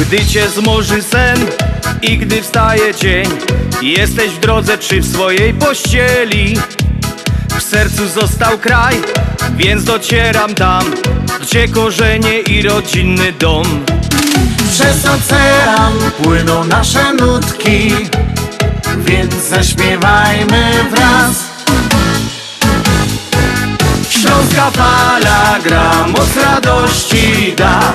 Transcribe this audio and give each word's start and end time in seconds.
Gdy 0.00 0.26
cię 0.26 0.48
zmoży 0.48 1.02
sen 1.02 1.46
i 2.02 2.18
gdy 2.18 2.42
wstaje 2.42 2.94
dzień 2.94 3.28
Jesteś 3.82 4.30
w 4.30 4.40
drodze 4.40 4.78
czy 4.78 5.00
w 5.00 5.12
swojej 5.12 5.54
pościeli? 5.54 6.56
W 7.58 7.62
sercu 7.62 8.08
został 8.08 8.58
kraj, 8.58 8.94
więc 9.56 9.84
docieram 9.84 10.54
tam 10.54 10.84
Gdzie 11.40 11.68
korzenie 11.68 12.40
i 12.40 12.62
rodzinny 12.62 13.32
dom. 13.32 13.84
Przez 14.70 15.04
ocean 15.04 15.92
płyną 16.22 16.64
nasze 16.64 17.14
nutki 17.14 17.94
Więc 18.98 19.34
zaśpiewajmy 19.34 20.72
wraz. 20.90 21.32
Śląska 24.08 24.70
fala 24.70 25.58
gra, 25.64 26.06
moc 26.08 26.36
radości 26.36 27.54
da 27.56 27.94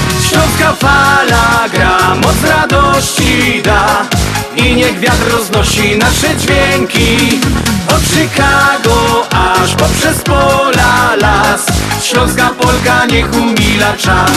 Śląska 0.31 0.73
fala 0.73 1.69
gra, 1.73 2.15
moc 2.15 2.43
radości 2.43 3.61
da. 3.63 4.09
I 4.57 4.75
niech 4.75 4.99
wiatr 4.99 5.31
roznosi 5.31 5.97
nasze 5.97 6.37
dźwięki. 6.37 7.39
Od 7.87 8.01
Chicago 8.03 9.27
aż 9.31 9.75
poprzez 9.75 10.21
pola 10.21 11.15
las. 11.15 11.67
Śląska 12.03 12.49
Polka 12.49 13.05
niech 13.05 13.33
umila 13.33 13.97
czas. 13.97 14.31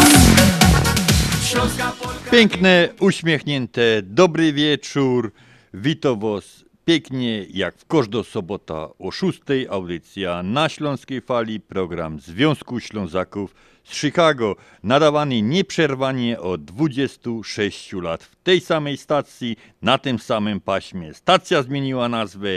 Polka... 1.55 2.31
Piękne, 2.31 2.89
uśmiechnięte, 3.01 3.81
dobry 4.03 4.53
wieczór. 4.53 5.33
Witam 5.75 6.21
Was 6.21 6.64
pięknie, 6.85 7.47
jak 7.51 7.77
w 7.77 7.87
każdą 7.87 8.23
sobota 8.23 8.89
o 8.99 9.11
6 9.11 9.41
audycja 9.71 10.43
na 10.43 10.69
Śląskiej 10.69 11.21
Fali, 11.21 11.61
program 11.61 12.21
Związku 12.21 12.81
Ślązaków 12.81 13.55
z 13.85 14.01
Chicago, 14.01 14.57
nadawany 14.83 15.43
nieprzerwanie 15.43 16.41
od 16.41 16.65
26 16.65 17.93
lat 17.93 18.25
w 18.25 18.37
tej 18.37 18.61
samej 18.61 18.97
stacji, 18.97 19.57
na 19.83 19.99
tym 19.99 20.19
samym 20.19 20.61
paśmie. 20.61 21.15
Stacja 21.15 21.63
zmieniła 21.63 22.09
nazwę, 22.09 22.49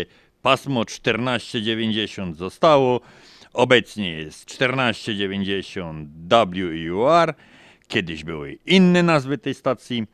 pasmo 0.41 0.85
1490 0.85 2.38
zostało, 2.38 3.01
obecnie 3.53 4.11
jest 4.11 4.45
1490 4.45 6.09
WUR, 6.29 7.33
kiedyś 7.88 8.23
były 8.23 8.57
inne 8.65 9.03
nazwy 9.03 9.38
tej 9.38 9.53
stacji, 9.53 10.07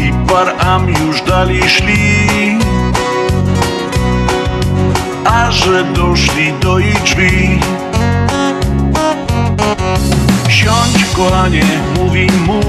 I 0.00 0.12
par 0.28 0.54
am 0.58 0.88
już 0.88 1.22
dalej 1.22 1.68
szli. 1.68 2.58
A 5.24 5.50
że 5.50 5.84
doszli 5.84 6.52
do 6.52 6.78
jej 6.78 6.94
drzwi 6.94 7.60
Siądź 10.50 11.04
kochanie, 11.16 11.64
mówi 11.96 12.26
mu. 12.46 12.60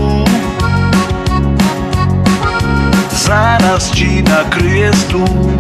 Zaraz 3.26 3.92
ci 3.92 4.24
nakryję 4.24 4.94
stół. 4.94 5.58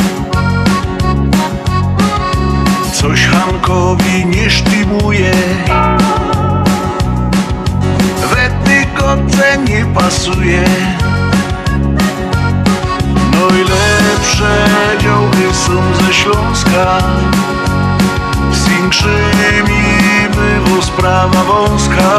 Coś 2.93 3.27
Hankowi 3.27 4.25
nie 4.25 4.49
sztymuje. 4.49 5.31
We 8.31 8.49
tygodce 8.63 9.57
nie 9.69 9.85
pasuje. 9.85 10.63
No 13.33 13.47
i 13.47 13.63
lepsze 13.63 14.67
działy 14.99 15.53
są 15.53 16.05
ze 16.05 16.13
Śląska. 16.13 16.97
Z 18.53 18.67
większymi 18.67 19.90
było 20.31 20.81
sprawa 20.81 21.43
wąska. 21.43 22.11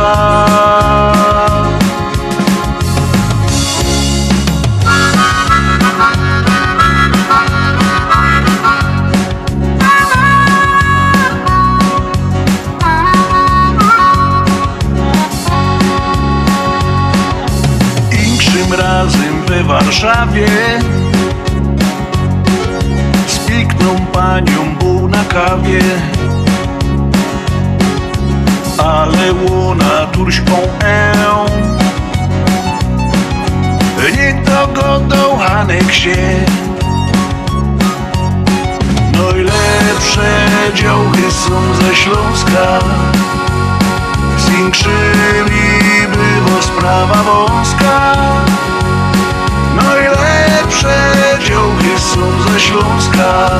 Razem 18.78 19.42
we 19.48 19.64
Warszawie 19.64 20.48
Spikną 23.26 24.06
panią 24.12 24.76
buł 24.80 25.08
na 25.08 25.24
kawie 25.24 25.80
a 28.84 29.06
leona 29.06 30.06
turśką 30.12 30.56
E 30.84 31.12
Niech 34.16 34.44
dogodołanek 34.44 35.92
się. 35.92 36.16
No 39.12 39.22
Najlepsze 39.22 40.46
działy 40.74 41.30
są 41.30 41.74
ze 41.74 41.96
Śląska. 41.96 42.78
Zwiększyli 44.38 46.06
bywa 46.08 46.62
sprawa 46.62 47.22
wąska. 47.22 48.14
No 49.76 49.82
Najlepsze 49.82 51.12
działy 51.48 51.98
są 51.98 52.52
ze 52.52 52.60
Śląska. 52.60 53.50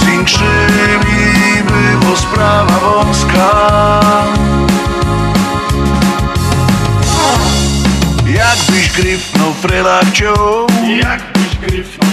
Zwiększyli 0.00 1.39
było 1.70 2.16
sprawa 2.16 2.80
wąska. 2.80 3.50
Jakbyś 8.26 8.92
gryfnął 8.92 9.52
frela 9.52 10.00
chciał. 10.12 10.66
Jakbyś 11.02 11.58
gryfnął 11.60 12.10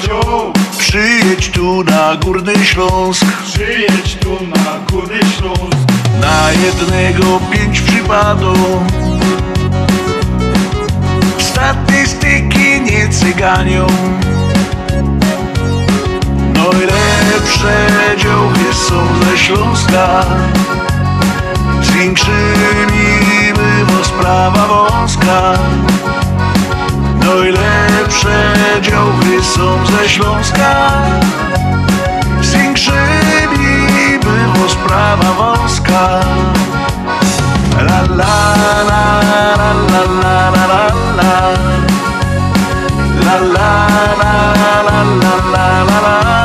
chciał. 0.00 0.52
Przyjedź 0.78 1.50
tu 1.50 1.84
na 1.84 2.16
Górny 2.16 2.64
Śląsk. 2.64 3.26
Przyjedź 3.42 4.16
tu 4.20 4.30
na 4.30 4.78
Górny 4.90 5.18
Śląsk. 5.18 5.78
Na 6.20 6.52
jednego 6.52 7.40
pięć 7.50 7.80
przypadów 7.80 8.82
Statystyki 11.38 12.80
nie 12.80 13.08
cyganią 13.08 13.86
lepsze 17.30 17.86
działki 18.16 18.74
są 18.74 19.24
ze 19.24 19.38
Śląska 19.38 20.24
Zwiększyli 21.82 23.52
było 23.54 24.04
sprawa 24.04 24.66
wąska 24.66 25.52
No 27.24 27.44
i 27.44 27.52
lepsze 27.52 28.54
działki 28.82 29.44
są 29.44 29.86
ze 29.86 30.08
Śląska 30.08 30.92
Zwiększyli 32.42 34.18
było 34.22 34.68
sprawa 34.68 35.32
wąska 35.32 36.20
La 37.76 38.00
la 38.02 38.06
la 38.10 38.82
la 38.88 39.04
la 39.30 39.72
la 39.90 40.02
la 40.22 40.50
la 40.50 40.86
la 41.16 41.50
La 43.24 43.36
la 43.40 43.86
la 44.20 44.34
la 44.50 44.80
la 44.82 45.04
la 45.52 45.84
la 45.84 46.00
la 46.00 46.39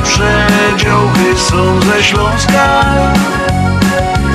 Najlepsze 0.00 1.36
są 1.36 1.80
ze 1.80 2.04
Śląska. 2.04 2.84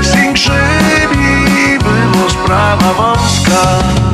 Z 0.01 0.15
Ingrzybi 0.15 1.79
było 1.83 2.29
sprawa 2.29 2.93
wąska. 2.93 4.04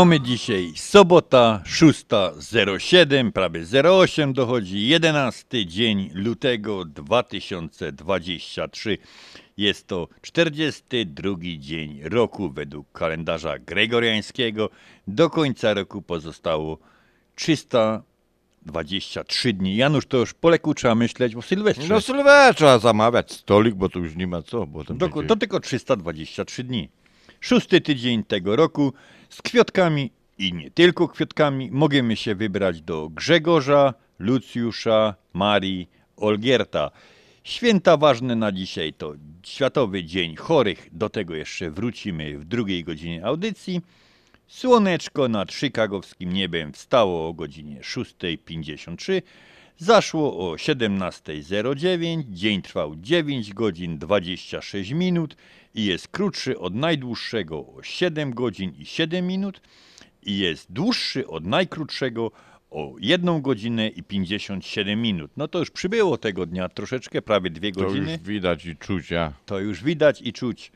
Mamy 0.00 0.20
dzisiaj 0.20 0.72
sobota 0.76 1.62
6.07, 1.66 3.32
prawie 3.32 3.60
08 3.90 4.32
dochodzi, 4.32 4.88
11 4.88 5.66
dzień 5.66 6.10
lutego 6.14 6.84
2023. 6.84 8.98
Jest 9.56 9.86
to 9.86 10.08
42 10.22 11.34
dzień 11.58 12.00
roku 12.02 12.50
według 12.50 12.92
kalendarza 12.92 13.58
gregoriańskiego. 13.58 14.70
Do 15.08 15.30
końca 15.30 15.74
roku 15.74 16.02
pozostało 16.02 16.78
323 17.34 19.52
dni. 19.52 19.76
Janusz, 19.76 20.06
to 20.06 20.16
już 20.16 20.34
po 20.34 20.50
leku 20.50 20.74
trzeba 20.74 20.94
myśleć 20.94 21.36
o 21.36 21.42
Sylwestrze. 21.42 21.94
No 21.94 22.00
Sylwestra 22.00 22.54
trzeba 22.54 22.78
zamawiać 22.78 23.32
stolik, 23.32 23.74
bo 23.74 23.88
tu 23.88 24.04
już 24.04 24.16
nie 24.16 24.26
ma 24.26 24.42
co. 24.42 24.66
Bo 24.66 24.84
to 24.84 24.94
będzie- 24.94 25.22
to 25.22 25.36
tylko 25.36 25.60
323 25.60 26.64
dni. 26.64 26.88
Szósty 27.40 27.80
tydzień 27.80 28.24
tego 28.24 28.56
roku 28.56 28.92
z 29.30 29.42
kwiatkami 29.42 30.10
i 30.38 30.52
nie 30.52 30.70
tylko 30.70 31.08
kwiatkami 31.08 31.70
możemy 31.70 32.16
się 32.16 32.34
wybrać 32.34 32.82
do 32.82 33.08
Grzegorza, 33.08 33.94
Lucjusza, 34.18 35.14
Marii, 35.32 35.88
Olgierta. 36.16 36.90
Święta 37.44 37.96
ważne 37.96 38.36
na 38.36 38.52
dzisiaj 38.52 38.92
to 38.92 39.14
Światowy 39.42 40.04
Dzień 40.04 40.36
Chorych, 40.36 40.88
do 40.92 41.08
tego 41.08 41.34
jeszcze 41.34 41.70
wrócimy 41.70 42.38
w 42.38 42.44
drugiej 42.44 42.84
godzinie 42.84 43.24
audycji. 43.24 43.80
Słoneczko 44.46 45.28
nad 45.28 45.52
chicagowskim 45.52 46.32
niebem 46.32 46.72
wstało 46.72 47.28
o 47.28 47.32
godzinie 47.32 47.80
6.53, 47.80 49.22
zaszło 49.80 50.50
o 50.50 50.54
17.09, 50.56 52.22
dzień 52.30 52.62
trwał 52.62 52.96
9 52.96 53.54
godzin 53.54 53.98
26 53.98 54.90
minut 54.90 55.36
i 55.74 55.84
jest 55.84 56.08
krótszy 56.08 56.58
od 56.58 56.74
najdłuższego 56.74 57.56
o 57.58 57.82
7 57.82 58.34
godzin 58.34 58.72
i 58.78 58.86
7 58.86 59.26
minut 59.26 59.60
i 60.22 60.38
jest 60.38 60.72
dłuższy 60.72 61.26
od 61.26 61.46
najkrótszego 61.46 62.30
o 62.70 62.94
1 63.00 63.42
godzinę 63.42 63.88
i 63.88 64.02
57 64.02 65.02
minut. 65.02 65.30
No 65.36 65.48
to 65.48 65.58
już 65.58 65.70
przybyło 65.70 66.18
tego 66.18 66.46
dnia 66.46 66.68
troszeczkę, 66.68 67.22
prawie 67.22 67.50
2 67.50 67.70
To 67.74 67.80
godziny. 67.80 68.12
już 68.12 68.20
widać 68.20 68.66
i 68.66 68.76
czuć, 68.76 69.10
ja. 69.10 69.32
To 69.46 69.58
już 69.60 69.84
widać 69.84 70.22
i 70.22 70.32
czuć. 70.32 70.72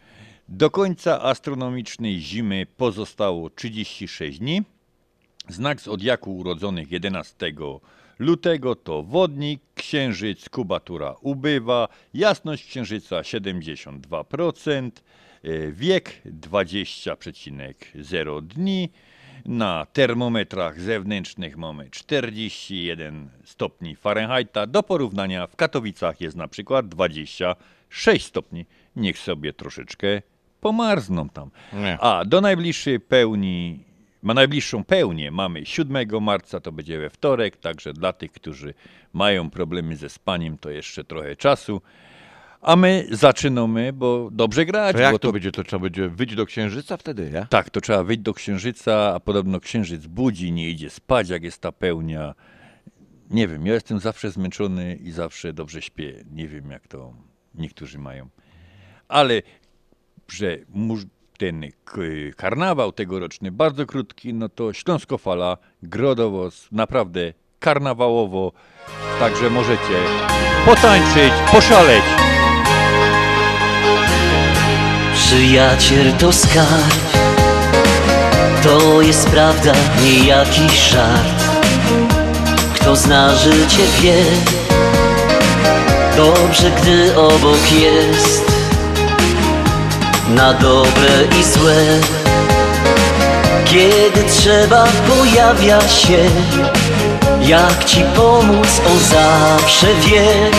Do 0.49 0.71
końca 0.71 1.23
astronomicznej 1.23 2.21
zimy 2.21 2.67
pozostało 2.77 3.51
36 3.51 4.39
dni. 4.39 4.63
Znak 5.49 5.81
zodiaku 5.81 6.37
urodzonych 6.37 6.93
11 6.93 7.53
lutego 8.19 8.75
to 8.75 9.03
wodnik, 9.03 9.61
księżyc, 9.75 10.49
kubatura 10.49 11.15
ubywa, 11.21 11.89
jasność 12.15 12.67
księżyca 12.67 13.21
72%, 13.21 14.91
e, 15.45 15.73
wiek 15.73 16.23
20,0 16.25 18.43
dni. 18.43 18.89
Na 19.45 19.87
termometrach 19.93 20.81
zewnętrznych 20.81 21.57
mamy 21.57 21.91
41 21.91 23.31
stopni 23.45 23.97
Fahrenheita. 23.97 24.67
Do 24.67 24.83
porównania 24.83 25.47
w 25.47 25.57
Katowicach 25.57 26.21
jest 26.21 26.37
na 26.37 26.49
przykład 26.49 26.89
26 26.89 28.27
stopni. 28.27 28.67
Niech 28.97 29.19
sobie 29.19 29.53
troszeczkę 29.53 30.23
pomarzną 30.61 31.29
tam. 31.29 31.51
Nie. 31.73 31.99
A 32.01 32.25
do 32.25 32.41
najbliższej 32.41 33.01
pełni, 33.01 33.85
ma 34.25 34.35
najbliższą 34.35 34.85
pełnię 34.85 35.31
mamy 35.31 35.67
7 35.67 36.23
marca, 36.23 36.61
to 36.61 36.73
będzie 36.73 36.99
we 36.99 37.11
wtorek, 37.11 37.57
także 37.57 37.93
dla 37.93 38.13
tych, 38.13 38.33
którzy 38.33 38.75
mają 39.13 39.51
problemy 39.51 39.97
ze 39.97 40.09
spaniem, 40.09 40.59
to 40.59 40.71
jeszcze 40.71 41.05
trochę 41.05 41.37
czasu. 41.37 41.83
A 42.61 42.77
my 42.77 43.07
zaczynamy, 43.11 43.93
bo 43.93 44.29
dobrze 44.33 44.67
grać. 44.67 44.97
To 44.97 45.03
jak 45.03 45.19
to 45.19 45.33
będzie? 45.33 45.53
To 45.53 45.65
trzeba 45.65 45.83
będzie 45.83 46.09
wyjść 46.09 46.35
do 46.35 46.47
księżyca 46.47 46.97
wtedy, 46.97 47.31
ja? 47.33 47.47
tak, 47.47 47.71
to 47.71 47.81
trzeba 47.81 48.05
wyjść 48.05 48.23
do 48.23 48.35
księżyca, 48.35 49.15
a 49.15 49.21
podobno 49.21 49.61
księżyc 49.61 50.07
budzi, 50.07 50.53
nie 50.53 50.71
idzie 50.71 50.91
spać, 50.91 51.29
jak 51.29 51.43
jest 51.43 51.61
ta 51.61 51.73
pełnia. 51.73 52.35
Nie 53.31 53.49
wiem, 53.49 53.67
ja 53.67 53.75
jestem 53.75 53.99
zawsze 53.99 54.31
zmęczony 54.31 54.95
i 54.95 55.11
zawsze 55.11 55.53
dobrze 55.53 55.83
śpię. 55.83 56.25
Nie 56.31 56.49
wiem, 56.49 56.71
jak 56.71 56.89
to 56.89 57.15
niektórzy 57.55 57.99
mają. 57.99 58.29
Ale, 59.09 59.43
że 60.29 60.59
ten 61.39 61.65
karnawał 62.37 62.93
tegoroczny, 62.93 63.53
bardzo 63.53 63.87
krótki, 63.87 64.35
no 64.35 64.49
to 64.49 64.73
Śląskofala, 64.73 65.57
Grodowoz, 65.83 66.69
naprawdę 66.73 67.33
karnawałowo, 67.59 68.53
także 69.19 69.51
możecie 69.51 69.95
potańczyć, 70.65 71.33
poszaleć. 71.53 72.05
Przyjaciel 75.15 76.13
to 76.13 76.33
skarb. 76.33 77.15
To 78.63 79.03
jest 79.03 79.31
prawda, 79.31 79.73
nie 80.03 80.27
jakiś 80.27 80.91
żart. 80.91 81.45
Kto 82.75 82.97
zna 82.97 83.35
życie 83.35 83.83
wie. 84.03 84.25
Dobrze, 86.17 86.71
gdy 86.71 87.17
obok 87.17 87.73
jest 87.73 88.54
Na 90.29 90.53
dobre 90.53 91.39
i 91.41 91.45
złe. 91.45 92.01
Kiedy 93.65 94.25
trzeba 94.31 94.85
pojawia 95.09 95.89
się 95.89 96.19
Jak 97.41 97.85
ci 97.85 98.03
pomóc 98.17 98.81
on 98.91 98.99
zawsze 98.99 99.87
wie. 99.87 100.51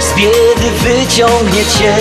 Z 0.00 0.16
biedy 0.16 0.70
wyciągnie 0.82 1.64
cię. 1.78 1.94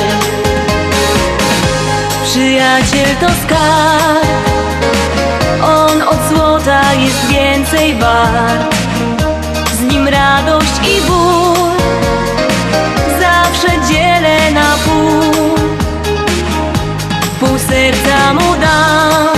Przyjaciel 2.23 3.15
to 3.19 3.27
skarb 3.43 4.29
On 5.63 6.01
od 6.01 6.19
złota 6.29 6.93
jest 6.93 7.27
więcej 7.27 7.95
wart. 7.95 8.75
Z 9.77 9.81
nim 9.93 10.07
radość 10.07 10.73
i 10.83 11.01
ból 11.01 11.48
Mu 18.09 18.55
dam 18.55 19.37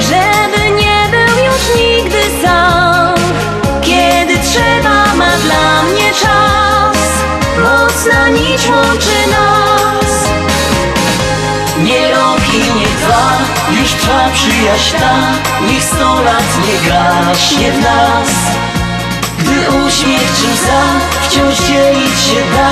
Żeby 0.00 0.70
nie 0.70 1.08
był 1.10 1.44
już 1.44 1.76
nigdy 1.76 2.22
sam. 2.42 3.14
Kiedy 3.80 4.38
trzeba 4.38 5.14
ma 5.14 5.30
dla 5.44 5.82
mnie 5.82 6.10
czas. 6.10 6.98
Mocna 7.62 8.28
nić 8.28 8.68
łączy 8.68 9.18
nas. 9.30 10.28
Nie 11.78 12.10
rok 12.10 12.54
i 12.54 12.78
nie 12.78 12.86
dwa, 12.86 13.38
już 13.80 13.90
trwa 13.92 14.28
przyjaźń 14.34 14.96
ta. 14.98 15.16
Niech 15.66 15.84
sto 15.84 16.22
lat 16.22 16.50
nie 16.66 16.90
gaśnie 16.90 17.72
w 17.72 17.80
nas. 17.80 18.30
Gdy 19.38 19.86
uśmiech 19.86 20.32
czy 20.36 20.52
łza 20.52 20.82
wciąż 21.22 21.68
dzielić 21.68 22.20
się 22.20 22.42
da. 22.56 22.70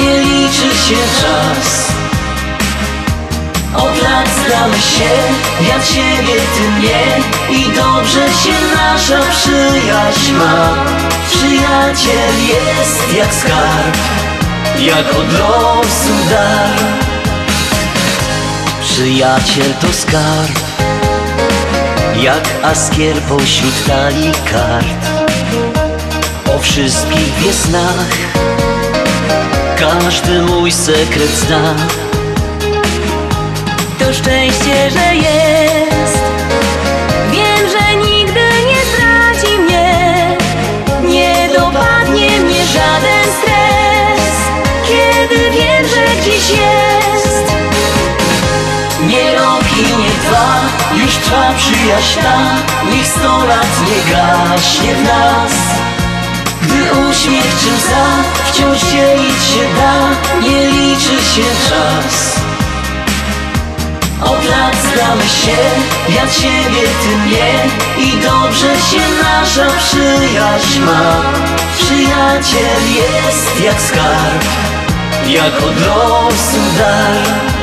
Nie 0.00 0.18
liczy 0.18 0.68
się 0.68 0.96
czas 1.20 1.97
Lat 4.18 4.28
znamy 4.28 4.80
się, 4.80 5.10
ja 5.68 5.80
ciebie, 5.80 6.34
ty 6.54 6.70
mnie 6.70 7.00
I 7.50 7.64
dobrze 7.64 8.20
się 8.20 8.54
nasza 8.74 9.20
przyjaźń 9.30 10.32
ma. 10.32 10.74
Przyjaciel 11.30 12.32
jest 12.48 13.14
jak 13.18 13.34
skarb 13.34 13.96
Jak 14.78 15.10
od 15.10 15.32
losu 15.32 16.14
dar. 16.30 16.78
Przyjaciel 18.82 19.74
to 19.80 19.92
skarb 19.92 20.58
Jak 22.20 22.48
askier 22.62 23.16
pośród 23.16 23.86
talii 23.86 24.32
kart. 24.32 25.06
O 26.56 26.58
wszystkich 26.58 27.34
wie 27.34 27.52
snach 27.52 28.16
Każdy 29.78 30.42
mój 30.42 30.72
sekret 30.72 31.30
zna 31.30 31.74
To 34.08 34.14
szczęście, 34.14 34.90
że 34.90 35.14
jest. 35.14 36.18
Wiem, 37.30 37.68
że 37.68 37.96
nigdy 37.96 38.40
nie 38.66 38.80
zdradzi 38.90 39.58
mnie. 39.58 40.36
Nie 41.04 41.48
dopadnie 41.48 42.40
mnie 42.40 42.66
żaden 42.66 43.24
stres. 43.40 44.34
Kiedy 44.88 45.50
wiem, 45.50 45.86
że 45.88 46.20
gdzieś 46.20 46.50
jest. 46.50 47.52
Nie 49.06 49.34
rok 49.34 49.64
i 49.78 49.82
nie 49.82 50.10
dwa 50.10 50.54
Już 51.02 51.14
trwa 51.16 51.52
przyjaźń 51.56 52.20
ta. 52.20 52.38
Niech 52.92 53.06
sto 53.06 53.46
lat 53.46 53.72
nie 53.88 54.12
gaśnie 54.12 54.94
w 54.94 55.04
nas. 55.04 55.52
Gdy 56.62 57.08
uśmiech 57.10 57.56
czy 57.60 57.74
łza 57.74 58.06
Wciąż 58.46 58.80
dzielić 58.80 59.44
się 59.44 59.64
da. 59.76 60.10
Nie 60.48 60.66
liczy 60.66 61.24
się 61.34 61.44
czas 61.68 62.47
Od 64.30 64.44
lat 64.44 64.76
znamy 64.94 65.28
się. 65.28 65.58
Ja 66.08 66.26
ciebie, 66.26 66.88
ty 67.02 67.16
mnie. 67.16 67.52
I 67.98 68.16
dobrze 68.16 68.76
się 68.90 69.02
nasza 69.22 69.66
przyjaźń 69.78 70.80
ma. 70.80 71.22
Przyjaciel 71.76 72.80
jest 72.94 73.60
jak 73.64 73.80
skarb 73.80 74.44
Jak 75.26 75.56
od 75.62 75.86
losu 75.86 76.60
dar 76.78 77.57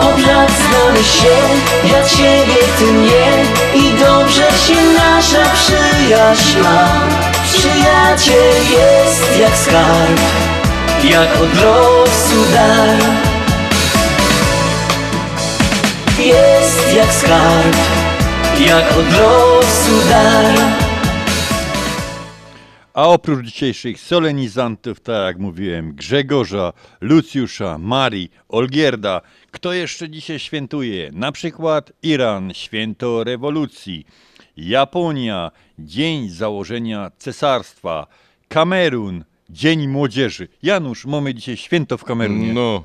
Lat 0.00 0.50
znamy 0.50 1.04
się, 1.04 1.36
ja 1.92 2.04
ciebie, 2.04 2.62
ty 2.78 2.84
mnie. 2.84 3.44
I 3.74 3.98
dobrze 3.98 4.42
się 4.66 4.74
nasza 4.98 5.44
przyjaźń 5.54 6.58
ma 6.58 7.08
Przyjaciel 7.44 8.54
jest 8.70 9.38
jak 9.40 9.56
skarb 9.56 10.20
Jak 11.04 11.40
od 11.40 11.54
losu 11.54 12.52
dar. 12.52 12.98
Jest 16.18 16.96
jak 16.96 17.12
skarb 17.12 17.76
Jak 18.66 18.92
od 18.92 19.12
losu 19.12 20.08
dar. 20.08 20.54
A 22.94 23.08
oprócz 23.08 23.46
dzisiejszych 23.46 24.00
solenizantów, 24.00 25.00
tak 25.00 25.26
jak 25.26 25.38
mówiłem, 25.38 25.92
Grzegorza, 25.92 26.72
Lucjusza, 27.00 27.78
Marii, 27.78 28.30
Olgierda, 28.48 29.20
kto 29.50 29.72
jeszcze 29.72 30.10
dzisiaj 30.10 30.38
świętuje? 30.38 31.10
Na 31.12 31.32
przykład 31.32 31.92
Iran, 32.02 32.54
święto 32.54 33.24
rewolucji, 33.24 34.06
Japonia, 34.56 35.50
dzień 35.78 36.28
założenia 36.28 37.10
cesarstwa, 37.18 38.06
Kamerun, 38.48 39.24
dzień 39.50 39.88
młodzieży. 39.88 40.48
Janusz, 40.62 41.06
mamy 41.06 41.34
dzisiaj 41.34 41.56
święto 41.56 41.98
w 41.98 42.04
Kamerunie. 42.04 42.52
No, 42.52 42.84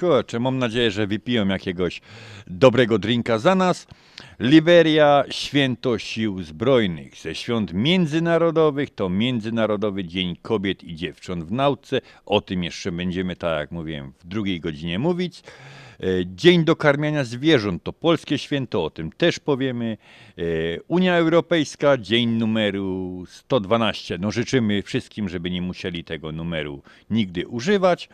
Kurczę, 0.00 0.40
mam 0.40 0.58
nadzieję, 0.58 0.90
że 0.90 1.06
wypiją 1.06 1.48
jakiegoś 1.48 2.00
dobrego 2.46 2.98
drinka 2.98 3.38
za 3.38 3.54
nas. 3.54 3.86
Liberia, 4.40 5.24
święto 5.30 5.98
sił 5.98 6.42
zbrojnych. 6.42 7.16
Ze 7.16 7.34
świąt 7.34 7.72
międzynarodowych 7.72 8.94
to 8.94 9.08
Międzynarodowy 9.08 10.04
Dzień 10.04 10.36
Kobiet 10.42 10.84
i 10.84 10.94
Dziewcząt 10.94 11.44
w 11.44 11.52
Nauce. 11.52 12.00
O 12.26 12.40
tym 12.40 12.64
jeszcze 12.64 12.92
będziemy, 12.92 13.36
tak 13.36 13.58
jak 13.60 13.70
mówiłem, 13.70 14.12
w 14.18 14.26
drugiej 14.26 14.60
godzinie 14.60 14.98
mówić. 14.98 15.42
E, 16.00 16.06
Dzień 16.26 16.64
dokarmiania 16.64 17.24
zwierząt 17.24 17.82
to 17.82 17.92
polskie 17.92 18.38
święto, 18.38 18.84
o 18.84 18.90
tym 18.90 19.12
też 19.12 19.38
powiemy. 19.38 19.96
E, 20.38 20.42
Unia 20.88 21.16
Europejska, 21.16 21.98
dzień 21.98 22.28
numeru 22.28 23.24
112. 23.28 24.18
No 24.18 24.30
życzymy 24.30 24.82
wszystkim, 24.82 25.28
żeby 25.28 25.50
nie 25.50 25.62
musieli 25.62 26.04
tego 26.04 26.32
numeru 26.32 26.82
nigdy 27.10 27.46
używać. 27.46 28.08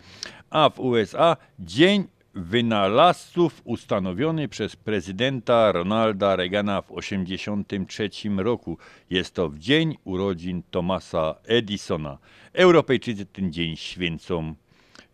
A 0.51 0.71
w 0.71 0.81
USA 0.81 1.37
dzień 1.59 2.05
wynalazców 2.35 3.63
ustanowiony 3.65 4.49
przez 4.49 4.77
prezydenta 4.77 5.73
Ronalda 5.73 6.37
Reagana 6.37 6.83
w 6.83 6.87
1983 6.87 8.11
roku. 8.37 8.79
Jest 9.11 9.35
to 9.35 9.49
w 9.49 9.59
dzień 9.59 9.97
urodzin 10.05 10.63
Thomasa 10.71 11.35
Edisona. 11.45 12.19
Europejczycy 12.53 13.27
ten 13.27 13.53
dzień 13.53 13.77
święcą 13.77 14.55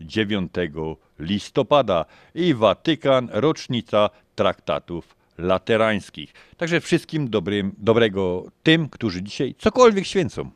9 0.00 0.52
listopada 1.18 2.04
i 2.34 2.54
Watykan 2.54 3.28
rocznica 3.32 4.10
traktatów 4.34 5.16
laterańskich. 5.38 6.32
Także 6.56 6.80
wszystkim 6.80 7.30
dobrym, 7.30 7.74
dobrego 7.78 8.44
tym, 8.62 8.88
którzy 8.88 9.22
dzisiaj 9.22 9.54
cokolwiek 9.58 10.06
święcą. 10.06 10.50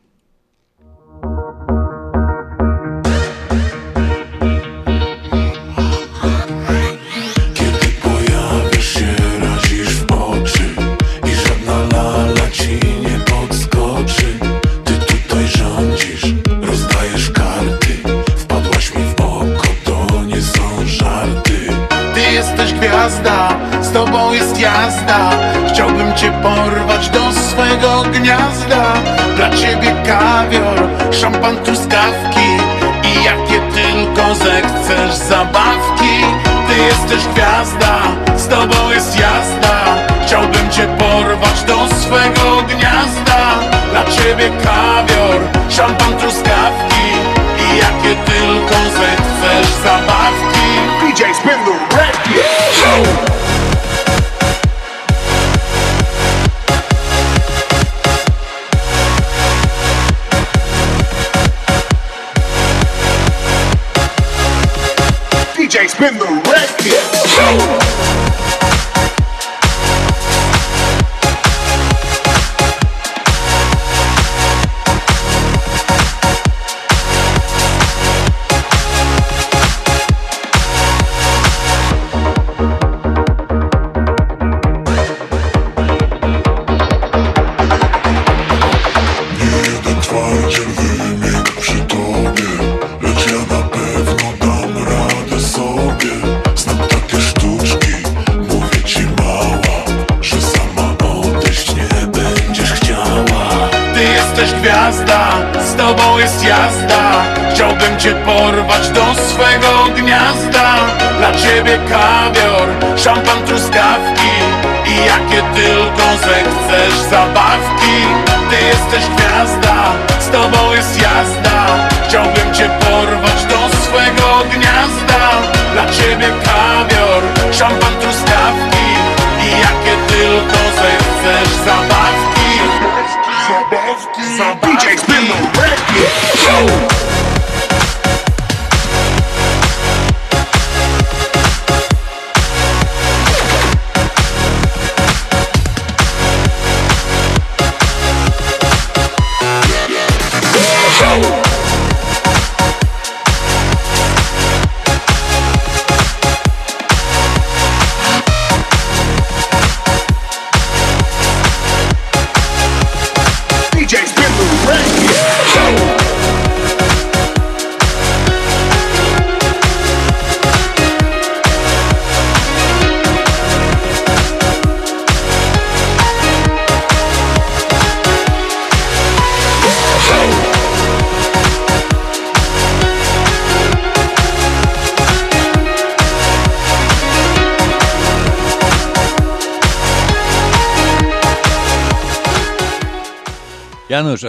Jest 24.35 24.61
jazda. 24.61 25.31
Chciałbym 25.69 26.15
cię 26.15 26.33
porwać 26.43 27.09
do 27.09 27.33
swego 27.33 28.03
gniazda. 28.03 28.93
Dla 29.37 29.51
ciebie 29.51 29.95
kawior, 30.07 30.89
szampan, 31.11 31.57
truskawki. 31.57 32.49
I 33.05 33.25
jakie 33.25 33.61
tylko 33.61 34.35
zechcesz 34.35 35.15
zabawki. 35.15 36.25
Ty 36.69 36.83
jesteś 36.83 37.27
gwiazda, 37.35 37.99
z 38.37 38.49
tobą 38.49 38.91
jest 38.91 39.19
jazda. 39.19 39.85
Chciałbym 40.27 40.71
cię 40.71 40.87
porwać 40.99 41.63
do 41.63 41.97
swego 41.97 42.63
gniazda. 42.69 43.41
Dla 43.91 44.05
ciebie 44.05 44.51
kawior, 44.65 45.41
szampan, 45.69 46.17
truskawki. 46.19 47.07
Jakie 47.77 48.15
tylko 48.15 48.75
zechcesz 48.75 49.73
zabawki. 49.85 50.69
DJ 51.01 51.23
spin 51.23 51.59
the 51.65 51.97
record. 51.97 53.42
DJ 66.03 66.09
spin 66.09 66.19
the 66.19 66.42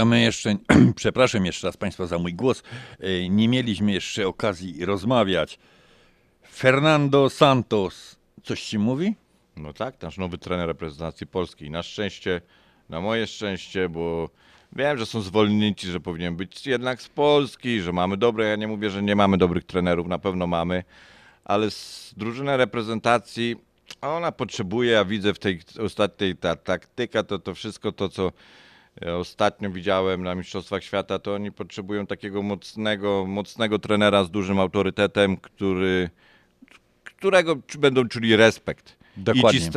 a 0.03 0.05
my 0.05 0.21
jeszcze, 0.21 0.55
przepraszam 0.95 1.45
jeszcze 1.45 1.67
raz 1.67 1.77
Państwa 1.77 2.05
za 2.05 2.19
mój 2.19 2.33
głos, 2.33 2.63
e, 2.99 3.29
nie 3.29 3.49
mieliśmy 3.49 3.91
jeszcze 3.91 4.27
okazji 4.27 4.85
rozmawiać. 4.85 5.59
Fernando 6.53 7.29
Santos, 7.29 8.15
coś 8.43 8.63
Ci 8.63 8.79
mówi? 8.79 9.15
No 9.55 9.73
tak, 9.73 10.01
nasz 10.01 10.17
nowy 10.17 10.37
trener 10.37 10.67
reprezentacji 10.67 11.27
Polski. 11.27 11.71
Na 11.71 11.83
szczęście, 11.83 12.41
na 12.89 13.01
moje 13.01 13.27
szczęście, 13.27 13.89
bo 13.89 14.29
wiem, 14.73 14.97
że 14.97 15.05
są 15.05 15.21
zwolennicy, 15.21 15.91
że 15.91 15.99
powinien 15.99 16.35
być 16.35 16.67
jednak 16.67 17.01
z 17.01 17.09
Polski, 17.09 17.81
że 17.81 17.91
mamy 17.91 18.17
dobre. 18.17 18.49
Ja 18.49 18.55
nie 18.55 18.67
mówię, 18.67 18.89
że 18.89 19.03
nie 19.03 19.15
mamy 19.15 19.37
dobrych 19.37 19.63
trenerów, 19.63 20.07
na 20.07 20.19
pewno 20.19 20.47
mamy, 20.47 20.83
ale 21.45 21.71
z 21.71 22.13
drużyny 22.17 22.57
reprezentacji 22.57 23.55
ona 24.01 24.31
potrzebuje, 24.31 24.91
ja 24.91 25.05
widzę 25.05 25.33
w 25.33 25.39
tej 25.39 25.61
ostatniej 25.79 26.35
ta 26.35 26.55
taktyka, 26.55 27.23
to, 27.23 27.39
to 27.39 27.55
wszystko 27.55 27.91
to, 27.91 28.09
co 28.09 28.31
ostatnio 29.19 29.69
widziałem 29.69 30.23
na 30.23 30.35
Mistrzostwach 30.35 30.83
Świata, 30.83 31.19
to 31.19 31.33
oni 31.33 31.51
potrzebują 31.51 32.07
takiego 32.07 32.41
mocnego, 32.41 33.25
mocnego 33.27 33.79
trenera 33.79 34.23
z 34.23 34.31
dużym 34.31 34.59
autorytetem, 34.59 35.37
który, 35.37 36.09
którego 37.03 37.55
będą 37.79 38.07
czuli 38.07 38.35
respekt. 38.35 38.97
Dokładnie. 39.17 39.59
I 39.59 39.63
ci, 39.63 39.69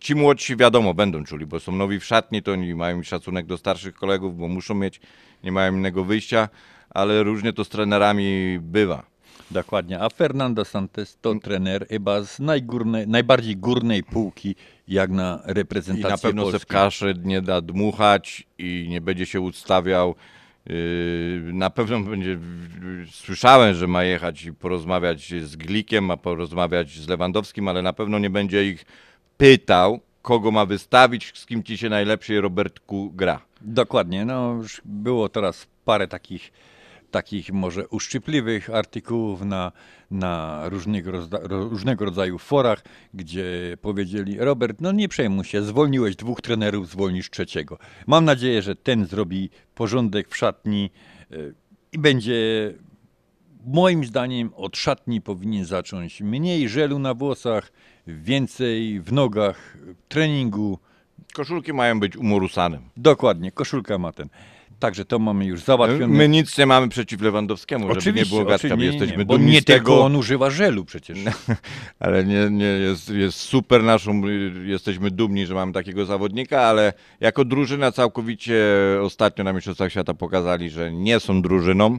ci 0.00 0.14
młodsi 0.14 0.56
wiadomo 0.56 0.94
będą 0.94 1.24
czuli, 1.24 1.46
bo 1.46 1.60
są 1.60 1.72
nowi 1.72 2.00
w 2.00 2.04
szatni, 2.04 2.42
to 2.42 2.52
oni 2.52 2.74
mają 2.74 3.02
szacunek 3.02 3.46
do 3.46 3.58
starszych 3.58 3.94
kolegów, 3.94 4.36
bo 4.38 4.48
muszą 4.48 4.74
mieć, 4.74 5.00
nie 5.44 5.52
mają 5.52 5.76
innego 5.76 6.04
wyjścia, 6.04 6.48
ale 6.90 7.22
różnie 7.22 7.52
to 7.52 7.64
z 7.64 7.68
trenerami 7.68 8.58
bywa. 8.60 9.13
Dokładnie, 9.50 10.00
a 10.00 10.08
Fernando 10.10 10.64
Santos 10.64 11.18
to 11.20 11.34
trener 11.34 11.86
chyba 11.88 12.22
z 12.22 12.40
najgórnej, 12.40 13.08
najbardziej 13.08 13.56
górnej 13.56 14.02
półki, 14.02 14.54
jak 14.88 15.10
na 15.10 15.42
I 15.48 15.52
reprezentację 15.52 16.10
na 16.10 16.18
pewno 16.18 16.42
Polski. 16.42 16.66
kaszę 16.70 17.14
nie 17.24 17.42
da 17.42 17.60
dmuchać 17.60 18.46
i 18.58 18.86
nie 18.90 19.00
będzie 19.00 19.26
się 19.26 19.40
ustawiał. 19.40 20.14
Yy, 20.66 20.74
Na 21.52 21.70
pewno 21.70 22.00
będzie. 22.00 22.38
Słyszałem, 23.10 23.74
że 23.74 23.86
ma 23.86 24.04
jechać 24.04 24.44
i 24.44 24.52
porozmawiać 24.52 25.34
z 25.42 25.56
Glikiem, 25.56 26.04
ma 26.04 26.16
porozmawiać 26.16 26.90
z 26.90 27.08
Lewandowskim, 27.08 27.68
ale 27.68 27.82
na 27.82 27.92
pewno 27.92 28.18
nie 28.18 28.30
będzie 28.30 28.64
ich 28.68 28.84
pytał, 29.36 30.00
kogo 30.22 30.50
ma 30.50 30.66
wystawić, 30.66 31.32
z 31.38 31.46
kim 31.46 31.62
ci 31.62 31.78
się 31.78 31.88
najlepiej 31.88 32.40
Robertku 32.40 33.12
gra. 33.14 33.40
Dokładnie, 33.60 34.24
no 34.24 34.52
już 34.52 34.80
było 34.84 35.28
teraz 35.28 35.66
parę 35.84 36.08
takich, 36.08 36.52
takich 37.14 37.52
może 37.52 37.88
uszczypliwych 37.88 38.70
artykułów 38.70 39.42
na, 39.42 39.72
na 40.10 40.62
różnego, 40.68 41.10
rozda, 41.10 41.38
ro- 41.42 41.68
różnego 41.68 42.04
rodzaju 42.04 42.38
forach, 42.38 42.84
gdzie 43.14 43.76
powiedzieli, 43.80 44.38
Robert, 44.38 44.80
no 44.80 44.92
nie 44.92 45.08
przejmuj 45.08 45.44
się, 45.44 45.62
zwolniłeś 45.62 46.16
dwóch 46.16 46.40
trenerów, 46.40 46.88
zwolnisz 46.90 47.30
trzeciego. 47.30 47.78
Mam 48.06 48.24
nadzieję, 48.24 48.62
że 48.62 48.76
ten 48.76 49.06
zrobi 49.06 49.50
porządek 49.74 50.28
w 50.28 50.36
szatni 50.36 50.90
y, 51.32 51.54
i 51.92 51.98
będzie 51.98 52.72
moim 53.66 54.04
zdaniem 54.04 54.54
od 54.54 54.76
szatni 54.76 55.20
powinien 55.20 55.64
zacząć 55.64 56.20
mniej 56.20 56.68
żelu 56.68 56.98
na 56.98 57.14
włosach, 57.14 57.72
więcej 58.06 59.00
w 59.00 59.12
nogach, 59.12 59.76
treningu, 60.08 60.78
Koszulki 61.34 61.72
mają 61.72 62.00
być 62.00 62.16
umorusanem. 62.16 62.82
Dokładnie, 62.96 63.52
koszulka 63.52 63.98
ma 63.98 64.12
ten. 64.12 64.28
Także 64.78 65.04
to 65.04 65.18
mamy 65.18 65.44
już 65.44 65.60
załatwione. 65.60 66.06
My 66.08 66.28
nic 66.28 66.58
nie 66.58 66.66
mamy 66.66 66.88
przeciw 66.88 67.20
Lewandowskiemu, 67.20 68.00
żeby 68.00 68.18
nie 68.20 68.26
było 68.26 68.44
gadka. 68.44 68.54
oczywiście, 68.54 68.76
My 68.76 68.84
jesteśmy 68.84 69.16
nie, 69.16 69.24
bo 69.24 69.36
nie 69.38 69.62
tego. 69.62 70.04
on 70.04 70.16
używa 70.16 70.50
żelu 70.50 70.84
przecież. 70.84 71.18
Ale 72.00 72.24
nie, 72.24 72.50
nie 72.50 72.64
jest, 72.64 73.10
jest 73.10 73.38
super 73.38 73.82
naszą, 73.82 74.26
y, 74.26 74.52
jesteśmy 74.66 75.10
dumni, 75.10 75.46
że 75.46 75.54
mamy 75.54 75.72
takiego 75.72 76.04
zawodnika, 76.04 76.62
ale 76.62 76.92
jako 77.20 77.44
drużyna 77.44 77.92
całkowicie 77.92 78.64
ostatnio 79.02 79.44
na 79.44 79.52
Mistrzostwach 79.52 79.90
Świata 79.90 80.14
pokazali, 80.14 80.70
że 80.70 80.92
nie 80.92 81.20
są 81.20 81.42
drużyną. 81.42 81.98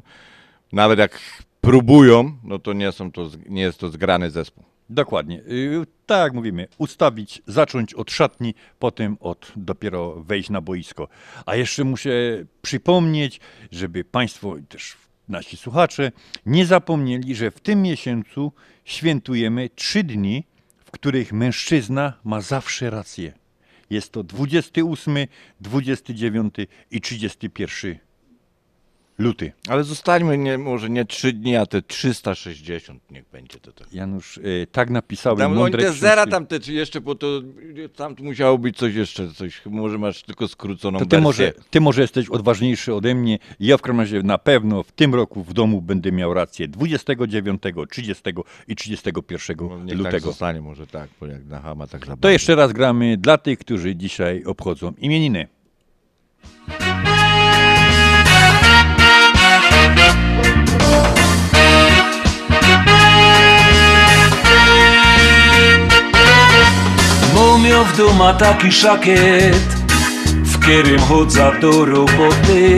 Nawet 0.73 0.99
jak 0.99 1.19
próbują, 1.61 2.37
no 2.43 2.59
to 2.59 2.73
nie, 2.73 2.91
są 2.91 3.11
to, 3.11 3.29
nie 3.49 3.61
jest 3.61 3.79
to 3.79 3.89
zgrany 3.89 4.31
zespół. 4.31 4.63
Dokładnie. 4.89 5.41
Tak 6.05 6.23
jak 6.23 6.33
mówimy, 6.33 6.67
ustawić, 6.77 7.41
zacząć 7.47 7.93
od 7.93 8.11
szatni, 8.11 8.53
potem 8.79 9.17
od 9.19 9.51
dopiero 9.55 10.23
wejść 10.23 10.49
na 10.49 10.61
boisko. 10.61 11.07
A 11.45 11.55
jeszcze 11.55 11.83
muszę 11.83 12.09
przypomnieć, 12.61 13.39
żeby 13.71 14.03
Państwo 14.03 14.55
też 14.69 14.97
nasi 15.27 15.57
słuchacze 15.57 16.11
nie 16.45 16.65
zapomnieli, 16.65 17.35
że 17.35 17.51
w 17.51 17.59
tym 17.59 17.81
miesiącu 17.81 18.51
świętujemy 18.83 19.69
trzy 19.75 20.03
dni, 20.03 20.43
w 20.85 20.91
których 20.91 21.33
mężczyzna 21.33 22.13
ma 22.23 22.41
zawsze 22.41 22.89
rację. 22.89 23.33
Jest 23.89 24.11
to 24.11 24.23
28, 24.23 25.17
29 25.59 26.55
i 26.91 27.01
31 27.01 28.04
luty. 29.17 29.51
Ale 29.67 29.83
zostańmy 29.83 30.37
nie, 30.37 30.57
może 30.57 30.89
nie 30.89 31.05
3 31.05 31.33
dni, 31.33 31.55
a 31.55 31.65
te 31.65 31.81
360 31.81 33.11
niech 33.11 33.25
będzie 33.31 33.59
to. 33.59 33.71
tak. 33.71 33.93
Janusz, 33.93 34.37
y, 34.37 34.67
tak 34.71 34.89
napisały 34.89 35.37
Tam 35.39 35.51
oni 35.51 35.61
mądre 35.61 35.83
te 35.83 35.93
zera 35.93 36.25
tam 36.27 36.45
te 36.47 36.59
czy 36.59 36.73
jeszcze, 36.73 37.01
bo 37.01 37.15
to 37.15 37.27
tam 37.95 38.15
musiało 38.19 38.57
być 38.57 38.77
coś 38.77 38.95
jeszcze, 38.95 39.31
coś, 39.33 39.61
może 39.65 39.97
masz 39.97 40.23
tylko 40.23 40.47
skróconą 40.47 40.99
To 40.99 41.05
ty 41.05 41.09
wersję. 41.09 41.23
może, 41.23 41.53
ty 41.69 41.81
może 41.81 42.01
jesteś 42.01 42.29
odważniejszy 42.29 42.93
ode 42.93 43.15
mnie. 43.15 43.39
Ja 43.59 43.77
w 43.77 43.81
każdym 43.81 43.99
razie 43.99 44.23
na 44.23 44.37
pewno 44.37 44.83
w 44.83 44.91
tym 44.91 45.15
roku 45.15 45.43
w 45.43 45.53
domu 45.53 45.81
będę 45.81 46.11
miał 46.11 46.33
rację 46.33 46.67
29, 46.67 47.61
30 47.89 48.23
i 48.67 48.75
31 48.75 49.57
No, 49.59 49.69
tak 49.87 49.97
lutego. 49.97 50.19
zostanie 50.27 50.61
może 50.61 50.87
tak, 50.87 51.09
bo 51.19 51.27
jak 51.27 51.45
na 51.45 51.59
Hama 51.59 51.87
tak 51.87 52.05
za 52.05 52.17
To 52.17 52.29
jeszcze 52.29 52.55
raz 52.55 52.73
gramy 52.73 53.17
dla 53.17 53.37
tych, 53.37 53.59
którzy 53.59 53.95
dzisiaj 53.95 54.43
obchodzą 54.43 54.93
imieniny. 54.97 55.47
W 67.65 67.97
doma 67.97 68.33
taki 68.33 68.71
szakiet 68.71 69.75
W 70.31 70.59
którym 70.59 70.99
chodzę 70.99 71.51
do 71.61 71.85
roboty 71.85 72.77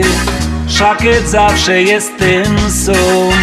Szakiet 0.68 1.28
zawsze 1.28 1.82
jest 1.82 2.18
ten 2.18 2.70
sam. 2.70 3.38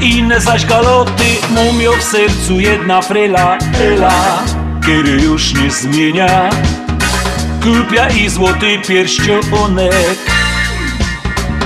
Inne 0.00 0.40
zaś 0.40 0.66
galoty 0.66 1.24
Mumio 1.50 1.92
w 1.92 2.02
sercu 2.02 2.60
jedna 2.60 3.02
fryla 3.02 3.58
Ela 3.80 4.42
Który 4.82 5.10
już 5.10 5.54
nie 5.54 5.70
zmienia. 5.70 6.50
Kupia 7.62 8.08
i 8.08 8.28
złoty 8.28 8.78
pierścionek 8.88 10.18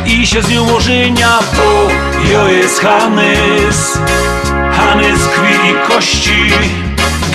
I 0.07 0.27
się 0.27 0.43
z 0.43 0.49
nią 0.51 0.77
ożenia 0.77 1.39
Bo 1.57 1.91
jo 2.33 2.49
jest 2.49 2.81
Hanys 2.81 3.99
Hanys 4.73 5.21
krwi 5.29 5.71
i 5.71 5.89
kości 5.89 6.86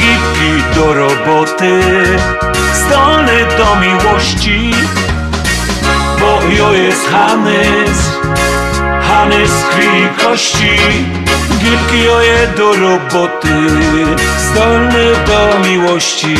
Gipki 0.02 0.76
do 0.76 0.94
roboty 0.94 1.82
Zdolny 2.74 3.38
do 3.58 3.76
miłości. 3.76 4.72
Bo 6.20 6.42
jo 6.58 6.74
jest 6.74 7.10
Hanys 7.10 8.10
Hanys 9.02 9.52
krwi 9.72 10.26
kości 10.26 10.80
Gipki 11.60 12.10
oje 12.10 12.48
do 12.58 12.74
roboty 12.74 13.50
Zdolny 14.38 15.06
do 15.28 15.70
miłości. 15.70 16.36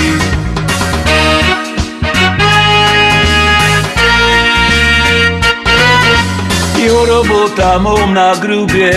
Jo 6.88 7.06
robota 7.06 7.80
mam 7.80 8.14
na 8.14 8.36
grubie. 8.36 8.92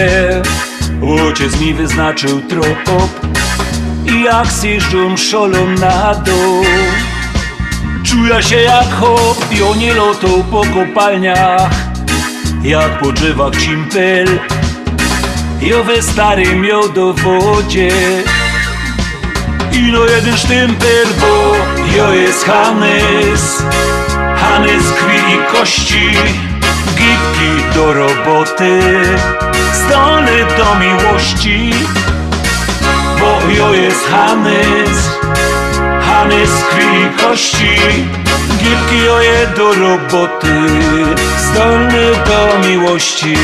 Ojciec 1.03 1.61
mi 1.61 1.74
wyznaczył 1.74 2.40
trop 2.40 3.24
jak 4.07 4.47
zjeżdżą 4.47 5.17
szolą 5.17 5.67
na 5.67 6.14
dół. 6.14 6.64
Czuję 8.05 8.43
się 8.43 8.57
jak 8.57 8.95
hop 8.95 9.53
I 9.53 9.62
oni 9.62 9.90
lotą 9.90 10.45
po 10.51 10.61
kopalniach. 10.61 11.71
Jak 12.64 12.99
po 12.99 13.12
drzewach 13.12 13.57
cimpel 13.57 14.40
Jo 15.61 15.85
we 15.85 16.03
starym 16.03 16.64
jodowodzie 16.64 17.90
Ino 19.73 20.05
jeden 20.05 20.37
sztympel, 20.37 21.07
bo 21.21 21.55
jo 21.97 22.12
jest 22.12 22.45
Hanys 22.45 23.62
Hanys 24.37 24.93
krwi 24.93 25.35
i 25.35 25.53
kości 25.53 26.11
Gipki 26.97 27.75
do 27.75 27.93
roboty. 27.93 28.81
Zdolny 29.73 30.38
do 30.59 30.75
miłości 30.75 31.71
Bo 33.25 33.51
jo 33.51 33.75
jest 33.75 34.07
Hanys. 34.07 35.11
Hanys 36.01 36.51
krwi 36.71 36.85
i 36.85 37.23
kości. 37.23 37.77
Gipki 38.59 39.09
oje 39.09 39.47
do 39.57 39.75
roboty. 39.75 40.49
Zdolny 41.39 42.13
do 42.27 42.69
miłości. 42.69 43.37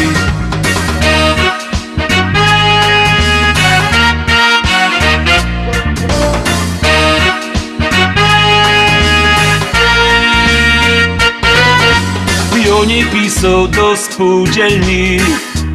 Pionie 12.54 13.06
pisał 13.06 13.68
do 13.68 13.96
spółdzielni. 13.96 15.20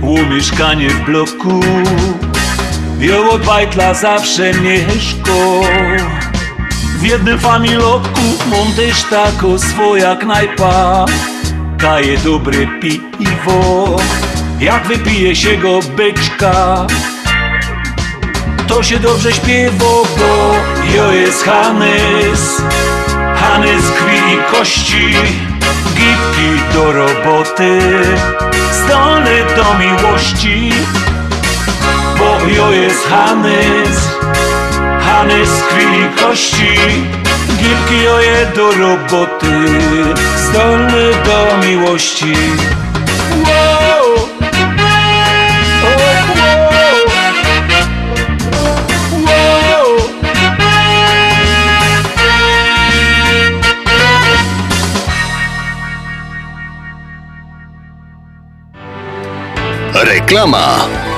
U 0.02 0.18
w 0.90 1.06
bloku 1.06 1.62
Wioł 3.06 3.30
od 3.30 3.46
bajtla 3.46 3.94
zawsze 3.94 4.54
mieszko. 4.54 5.62
W 7.00 7.04
jednym 7.04 7.40
familoku 7.40 8.22
Mam 8.52 8.74
też 8.76 9.04
taką 9.04 9.60
swoja 9.60 10.16
knajpa 10.16 11.06
Daje 11.78 12.18
dobre 12.18 12.58
piwo. 12.82 13.96
Jak 14.60 14.88
wypije 14.88 15.36
się 15.36 15.58
go 15.58 15.80
beczka 15.98 16.88
To 18.68 18.84
się 18.84 19.00
dobrze 19.00 19.34
śpiewa, 19.34 19.86
bo 20.18 20.56
jo 20.96 21.12
jest 21.12 21.44
Hanys 21.44 22.62
Hanys 23.36 23.92
krwi 23.92 24.34
i 24.34 24.52
kości 24.52 25.14
Gipki 25.96 26.74
do 26.74 26.92
roboty. 26.92 27.80
Zdolny 28.72 29.44
do 29.56 29.80
miłości 29.80 30.72
jo 32.48 32.72
jest 32.72 33.08
Hanys 33.08 34.10
Hanys 35.00 35.64
krwi 35.70 35.84
i 35.84 36.22
kości 36.22 36.78
Gipki 37.58 38.08
oje 38.08 38.52
do 38.56 38.72
roboty 38.72 39.46
Zdolny 40.38 41.12
do 41.26 41.68
miłości! 41.68 42.34
Wow! 43.46 44.16
Reklama. 59.94 61.15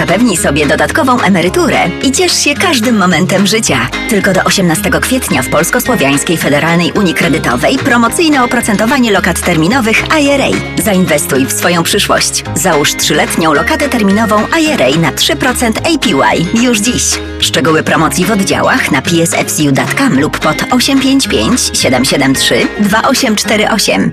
Zapewnij 0.00 0.36
sobie 0.36 0.66
dodatkową 0.66 1.20
emeryturę 1.20 1.78
i 2.02 2.12
ciesz 2.12 2.32
się 2.44 2.54
każdym 2.54 2.98
momentem 2.98 3.46
życia. 3.46 3.88
Tylko 4.08 4.32
do 4.32 4.44
18 4.44 4.90
kwietnia 4.90 5.42
w 5.42 5.48
Polsko-Słowiańskiej 5.48 6.36
Federalnej 6.36 6.92
Unii 6.92 7.14
Kredytowej 7.14 7.78
promocyjne 7.78 8.44
oprocentowanie 8.44 9.12
lokat 9.12 9.40
terminowych 9.40 10.02
IRA. 10.20 10.58
Zainwestuj 10.84 11.46
w 11.46 11.52
swoją 11.52 11.82
przyszłość. 11.82 12.44
Załóż 12.54 12.94
trzyletnią 12.94 13.52
lokatę 13.52 13.88
terminową 13.88 14.46
IRA 14.60 15.00
na 15.00 15.12
3% 15.12 15.72
APY 15.78 16.62
już 16.62 16.78
dziś. 16.78 17.04
Szczegóły 17.40 17.82
promocji 17.82 18.24
w 18.24 18.30
oddziałach 18.30 18.90
na 18.90 19.02
psfcu.com 19.02 20.20
lub 20.20 20.38
pod 20.38 20.56
855 20.70 21.60
773 21.78 22.66
2848. 22.78 24.12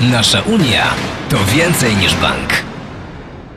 Nasza 0.00 0.40
Unia 0.40 0.84
to 1.30 1.36
więcej 1.54 1.96
niż 1.96 2.14
bank. 2.14 2.69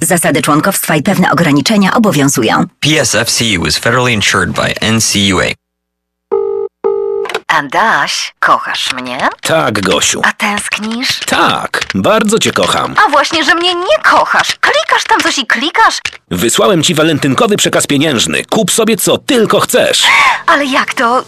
Zasady 0.03 0.41
członkowstwa 0.41 0.95
i 0.95 1.03
pewne 1.03 1.31
ograniczenia 1.31 1.93
obowiązują. 1.93 2.65
PSFCU 2.79 3.65
is 3.67 3.77
federally 3.79 4.13
insured 4.13 4.51
by 4.51 4.73
NCUA. 4.91 5.62
Adaś, 7.59 8.33
kochasz 8.39 8.93
mnie? 8.93 9.29
Tak, 9.41 9.81
Gosiu. 9.81 10.21
A 10.25 10.31
tęsknisz? 10.31 11.19
Tak, 11.19 11.83
bardzo 11.95 12.39
cię 12.39 12.51
kocham. 12.51 12.95
A 13.07 13.11
właśnie, 13.11 13.43
że 13.43 13.55
mnie 13.55 13.75
nie 13.75 13.97
kochasz. 14.03 14.47
Klikasz 14.61 15.03
tam 15.07 15.19
coś 15.19 15.37
i 15.37 15.45
klikasz. 15.47 15.99
Wysłałem 16.31 16.83
ci 16.83 16.93
walentynkowy 16.93 17.57
przekaz 17.57 17.87
pieniężny. 17.87 18.45
Kup 18.49 18.71
sobie 18.71 18.97
co 18.97 19.17
tylko 19.17 19.59
chcesz. 19.59 20.03
Ale 20.47 20.65
jak 20.65 20.93
to 20.93 21.23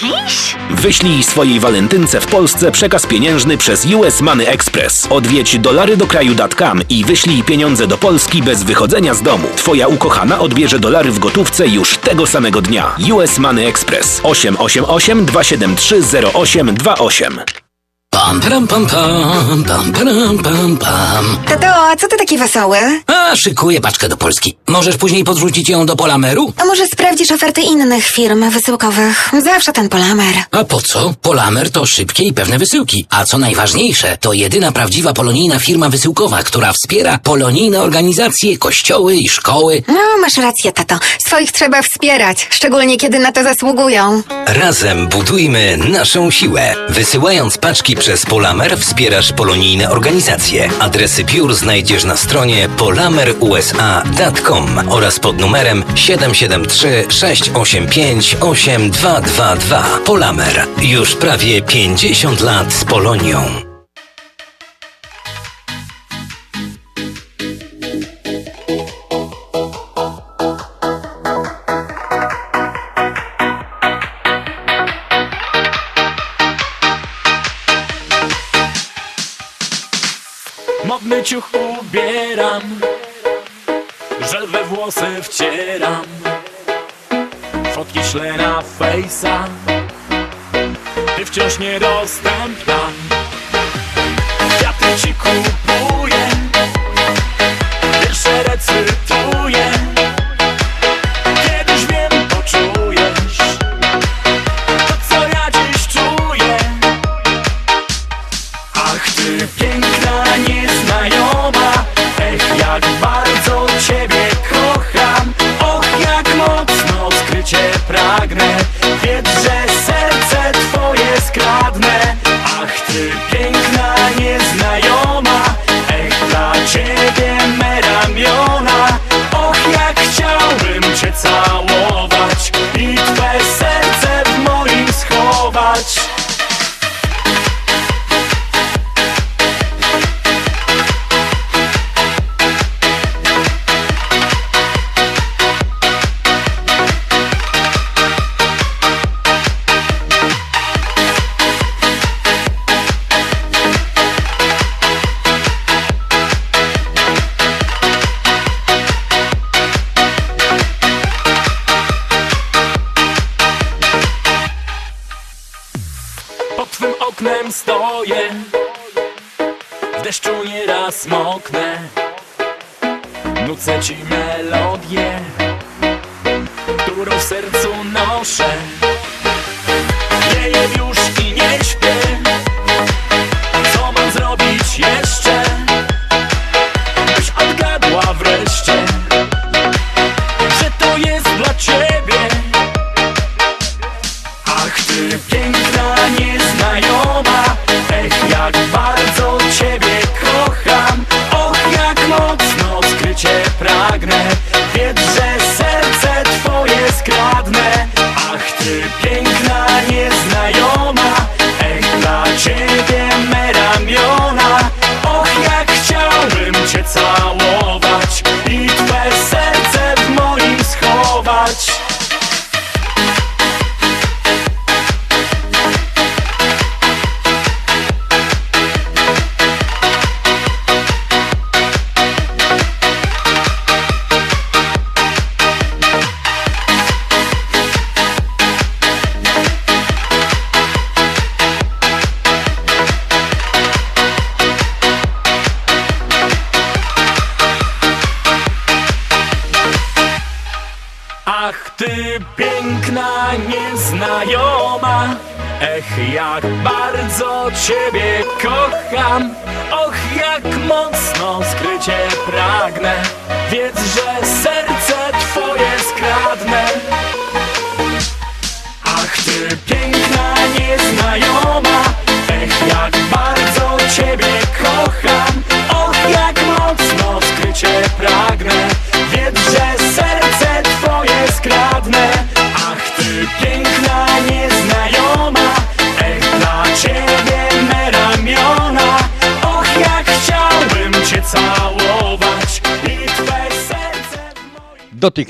dziś? 0.00 0.56
Wyślij 0.70 1.22
swojej 1.22 1.60
walentynce 1.60 2.20
w 2.20 2.26
Polsce 2.26 2.72
przekaz 2.72 3.06
pieniężny 3.06 3.58
przez 3.58 3.86
US 3.86 4.20
Money 4.20 4.46
Express. 4.46 5.06
Odwiedź 5.10 5.58
dolary 5.58 5.96
do 5.96 6.06
kraju.com 6.06 6.80
i 6.88 7.04
wyślij 7.04 7.42
pieniądze 7.42 7.86
do 7.86 7.98
Polski 7.98 8.42
bez 8.42 8.62
wychodzenia 8.62 9.14
z 9.14 9.22
domu. 9.22 9.48
Twoja 9.56 9.88
ukochana 9.88 10.38
odbierze 10.38 10.78
dolary 10.78 11.10
w 11.10 11.18
gotówce 11.18 11.68
już 11.68 11.96
tego 11.96 12.26
samego 12.26 12.62
dnia. 12.62 12.96
US 13.12 13.38
Money 13.38 13.66
Express 13.66 14.20
888 14.22 15.24
273 15.24 15.65
0828 15.74 17.65
Pam, 18.10 18.40
pam, 18.40 18.66
pam, 18.66 18.86
pam, 18.86 19.64
pam, 19.64 19.92
pam, 19.92 20.38
pam, 20.38 20.76
pam. 20.78 21.38
Tato, 21.48 21.66
a 21.66 21.96
co 21.96 22.08
ty 22.08 22.16
taki 22.16 22.38
wesoły? 22.38 22.78
A, 23.06 23.36
szykuję 23.36 23.80
paczkę 23.80 24.08
do 24.08 24.16
Polski. 24.16 24.56
Możesz 24.68 24.96
później 24.96 25.24
podrzucić 25.24 25.68
ją 25.68 25.86
do 25.86 25.96
Polameru? 25.96 26.52
A 26.62 26.64
może 26.64 26.86
sprawdzisz 26.86 27.30
oferty 27.32 27.60
innych 27.60 28.06
firm 28.06 28.50
wysyłkowych? 28.50 29.30
Zawsze 29.44 29.72
ten 29.72 29.88
polamer. 29.88 30.34
A 30.50 30.64
po 30.64 30.80
co? 30.82 31.14
Polamer 31.22 31.70
to 31.70 31.86
szybkie 31.86 32.22
i 32.24 32.32
pewne 32.32 32.58
wysyłki. 32.58 33.06
A 33.10 33.24
co 33.24 33.38
najważniejsze, 33.38 34.18
to 34.20 34.32
jedyna 34.32 34.72
prawdziwa 34.72 35.12
polonijna 35.12 35.58
firma 35.58 35.88
wysyłkowa, 35.88 36.42
która 36.42 36.72
wspiera 36.72 37.18
polonijne 37.18 37.82
organizacje, 37.82 38.58
kościoły 38.58 39.16
i 39.16 39.28
szkoły. 39.28 39.82
No, 39.88 40.00
masz 40.20 40.36
rację, 40.36 40.72
tato. 40.72 40.98
Swoich 41.26 41.52
trzeba 41.52 41.82
wspierać, 41.82 42.48
szczególnie 42.50 42.96
kiedy 42.96 43.18
na 43.18 43.32
to 43.32 43.42
zasługują. 43.42 44.22
Razem 44.46 45.08
budujmy 45.08 45.76
naszą 45.76 46.30
siłę. 46.30 46.74
Wysyłając 46.88 47.58
paczki 47.58 47.95
przez 47.98 48.26
Polamer 48.26 48.78
wspierasz 48.78 49.32
polonijne 49.32 49.90
organizacje. 49.90 50.68
Adresy 50.78 51.24
biur 51.24 51.54
znajdziesz 51.54 52.04
na 52.04 52.16
stronie 52.16 52.68
polamerusa.com 52.68 54.80
oraz 54.88 55.20
pod 55.20 55.38
numerem 55.38 55.84
773 55.94 57.04
685 57.08 58.36
8222. 58.40 59.84
Polamer. 60.04 60.66
Już 60.82 61.16
prawie 61.16 61.62
50 61.62 62.40
lat 62.40 62.72
z 62.72 62.84
Polonią. 62.84 63.65
Ciuch 81.26 81.50
ubieram 81.54 82.62
Żel 84.30 84.46
we 84.46 84.64
włosy 84.64 85.22
wcieram. 85.22 86.04
Fotki 87.74 88.04
ślę 88.04 88.32
na 88.36 88.62
fejsa 88.62 89.44
Ty 91.16 91.24
wciąż 91.24 91.58
niedostępna 91.58 92.75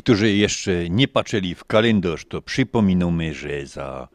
którzy 0.06 0.32
jeszcze 0.32 0.90
nie 0.90 1.08
patrzyli 1.08 1.54
w 1.54 1.64
kalendarz, 1.64 2.24
to 2.24 2.42
przypominamy, 2.42 3.34
że 3.34 3.66
za 3.66 4.08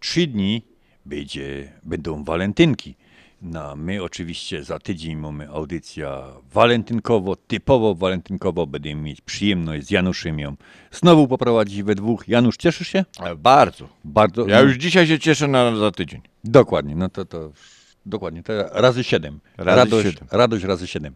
trzy 0.00 0.26
dni 0.26 0.62
będzie, 1.06 1.72
będą 1.82 2.24
walentynki. 2.24 2.94
No, 3.42 3.76
my 3.76 4.02
oczywiście 4.02 4.64
za 4.64 4.78
tydzień 4.78 5.16
mamy 5.16 5.48
audycja 5.48 6.24
walentynkowo, 6.52 7.36
typowo 7.36 7.94
walentynkowo. 7.94 8.66
Będziemy 8.66 9.02
mieć 9.02 9.20
przyjemność 9.20 9.86
z 9.86 9.90
Januszem 9.90 10.38
ją 10.38 10.56
znowu 10.90 11.28
poprowadzić 11.28 11.82
we 11.82 11.94
dwóch. 11.94 12.28
Janusz, 12.28 12.56
cieszysz 12.56 12.88
się? 12.88 13.04
Bardzo. 13.36 13.88
Bardzo. 14.04 14.48
Ja 14.48 14.60
już 14.60 14.76
dzisiaj 14.76 15.06
się 15.06 15.18
cieszę 15.18 15.48
na 15.48 15.76
za 15.76 15.90
tydzień. 15.90 16.20
Dokładnie, 16.44 16.96
no 16.96 17.08
to, 17.08 17.24
to 17.24 17.52
dokładnie, 18.06 18.42
to 18.42 18.52
razy 18.72 19.04
7. 19.04 19.40
Razy 19.56 19.76
radość, 19.76 20.08
siedem. 20.08 20.28
radość 20.30 20.64
razy 20.64 20.86
7. 20.86 21.14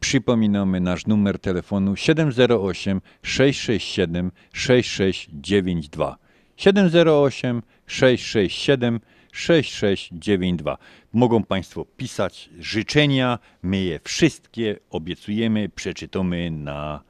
Przypominamy 0.00 0.80
nasz 0.80 1.06
numer 1.06 1.38
telefonu 1.38 1.96
708 1.96 3.00
667 3.22 4.32
6692. 4.52 6.16
708 6.56 7.62
667 7.86 9.00
6692. 9.32 10.78
Mogą 11.12 11.44
Państwo 11.44 11.84
pisać 11.96 12.50
życzenia, 12.58 13.38
my 13.62 13.76
je 13.80 14.00
wszystkie 14.04 14.78
obiecujemy, 14.90 15.68
przeczytamy 15.68 16.50
na 16.50 17.00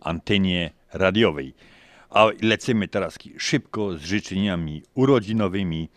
antenie 0.00 0.70
radiowej. 0.92 1.54
A 2.14 2.26
lecimy 2.42 2.88
teraz 2.88 3.18
szybko 3.38 3.98
z 3.98 4.02
życzeniami 4.02 4.82
urodzinowymi, 4.94 5.88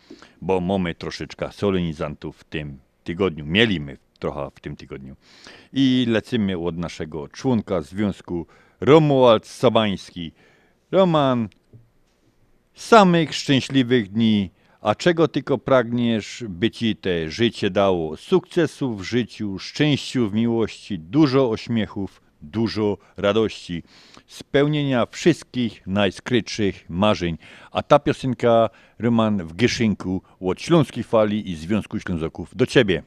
bo 0.41 0.61
mamy 0.61 0.95
troszeczkę 0.95 1.51
solenizantów 1.51 2.37
w 2.37 2.43
tym 2.43 2.79
tygodniu. 3.03 3.45
Mieliśmy 3.45 3.97
trochę 4.19 4.51
w 4.55 4.59
tym 4.59 4.75
tygodniu. 4.75 5.15
I 5.73 6.05
lecimy 6.09 6.57
od 6.57 6.77
naszego 6.77 7.27
członka 7.27 7.81
związku 7.81 8.47
Romuald 8.81 9.47
Sobański. 9.47 10.31
Roman, 10.91 11.49
samych 12.73 13.35
szczęśliwych 13.35 14.11
dni, 14.11 14.51
a 14.81 14.95
czego 14.95 15.27
tylko 15.27 15.57
pragniesz, 15.57 16.43
by 16.49 16.71
ci 16.71 16.95
te 16.95 17.29
życie 17.29 17.69
dało. 17.69 18.17
Sukcesów 18.17 19.01
w 19.01 19.03
życiu, 19.03 19.59
szczęściu 19.59 20.29
w 20.29 20.33
miłości, 20.33 20.99
dużo 20.99 21.49
ośmiechów, 21.49 22.21
dużo 22.41 22.97
radości, 23.17 23.83
spełnienia 24.27 25.05
wszystkich 25.05 25.87
najskrytszych 25.87 26.85
marzeń. 26.89 27.37
A 27.71 27.83
ta 27.83 27.99
piosenka, 27.99 28.69
Roman, 28.99 29.47
w 29.47 29.55
Gieszynku 29.55 30.21
od 30.39 30.61
Śląskiej 30.61 31.03
Fali 31.03 31.51
i 31.51 31.55
Związku 31.55 31.99
Ślązaków 31.99 32.55
do 32.55 32.65
ciebie. 32.65 33.03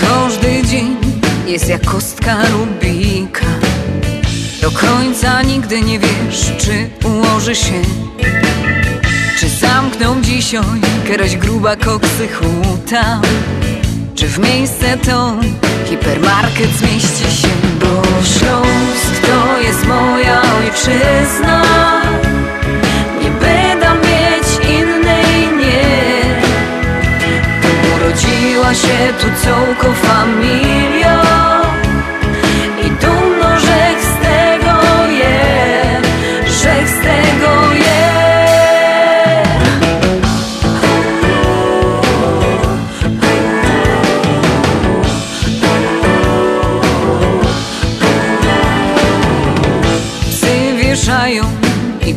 Każdy 0.00 0.62
dzień 0.62 0.96
jest 1.46 1.68
jak 1.68 1.84
kostka 1.84 2.42
Rubika 2.46 3.73
Do 4.64 4.70
końca 4.70 5.42
nigdy 5.42 5.80
nie 5.80 5.98
wiesz, 5.98 6.52
czy 6.58 6.90
ułoży 7.08 7.54
się. 7.54 7.82
Czy 9.38 9.48
zamkną 9.48 10.22
dzisiaj 10.22 10.62
jakaś 11.08 11.36
gruba 11.36 11.76
koksy 11.76 12.28
huta? 12.28 13.20
Czy 14.14 14.26
w 14.26 14.38
miejsce 14.38 14.98
to 14.98 15.36
hipermarket 15.84 16.70
zmieści 16.70 17.42
się? 17.42 17.48
Bo 17.80 18.02
Śląsk 18.22 19.26
to 19.26 19.60
jest 19.60 19.86
moja 19.86 20.42
ojczyzna. 20.42 21.62
Nie 23.22 23.30
będę 23.30 23.88
mieć 24.08 24.68
innej, 24.70 25.56
nie. 25.58 26.22
Urodziła 27.96 28.74
się 28.74 29.12
tu 29.20 29.26
całko 29.44 29.92
familia 29.92 31.63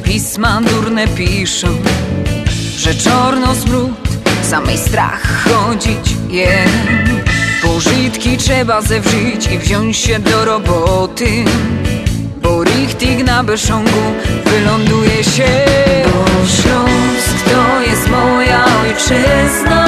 pisma 0.04 0.62
durne 0.62 1.08
piszą 1.08 1.68
Że 2.78 2.96
czarno 2.96 3.56
smród, 3.56 4.08
samej 4.44 4.78
strach 4.78 5.44
chodzić 5.44 6.16
je. 6.30 6.66
Pożytki 7.62 8.38
trzeba 8.38 8.82
zewrzyć 8.82 9.48
i 9.52 9.60
wziąć 9.60 9.98
się 9.98 10.20
do 10.20 10.46
roboty 10.46 11.46
Bo 12.42 12.64
richtig 12.64 13.26
na 13.26 13.44
beszongu 13.44 14.14
wyląduje 14.46 15.24
się. 15.24 15.66
Bo 16.04 16.48
Śląsk 16.48 17.44
to 17.46 17.82
jest 17.82 18.10
moja 18.10 18.66
ojczyzna 18.82 19.88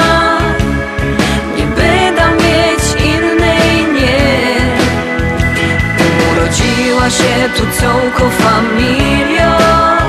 Nie 1.56 1.66
będę 1.66 2.22
mieć 2.44 3.04
innej, 3.04 3.92
nie. 3.94 4.56
Urodziła 6.32 7.10
się 7.10 7.50
tu 7.56 7.80
całko 7.80 8.30
familia 8.30 9.99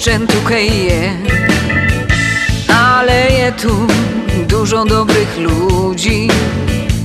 dużo 0.00 0.10
jeszcze 0.10 0.26
tukaj 0.26 0.66
je 0.66 1.12
Ale 2.68 3.30
je 3.30 3.52
tu 3.52 3.86
dużo 4.48 4.84
dobrych 4.84 5.38
ludzi. 5.38 6.28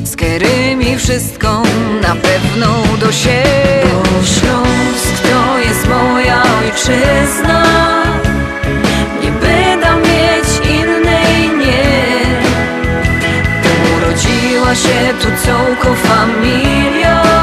Z 0.03 0.15
którymi 0.15 0.97
wszystko 0.97 1.63
na 2.01 2.15
pewno 2.15 2.67
do 2.99 3.11
się 3.11 3.43
Bo 3.83 4.25
Śląsk 4.25 5.21
to 5.23 5.59
jest 5.59 5.87
moja 5.89 6.43
ojczyzna. 6.59 7.63
Nie 9.23 9.31
będę 9.31 9.95
mieć 9.95 10.69
innej, 10.79 11.49
nie. 11.57 12.25
Urodziła 13.97 14.75
się 14.75 15.13
tu 15.21 15.27
całko 15.45 15.95
familia 15.95 17.34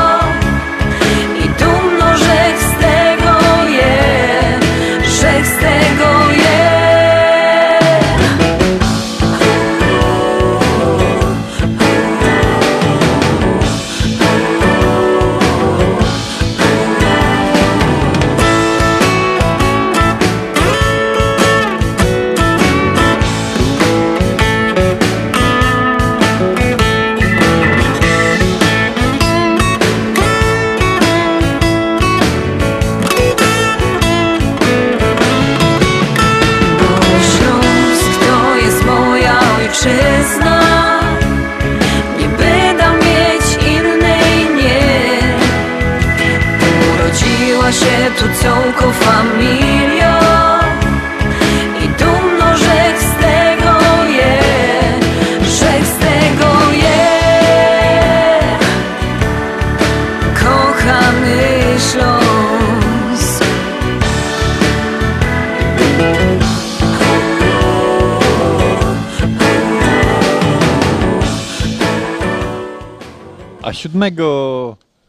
8 74.02 74.16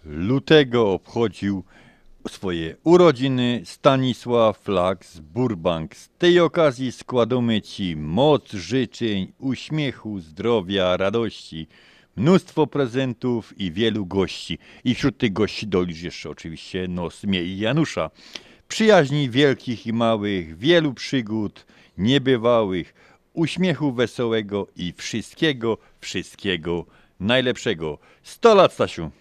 lutego 0.05 0.91
obchodził 0.91 1.63
swoje 2.27 2.75
urodziny 2.83 3.61
Stanisław 3.65 4.57
Flak 4.57 5.05
z 5.05 5.19
Burbank. 5.19 5.95
Z 5.95 6.09
tej 6.09 6.39
okazji 6.39 6.91
składamy 6.91 7.61
Ci 7.61 7.95
moc 7.95 8.51
życzeń, 8.51 9.33
uśmiechu, 9.39 10.19
zdrowia, 10.19 10.97
radości, 10.97 11.67
mnóstwo 12.15 12.67
prezentów 12.67 13.59
i 13.59 13.71
wielu 13.71 14.05
gości. 14.05 14.57
I 14.83 14.95
wśród 14.95 15.17
tych 15.17 15.33
gości 15.33 15.67
dolicz 15.67 16.01
jeszcze 16.01 16.29
oczywiście 16.29 16.87
nos 16.87 17.23
mnie 17.23 17.43
i 17.43 17.57
Janusza. 17.59 18.09
Przyjaźni 18.67 19.29
wielkich 19.29 19.87
i 19.87 19.93
małych, 19.93 20.57
wielu 20.57 20.93
przygód 20.93 21.65
niebywałych, 21.97 22.93
uśmiechu 23.33 23.91
wesołego 23.91 24.67
i 24.75 24.93
wszystkiego, 24.97 25.77
wszystkiego 25.99 26.85
najlepszego. 27.23 27.97
100 28.23 28.55
lat, 28.55 28.73
Stasiu! 28.73 29.11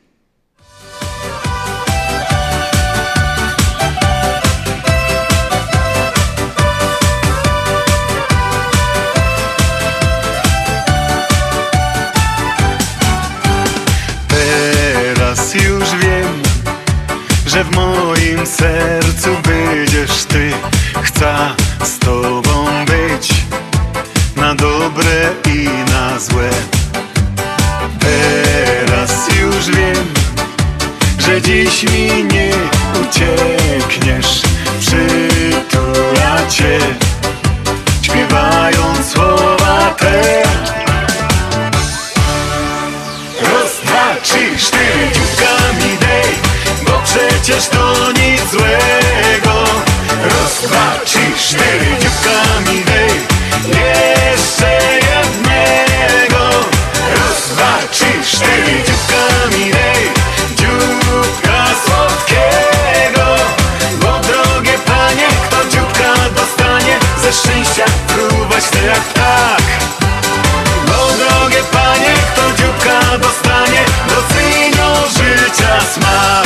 Teraz 14.29 15.55
już 15.55 15.91
wiem, 15.95 16.43
że 17.47 17.65
w 17.65 17.77
moim 17.77 18.47
sercu 18.47 19.29
będziesz 19.45 20.25
ty. 20.25 20.53
Chcę 21.03 21.55
z 21.85 21.99
tobą 21.99 22.85
być 22.87 23.35
na 24.37 24.55
dobre 24.55 25.33
i 25.55 25.69
na 25.91 26.19
złe. 26.19 26.72
Teraz 28.03 29.29
już 29.41 29.77
wiem, 29.77 30.15
że 31.19 31.43
dziś 31.43 31.83
mi 31.83 32.25
nie 32.25 32.51
uciekniesz. 33.03 34.43
Przytula 34.81 36.47
cię, 36.49 36.79
śpiewając 38.03 39.13
słowa 39.13 39.95
te. 39.99 40.43
Trzy, 44.23 44.59
cztery, 44.59 45.11
dzióbkami 45.15 45.99
dej 46.01 46.35
Bo 46.87 47.03
przecież 47.05 47.69
to 47.69 48.13
nic 48.13 48.51
złego 48.51 49.65
trzy, 51.05 51.19
cztery, 51.39 51.87
dzióbkami 52.01 52.85
dej 52.85 52.92
cztery, 58.43 58.83
dzióbkami 58.87 59.71
dej 59.71 60.11
Dzióbka 60.57 61.67
słodkiego 61.85 63.27
Bo 64.01 64.21
drogie 64.21 64.79
panie, 64.87 65.27
kto 65.47 65.69
dzióbka 65.69 66.15
dostanie 66.37 66.99
Ze 67.23 67.33
szczęścia 67.33 67.85
fruwać 68.07 68.65
chce 68.65 68.87
jak 68.87 69.01
ptak. 69.01 69.63
Bo 70.87 71.13
drogie 71.13 71.63
panie, 71.73 72.15
kto 72.33 72.63
dzióbka 72.63 73.19
dostanie 73.19 73.85
Docenią 74.09 74.95
życia 75.07 75.81
smak 75.95 76.42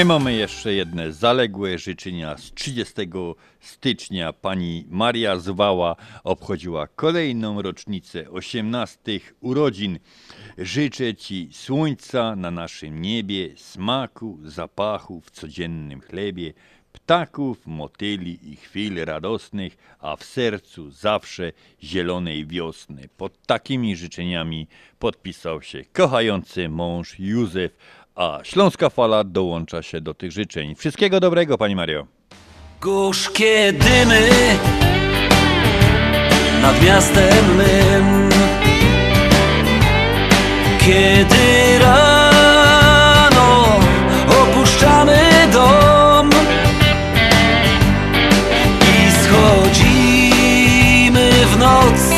My 0.00 0.04
mamy 0.04 0.34
jeszcze 0.34 0.74
jedne 0.74 1.12
zaległe 1.12 1.78
życzenia. 1.78 2.36
Z 2.38 2.54
30 2.54 2.94
stycznia 3.60 4.32
pani 4.32 4.86
Maria 4.90 5.36
Zwała 5.36 5.96
obchodziła 6.24 6.86
kolejną 6.86 7.62
rocznicę 7.62 8.30
18 8.30 9.20
urodzin. 9.40 9.98
Życzę 10.58 11.14
Ci 11.14 11.48
słońca 11.52 12.36
na 12.36 12.50
naszym 12.50 13.02
niebie, 13.02 13.48
smaku, 13.56 14.38
zapachu 14.44 15.20
w 15.20 15.30
codziennym 15.30 16.00
chlebie, 16.00 16.52
ptaków, 16.92 17.66
motyli 17.66 18.52
i 18.52 18.56
chwil 18.56 19.04
radosnych, 19.04 19.76
a 19.98 20.16
w 20.16 20.24
sercu 20.24 20.90
zawsze 20.90 21.52
zielonej 21.82 22.46
wiosny. 22.46 23.08
Pod 23.16 23.46
takimi 23.46 23.96
życzeniami 23.96 24.66
podpisał 24.98 25.62
się 25.62 25.84
kochający 25.92 26.68
mąż 26.68 27.18
Józef, 27.18 27.76
a 28.14 28.38
Śląska 28.42 28.90
Fala 28.90 29.24
dołącza 29.24 29.82
się 29.82 30.00
do 30.00 30.14
tych 30.14 30.32
życzeń. 30.32 30.74
Wszystkiego 30.74 31.20
dobrego, 31.20 31.58
Pani 31.58 31.76
Mario. 31.76 32.06
Gorzkie 32.80 33.72
dymy 33.72 34.28
nad 36.62 36.82
miastem 36.82 37.56
mym 37.56 38.30
Kiedy 40.78 41.78
rano 41.78 43.78
opuszczamy 44.42 45.48
dom 45.52 46.30
I 48.82 49.10
schodzimy 49.22 51.30
w 51.46 51.58
noc 51.58 52.09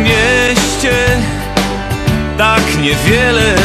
mieście 0.00 0.92
tak 2.38 2.62
niewiele 2.82 3.55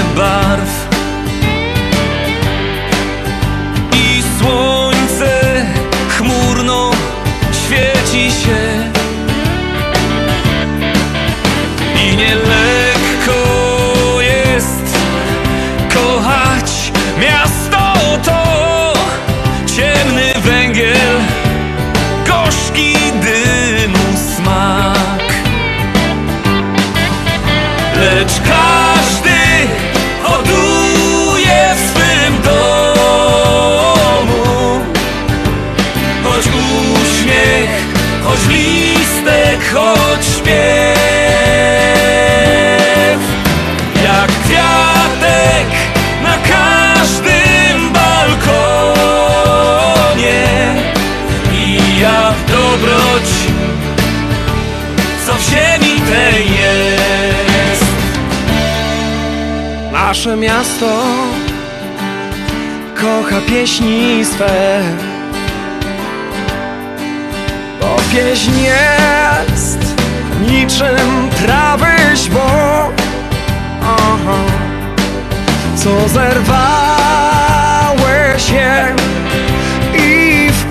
nasze 60.12 60.38
miasto 60.38 61.04
kocha 62.96 63.42
pieśni 63.50 64.26
swe. 64.26 64.82
Bo 67.82 67.96
pieśń 68.12 68.52
jest 68.60 69.80
niczym 70.48 71.30
trawy 71.42 72.16
źbo, 72.16 72.50
Aha. 73.82 74.40
co 75.76 76.10
zerwałeś 76.10 76.50
je 78.50 78.96
i 79.94 80.50
w 80.52 80.66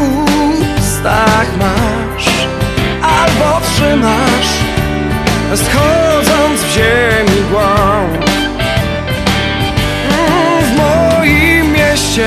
ustach 0.78 1.50
masz, 1.58 2.28
albo 3.02 3.60
trzymasz, 3.66 4.50
schodząc 5.54 6.60
w 6.60 6.70
ziemi 6.74 7.40
głąb. 7.50 7.89
Mieście 12.10 12.26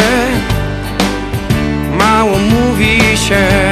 mało 1.98 2.38
mówi 2.38 3.18
się 3.18 3.62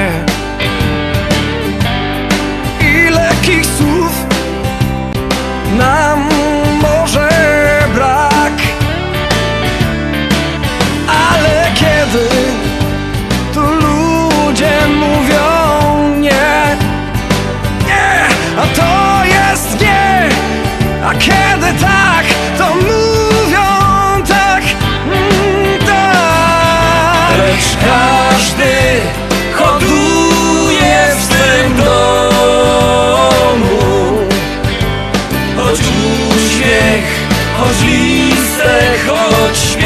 listek, 37.85 38.99
choć 39.07 39.57
śpiew, 39.57 39.81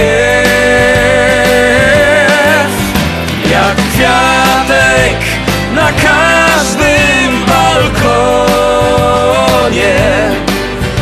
jak 3.52 3.76
kwiatek 3.76 5.18
na 5.76 5.92
każdym 5.92 7.46
balkonie 7.48 8.36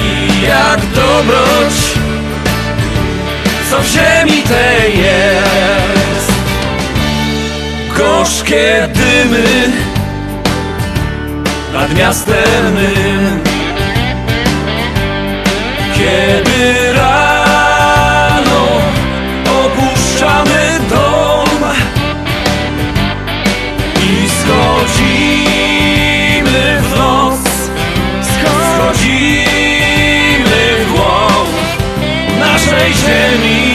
i 0.04 0.42
jak 0.42 0.80
dobroć, 0.96 1.74
co 3.70 3.80
w 3.80 3.86
ziemi 3.88 4.42
tej 4.44 4.98
jest. 4.98 6.32
Gorzkie 7.98 8.90
dymy 8.94 9.72
nad 11.74 11.98
miastem 11.98 12.74
mym, 12.74 13.53
kiedy 16.04 16.94
rano 16.94 18.64
opuszczamy 19.66 20.80
dom 20.90 21.62
i 24.02 24.30
schodzimy 24.30 25.42
w 26.82 26.98
noc, 26.98 27.40
schodzimy 28.22 29.46
w 30.80 30.92
głąb 30.92 31.50
naszej 32.40 32.94
ziemi, 32.94 33.73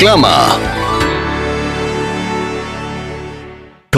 Reklama. 0.00 0.69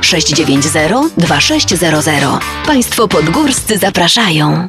690 0.00 1.12
2600. 1.16 2.40
Państwo 2.66 3.08
podgórscy 3.08 3.78
zapraszają. 3.78 4.68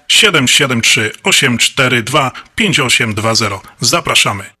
773 0.11 1.11
842 1.23 2.31
5820. 2.55 3.61
Zapraszamy. 3.79 4.60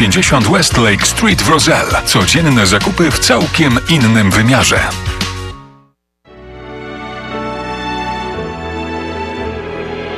950 0.01 0.47
Westlake 0.51 1.05
Street 1.05 1.41
w 1.41 1.49
Roselle. 1.49 2.01
Codzienne 2.05 2.67
zakupy 2.67 3.11
w 3.11 3.19
całkiem 3.19 3.79
innym 3.89 4.31
wymiarze. 4.31 4.89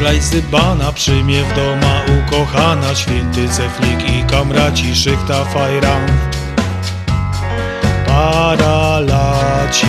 glajzybana 0.00 0.92
przyjmie 0.92 1.44
w 1.44 1.54
doma 1.54 2.02
ukochana 2.18 2.94
Święty 2.94 3.48
Zeflik 3.48 4.08
i 4.08 4.24
kamraci 4.24 4.96
szychta 4.96 5.44
fajran 5.44 6.06
Paralaci. 8.06 9.86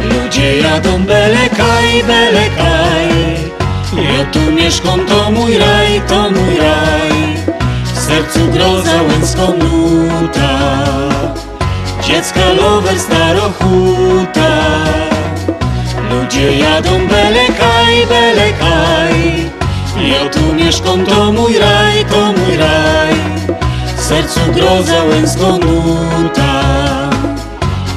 Ludzie 0.00 0.58
jadą 0.58 1.04
belekaj, 1.04 2.04
belekaj. 2.06 3.08
Ja 3.92 4.24
tu 4.32 4.52
mieszkam, 4.52 5.06
to 5.06 5.30
mój 5.30 5.58
raj, 5.58 6.00
to 6.08 6.30
mój 6.30 6.56
raj. 6.56 7.36
W 7.94 7.98
sercu 7.98 8.48
groza 8.52 9.02
łęcką 9.02 9.52
nuta. 9.58 10.58
Dziecka 12.06 12.52
lover 12.52 13.00
starochuta 13.00 15.11
Ludzie 16.12 16.58
jadą 16.58 17.06
belekaj, 17.08 18.06
belekaj 18.08 19.50
Ja 19.96 20.28
tu 20.28 20.54
mieszkam, 20.54 21.06
to 21.06 21.32
mój 21.32 21.58
raj, 21.58 22.04
to 22.04 22.32
mój 22.32 22.56
raj. 22.56 23.14
W 23.96 24.00
sercu 24.02 24.40
groza 24.54 25.04
łęcką 25.04 25.58
nuta 25.58 26.62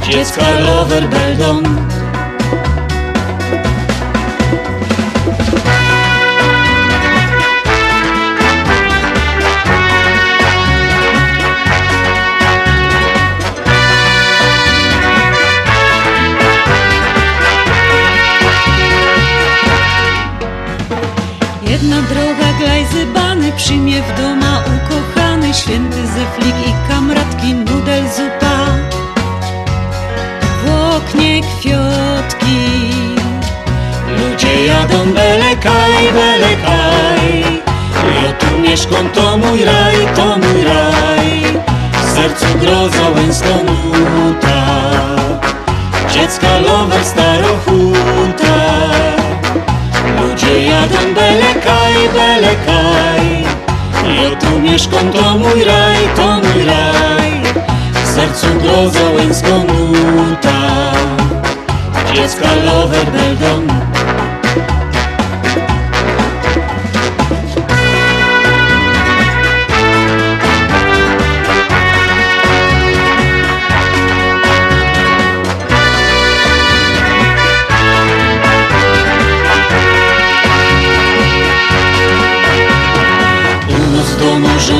Dziecka 0.09 0.59
lover 0.59 1.09
beldą 1.09 1.63
przyjmie 23.57 24.01
w 24.01 24.17
doma 24.17 24.63
ukochany 24.75 25.53
Święty 25.53 26.07
Zeflik 26.07 26.55
i 26.67 26.89
kamratki 26.89 27.53
nudel 27.53 28.03
zupa. 28.09 28.65
W 30.63 30.95
oknie 30.95 31.41
kwiotki 31.41 32.59
Ludzie 34.17 34.65
jadą 34.65 35.13
belekaj, 35.13 36.13
belekaj. 36.13 37.43
Ja 38.23 38.31
tu 38.33 38.59
mieszkam, 38.59 39.09
to 39.09 39.37
mój 39.37 39.65
raj, 39.65 39.95
to 40.15 40.25
mój 40.37 40.63
raj. 40.63 41.45
W 42.05 42.15
sercu 42.15 42.45
groza 42.59 43.09
łęcką 43.15 43.63
nuta 43.63 44.65
Dziecka 46.13 46.59
lover 46.59 47.05
starochuta 47.05 48.55
Ludzie 50.21 50.63
jadą 50.63 51.13
belekaj, 51.15 52.09
belekaj 52.13 53.34
Ja 54.05 54.35
tu 54.37 54.59
mieszkam, 54.59 55.11
to 55.11 55.37
mój 55.37 55.63
raj, 55.63 55.97
to 56.15 56.27
mój 56.43 56.65
raj. 56.65 57.31
W 57.93 58.07
sercu 58.15 58.47
groza 58.61 59.09
łęcką 59.15 59.63
nuta. 60.15 60.59
Dziecka 62.13 62.49
lover 62.65 63.05
beldą 63.11 63.94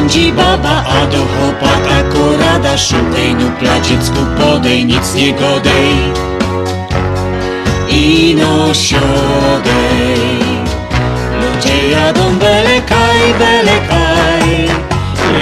rządzi 0.06 0.32
baba, 0.32 0.84
a 0.88 1.06
do 1.08 1.18
chłopaka 1.18 2.04
korada 2.14 2.78
Szukaj 2.78 3.36
no 3.36 3.82
dziecku 3.82 4.20
podej, 4.38 4.86
nic 4.86 5.16
nie 5.16 5.34
godej. 5.34 5.96
I 7.90 8.36
no 8.38 8.74
siodej 8.74 10.40
Ludzie 11.42 11.90
jadą 11.90 12.36
belekaj, 12.40 13.34
belekaj. 13.40 14.66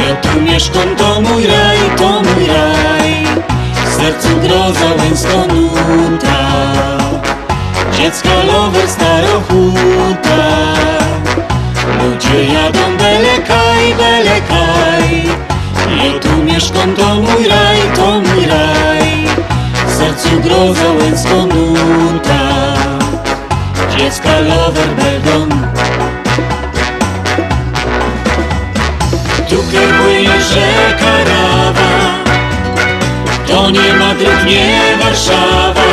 Ja 0.07 0.15
tu 0.15 0.41
mieszkam, 0.41 0.95
to 0.97 1.21
mój 1.21 1.47
raj, 1.47 1.77
to 1.97 2.21
mój 2.21 2.47
raj. 2.47 3.25
W 3.85 3.93
sercu 3.95 4.29
groza 4.43 4.95
łęcką 4.97 5.47
nuta. 5.47 6.39
Dziecka 7.97 8.43
lover 8.43 8.87
starochuta 8.89 10.73
Ludzie 11.87 12.53
jadą 12.53 12.97
belekaj, 12.97 13.95
belekaj 13.97 15.23
Ja 15.97 16.19
tu 16.19 16.43
mieszkam, 16.43 16.95
to 16.95 17.15
mój 17.15 17.47
raj, 17.47 17.79
to 17.95 18.19
mój 18.19 18.45
raj. 18.45 18.83
Sercu 19.97 20.39
groza 20.39 20.91
łęcką 20.99 21.45
nuta 21.45 22.43
Dziecka 23.97 24.39
lover 24.39 24.89
Beldon 24.97 25.49
Tu 29.49 29.55
płynie 29.55 30.41
rzeka 30.41 31.13
Rawa 31.25 32.23
To 33.47 33.69
nie 33.69 33.93
Madryt, 33.93 34.45
nie 34.45 34.97
Warszawa. 35.03 35.83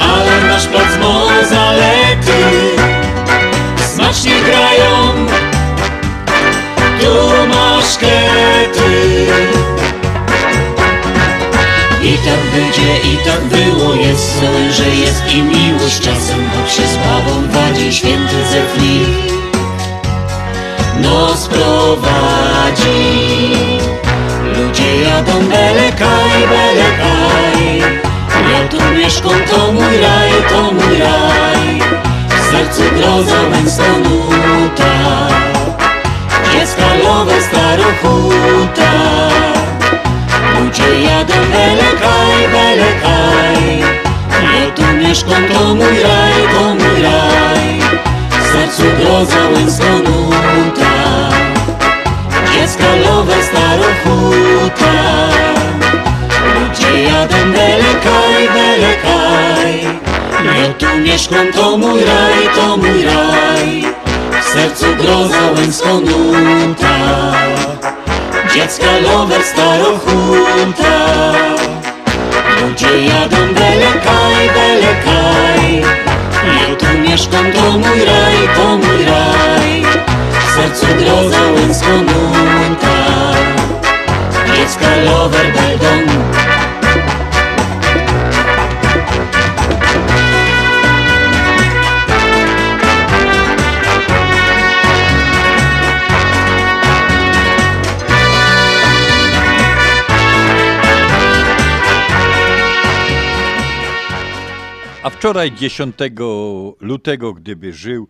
Ale 0.00 0.48
nasz 0.48 0.66
plac 0.66 0.98
Mozalety 1.00 2.93
Smacznie 4.14 4.40
grają. 4.40 5.26
Tu 7.00 7.48
masz 7.48 7.98
kety 7.98 9.26
i 12.02 12.18
tak 12.18 12.40
będzie, 12.52 12.96
i 12.96 13.16
tak 13.16 13.40
było, 13.40 13.94
jest 13.94 14.40
sól, 14.40 14.72
że 14.72 14.88
jest 14.88 15.32
i 15.32 15.42
miłość 15.42 16.00
czasem, 16.00 16.50
choć 16.50 16.72
się 16.72 16.82
z 16.86 16.96
babą 16.96 17.48
wadzi 17.50 17.94
święty 17.94 18.34
Zeflik 18.50 19.34
nos 21.00 21.48
prowadzi. 21.48 22.90
Ludzie 24.56 25.00
jadą 25.00 25.32
belekaj, 25.32 26.40
belekaj, 26.50 27.78
ja 28.52 28.68
tu 28.70 28.98
mieszkam, 28.98 29.40
to 29.50 29.72
mój 29.72 29.98
raj, 30.00 30.30
to 30.50 30.62
mój 30.62 30.98
raj, 30.98 31.53
sercu 32.54 32.84
groza 32.96 33.40
Winstonuta, 33.50 34.94
dziecka 36.52 36.88
lowe 37.04 37.40
starochuta. 37.40 38.92
Ludzie 40.54 41.00
jadą 41.02 41.34
belekaj, 41.52 42.42
belekaj. 42.52 43.80
Ja 44.54 44.70
tu 44.76 44.82
mieszkam, 44.98 45.44
to 45.52 45.74
mój 45.74 45.96
raj, 46.02 46.40
to 46.54 46.64
mój 46.74 47.02
raj. 47.02 47.66
W 48.30 48.52
sercu 48.52 48.86
groza 48.98 49.42
Winstonuta 49.52 50.94
Dziecka 52.52 52.90
lowe 53.04 53.36
starochuta. 53.48 54.94
Ludzie 56.54 57.02
jadą 57.02 57.52
belekaj, 57.52 58.48
belekaj 58.54 60.13
Ja 60.42 60.74
tu 60.78 60.98
mieszkam, 60.98 61.52
to 61.52 61.78
mój 61.78 62.04
raj, 62.04 62.48
to 62.54 62.76
mój 62.76 63.04
raj. 63.04 63.84
W 64.40 64.44
sercu 64.52 64.86
groza 64.96 65.52
Winstonuta 65.54 66.96
Dziecka 68.54 68.98
lover 69.02 69.42
starochuta 69.42 70.96
Ludzie 72.60 73.06
jadą 73.06 73.54
belekaj, 73.54 74.50
belekaj. 74.54 75.82
Ja 76.44 76.76
tu 76.78 76.98
mieszkam, 76.98 77.52
to 77.52 77.78
mój 77.78 78.04
raj, 78.04 78.48
to 78.56 78.78
mój 78.78 79.04
raj. 79.04 79.82
W 80.46 80.54
sercu 80.54 80.86
groza 80.98 81.42
Winstonuta 81.56 82.96
Dziecka 84.46 84.96
lover 85.04 85.52
Beldon 85.52 86.33
wczoraj 105.24 105.52
10 105.52 105.96
lutego, 106.80 107.34
gdyby 107.34 107.72
żył, 107.72 108.08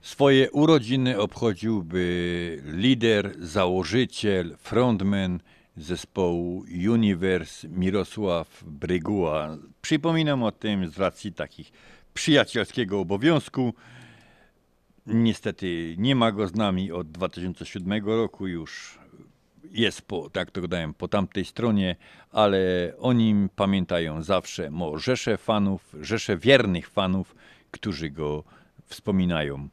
swoje 0.00 0.50
urodziny 0.50 1.18
obchodziłby 1.18 2.62
lider, 2.66 3.34
założyciel, 3.38 4.56
frontman 4.58 5.40
zespołu 5.76 6.64
Universe 6.88 7.68
Mirosław 7.68 8.64
Bryguła. 8.66 9.58
Przypominam 9.80 10.42
o 10.42 10.52
tym 10.52 10.88
z 10.88 10.98
racji 10.98 11.32
takich 11.32 11.72
przyjacielskiego 12.14 13.00
obowiązku. 13.00 13.74
Niestety 15.06 15.94
nie 15.98 16.14
ma 16.14 16.32
go 16.32 16.46
z 16.46 16.54
nami 16.54 16.92
od 16.92 17.10
2007 17.10 18.06
roku 18.06 18.46
już 18.46 18.98
jest 19.70 20.02
po, 20.02 20.30
tak 20.30 20.50
to 20.50 20.68
dałem, 20.68 20.94
po 20.94 21.08
tamtej 21.08 21.44
stronie, 21.44 21.96
ale 22.32 22.92
o 22.98 23.12
nim 23.12 23.48
pamiętają 23.56 24.22
zawsze 24.22 24.70
mo 24.70 24.98
rzesze 24.98 25.36
fanów, 25.36 25.96
rzesze 26.00 26.36
wiernych 26.36 26.88
fanów, 26.90 27.34
którzy 27.70 28.10
go 28.10 28.44
wspominają. 28.86 29.68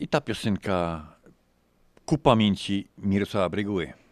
I 0.00 0.08
ta 0.08 0.20
piosenka 0.20 1.06
ku 2.06 2.18
pamięci 2.18 2.88
Mirosława 2.98 3.48
Bryguły. 3.48 4.03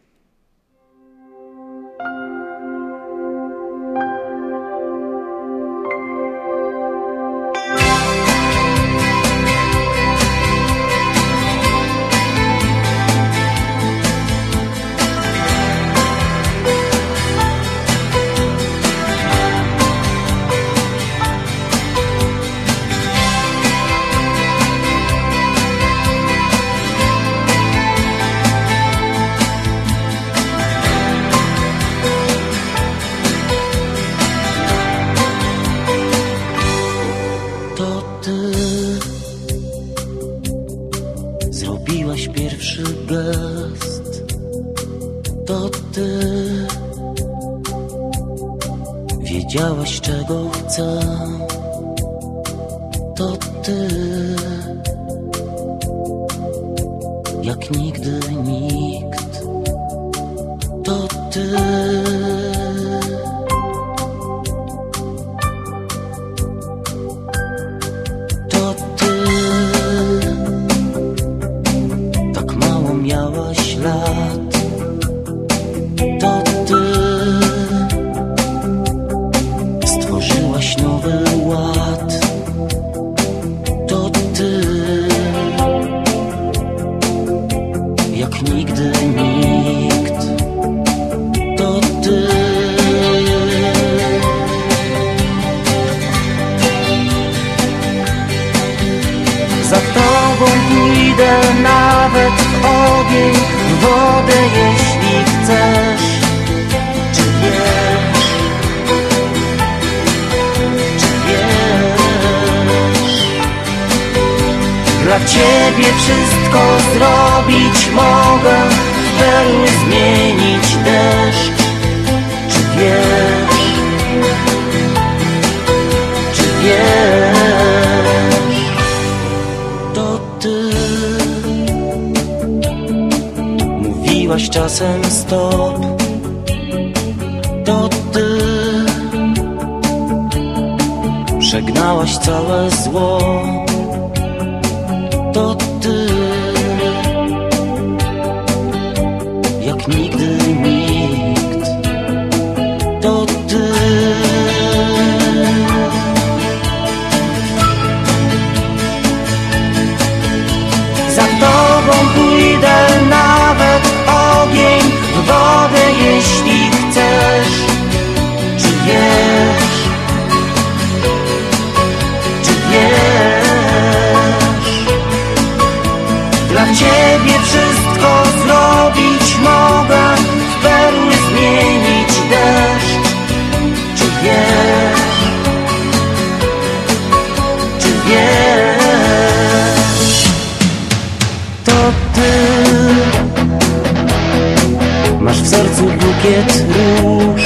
W 195.42 195.48
sercu 195.48 195.82
bukiet 195.82 196.64
róż. 197.02 197.42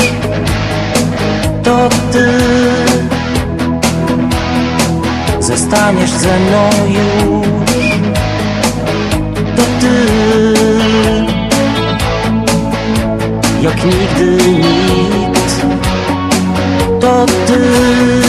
To 1.63 1.89
ty. 2.13 2.29
Zostaniesz 5.41 6.11
ze 6.11 6.39
mną 6.39 6.71
już. 6.89 7.47
To 9.57 9.63
ty. 9.81 9.97
Jak 13.63 13.85
nigdy 13.85 14.43
nikt. 14.53 15.67
To 17.01 17.27
ty 17.47 18.26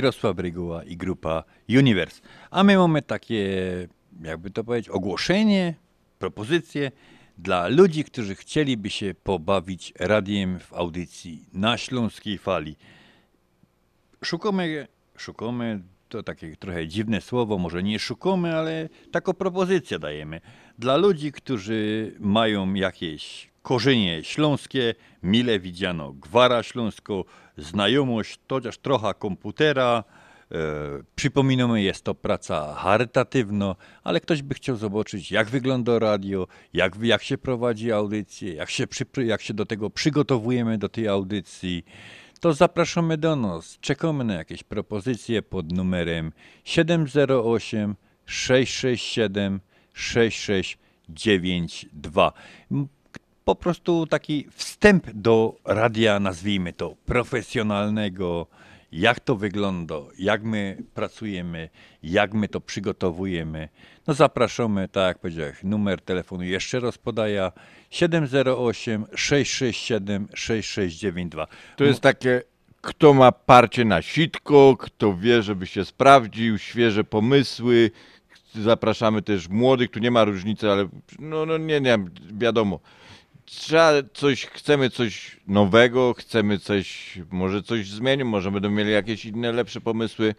Mirosław 0.00 0.38
Ryguła 0.38 0.84
i 0.84 0.96
grupa 0.96 1.44
Universe. 1.68 2.20
A 2.50 2.64
my 2.64 2.76
mamy 2.76 3.02
takie, 3.02 3.48
jakby 4.22 4.50
to 4.50 4.64
powiedzieć, 4.64 4.88
ogłoszenie, 4.88 5.74
propozycje 6.18 6.90
dla 7.38 7.68
ludzi, 7.68 8.04
którzy 8.04 8.34
chcieliby 8.34 8.90
się 8.90 9.14
pobawić 9.22 9.92
radiem 9.98 10.58
w 10.58 10.72
audycji 10.72 11.44
na 11.52 11.78
Śląskiej 11.78 12.38
Fali. 12.38 12.76
Szukamy, 14.24 14.86
szukamy, 15.16 15.82
to 16.08 16.22
takie 16.22 16.56
trochę 16.56 16.88
dziwne 16.88 17.20
słowo, 17.20 17.58
może 17.58 17.82
nie 17.82 17.98
szukamy, 17.98 18.56
ale 18.56 18.88
taką 19.12 19.34
propozycję 19.34 19.98
dajemy. 19.98 20.40
Dla 20.78 20.96
ludzi, 20.96 21.32
którzy 21.32 22.12
mają 22.20 22.74
jakieś 22.74 23.49
korzenie 23.62 24.24
śląskie, 24.24 24.94
mile 25.22 25.60
widziano 25.60 26.12
gwara 26.12 26.62
śląsko, 26.62 27.24
znajomość, 27.56 28.38
chociaż 28.48 28.78
trochę 28.78 29.14
komputera. 29.14 30.04
E, 30.52 30.56
przypominamy, 31.14 31.82
jest 31.82 32.04
to 32.04 32.14
praca 32.14 32.74
charytatywna, 32.74 33.76
ale 34.04 34.20
ktoś 34.20 34.42
by 34.42 34.54
chciał 34.54 34.76
zobaczyć, 34.76 35.32
jak 35.32 35.48
wygląda 35.48 35.98
radio, 35.98 36.46
jak, 36.72 36.96
jak 37.02 37.22
się 37.22 37.38
prowadzi 37.38 37.92
audycję, 37.92 38.54
jak 38.54 38.70
się, 38.70 38.86
jak 39.24 39.42
się 39.42 39.54
do 39.54 39.66
tego 39.66 39.90
przygotowujemy 39.90 40.78
do 40.78 40.88
tej 40.88 41.08
audycji 41.08 41.84
to 42.40 42.52
zapraszamy 42.52 43.18
do 43.18 43.36
nas. 43.36 43.78
Czekamy 43.80 44.24
na 44.24 44.34
jakieś 44.34 44.62
propozycje 44.62 45.42
pod 45.42 45.72
numerem 45.72 46.32
708 46.64 47.96
667 48.26 49.60
6692. 49.92 52.32
Po 53.50 53.54
prostu 53.54 54.06
taki 54.06 54.46
wstęp 54.52 55.10
do 55.10 55.56
radia, 55.64 56.20
nazwijmy 56.20 56.72
to 56.72 56.96
profesjonalnego, 57.06 58.46
jak 58.92 59.20
to 59.20 59.36
wygląda, 59.36 59.94
jak 60.18 60.42
my 60.42 60.76
pracujemy, 60.94 61.68
jak 62.02 62.34
my 62.34 62.48
to 62.48 62.60
przygotowujemy. 62.60 63.68
No 64.06 64.14
zapraszamy, 64.14 64.88
tak 64.88 65.08
jak 65.08 65.18
powiedziałem, 65.18 65.54
numer 65.62 66.00
telefonu 66.00 66.42
jeszcze 66.42 66.80
raz 66.80 66.98
podaję 66.98 67.52
708 67.90 69.06
667 69.14 70.28
6692. 70.34 71.46
To 71.76 71.84
jest 71.84 72.00
takie, 72.00 72.42
kto 72.80 73.14
ma 73.14 73.32
parcie 73.32 73.84
na 73.84 74.02
sitko, 74.02 74.76
kto 74.78 75.16
wie, 75.16 75.42
żeby 75.42 75.66
się 75.66 75.84
sprawdził, 75.84 76.58
świeże 76.58 77.04
pomysły. 77.04 77.90
Zapraszamy 78.54 79.22
też 79.22 79.48
młodych, 79.48 79.90
tu 79.90 79.98
nie 79.98 80.10
ma 80.10 80.24
różnicy, 80.24 80.70
ale 80.70 80.88
no, 81.18 81.46
no 81.46 81.58
nie, 81.58 81.80
nie, 81.80 81.98
wiadomo. 82.32 82.80
Trzeba 83.50 83.92
coś, 84.14 84.46
chcemy 84.46 84.90
coś 84.90 85.36
nowego, 85.46 86.14
chcemy 86.14 86.58
coś, 86.58 87.18
może 87.30 87.62
coś 87.62 87.90
zmienić, 87.90 88.24
może 88.26 88.50
będą 88.50 88.70
mieli 88.70 88.92
jakieś 88.92 89.24
inne, 89.24 89.52
lepsze 89.52 89.80
pomysły. 89.80 90.34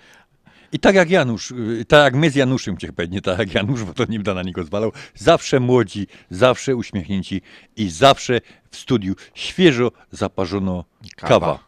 I 0.72 0.80
tak 0.80 0.96
jak 0.96 1.10
Janusz, 1.10 1.52
y, 1.52 1.86
tak 1.88 2.04
jak 2.04 2.16
my 2.16 2.30
z 2.30 2.36
Januszem, 2.36 2.78
cię 2.78 2.94
pewnie 2.94 3.22
tak 3.22 3.40
jak 3.40 3.54
Janusz, 3.54 3.84
bo 3.84 3.94
to 3.94 4.06
nie 4.06 4.18
będę 4.18 4.34
na 4.34 4.44
niego 4.44 4.64
zwalał, 4.64 4.92
zawsze 5.16 5.60
młodzi, 5.60 6.08
zawsze 6.30 6.76
uśmiechnięci 6.76 7.42
i 7.78 7.90
zawsze 7.90 8.42
w 8.72 8.78
studiu 8.78 9.16
świeżo 9.34 9.92
zaparzono 10.12 10.86
kawa. 11.16 11.40
Kawa. 11.40 11.60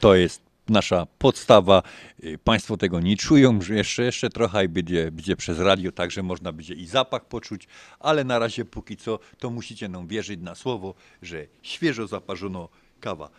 To 0.00 0.14
jest 0.14 0.51
nasza 0.68 1.06
podstawa. 1.18 1.82
Y, 2.24 2.38
Państwo 2.44 2.76
tego 2.76 3.00
nie 3.00 3.16
czują, 3.16 3.62
że 3.62 3.74
jeszcze, 3.74 4.02
jeszcze 4.02 4.30
trochę 4.30 4.64
i 4.64 4.68
będzie, 4.68 5.12
będzie 5.12 5.36
przez 5.36 5.58
radio, 5.58 5.92
także 5.92 6.22
można 6.22 6.52
będzie 6.52 6.74
i 6.74 6.86
zapach 6.86 7.24
poczuć, 7.24 7.66
ale 8.00 8.24
na 8.24 8.38
razie 8.38 8.64
póki 8.64 8.96
co 8.96 9.18
to 9.38 9.50
musicie 9.50 9.88
nam 9.88 10.06
wierzyć 10.06 10.40
na 10.40 10.54
słowo, 10.54 10.94
że 11.22 11.46
świeżo 11.62 12.06
zaparzono 12.06 12.68
kawa. 13.00 13.30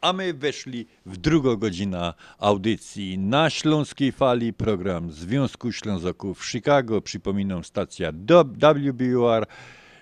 A 0.00 0.12
my 0.12 0.34
weszli 0.34 0.86
w 1.06 1.16
drugą 1.16 1.56
godzinę 1.56 2.14
audycji 2.38 3.18
na 3.18 3.50
Śląskiej 3.50 4.12
Fali, 4.12 4.52
program 4.52 5.12
Związku 5.12 5.72
Ślązaków 5.72 6.40
w 6.40 6.50
Chicago. 6.50 7.00
Przypominam, 7.00 7.64
stacja 7.64 8.12
WBUR 8.12 9.46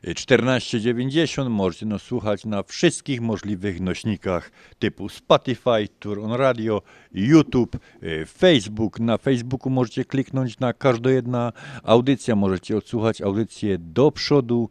1490. 0.03 1.51
Możecie 1.51 1.87
nas 1.87 2.03
słuchać 2.03 2.45
na 2.45 2.63
wszystkich 2.63 3.21
możliwych 3.21 3.81
nośnikach 3.81 4.51
typu 4.79 5.09
Spotify, 5.09 5.89
Turon 5.99 6.33
Radio, 6.33 6.83
YouTube, 7.13 7.77
y, 8.03 8.27
Facebook. 8.27 9.01
Na 9.01 9.19
Facebooku 9.19 9.71
możecie 9.71 10.05
kliknąć 10.05 10.59
na 10.59 10.73
każda 10.73 11.11
jedna 11.11 11.53
audycja. 11.83 12.37
Możecie 12.37 12.77
odsłuchać 12.77 13.21
audycję 13.23 13.79
do 13.79 14.11
przodu, 14.11 14.71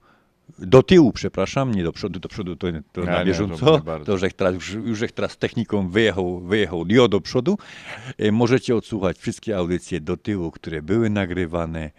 do 0.59 0.83
tyłu, 0.83 1.11
przepraszam, 1.11 1.75
nie 1.75 1.83
do 1.83 1.91
przodu, 1.91 2.19
do 2.19 2.29
przodu 2.29 2.55
to, 2.55 2.67
to 2.91 3.01
Nie, 3.01 3.07
na 3.07 3.19
nie, 3.19 3.25
bieżąco, 3.25 3.65
to 3.65 3.79
bardzo. 3.83 4.05
to 4.05 4.17
że 4.17 4.29
teraz, 4.29 4.53
już, 4.53 4.73
już 4.73 5.11
teraz 5.15 5.37
techniką 5.37 5.89
wyjechał, 5.89 6.39
wyjechał 6.39 6.85
Dio 6.85 7.07
do 7.07 7.21
przodu. 7.21 7.57
E, 8.17 8.31
Możecie 8.31 8.75
odsłuchać 8.75 9.17
wszystkie 9.17 9.57
audycje 9.57 10.01
do 10.01 10.17
tyłu, 10.17 10.51
które 10.51 10.81
były 10.81 11.09
nagrywane, 11.09 11.91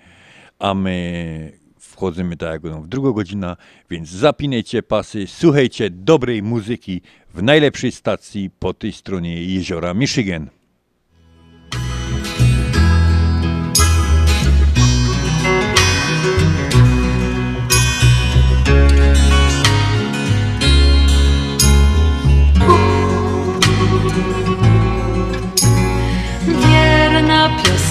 a 0.58 0.74
my 0.74 1.57
wchodzimy 1.98 2.36
tak 2.36 2.64
jak 2.64 2.72
w 2.82 2.88
drugą 2.88 3.12
godzinę, 3.12 3.56
więc 3.90 4.08
zapinajcie 4.08 4.82
pasy, 4.82 5.26
słuchajcie 5.26 5.90
dobrej 5.90 6.42
muzyki 6.42 7.00
w 7.34 7.42
najlepszej 7.42 7.92
stacji 7.92 8.50
po 8.58 8.74
tej 8.74 8.92
stronie 8.92 9.44
jeziora 9.44 9.94
Michigan. 9.94 10.57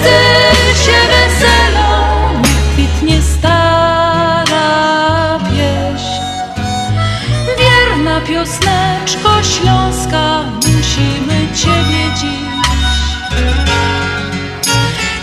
Wszyscy 0.00 0.84
się 0.84 0.98
weselą, 1.08 2.42
kwitnie 2.72 3.22
stara 3.22 4.68
pieśń. 5.38 6.22
Wierna 7.58 8.20
piosneczko 8.20 9.42
śląska, 9.42 10.44
musimy 10.54 11.48
Ciebie 11.54 12.04
dziś. 12.16 12.50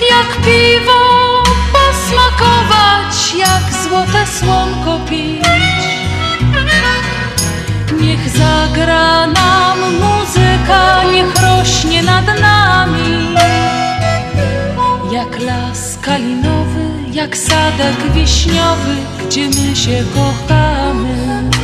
Jak 0.10 0.38
piwo 0.46 1.44
posmakować, 1.74 3.36
jak 3.38 3.84
złote 3.84 4.26
słonko 4.40 5.00
pić. 5.10 5.48
Niech 8.02 8.30
zagra 8.30 9.28
nam 9.28 9.80
muzyka, 9.80 11.04
niech 11.12 11.42
rośnie 11.42 12.04
nad 12.04 12.26
nami. 12.42 13.17
Kalinowy, 16.08 16.86
jak 17.14 17.38
sadek 17.38 18.14
wiśniowy, 18.14 18.96
gdzie 19.28 19.50
my 19.50 19.76
się 19.76 20.04
kochamy. 20.16 21.57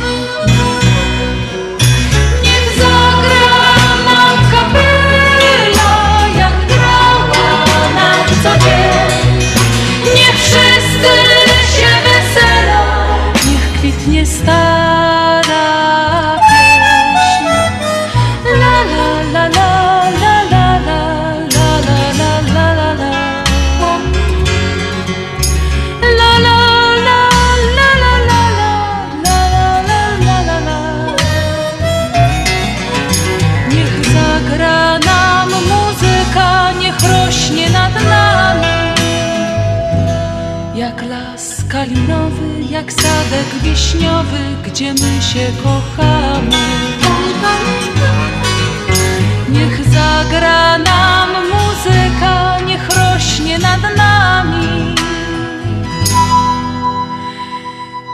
Gdzie 44.74 44.94
my 44.94 45.22
się 45.22 45.52
kochamy. 45.62 46.56
Niech 49.48 49.84
zagra 49.84 50.78
nam 50.78 51.28
muzyka, 51.30 52.58
niech 52.66 52.88
rośnie 52.88 53.58
nad 53.58 53.80
nami. 53.96 54.94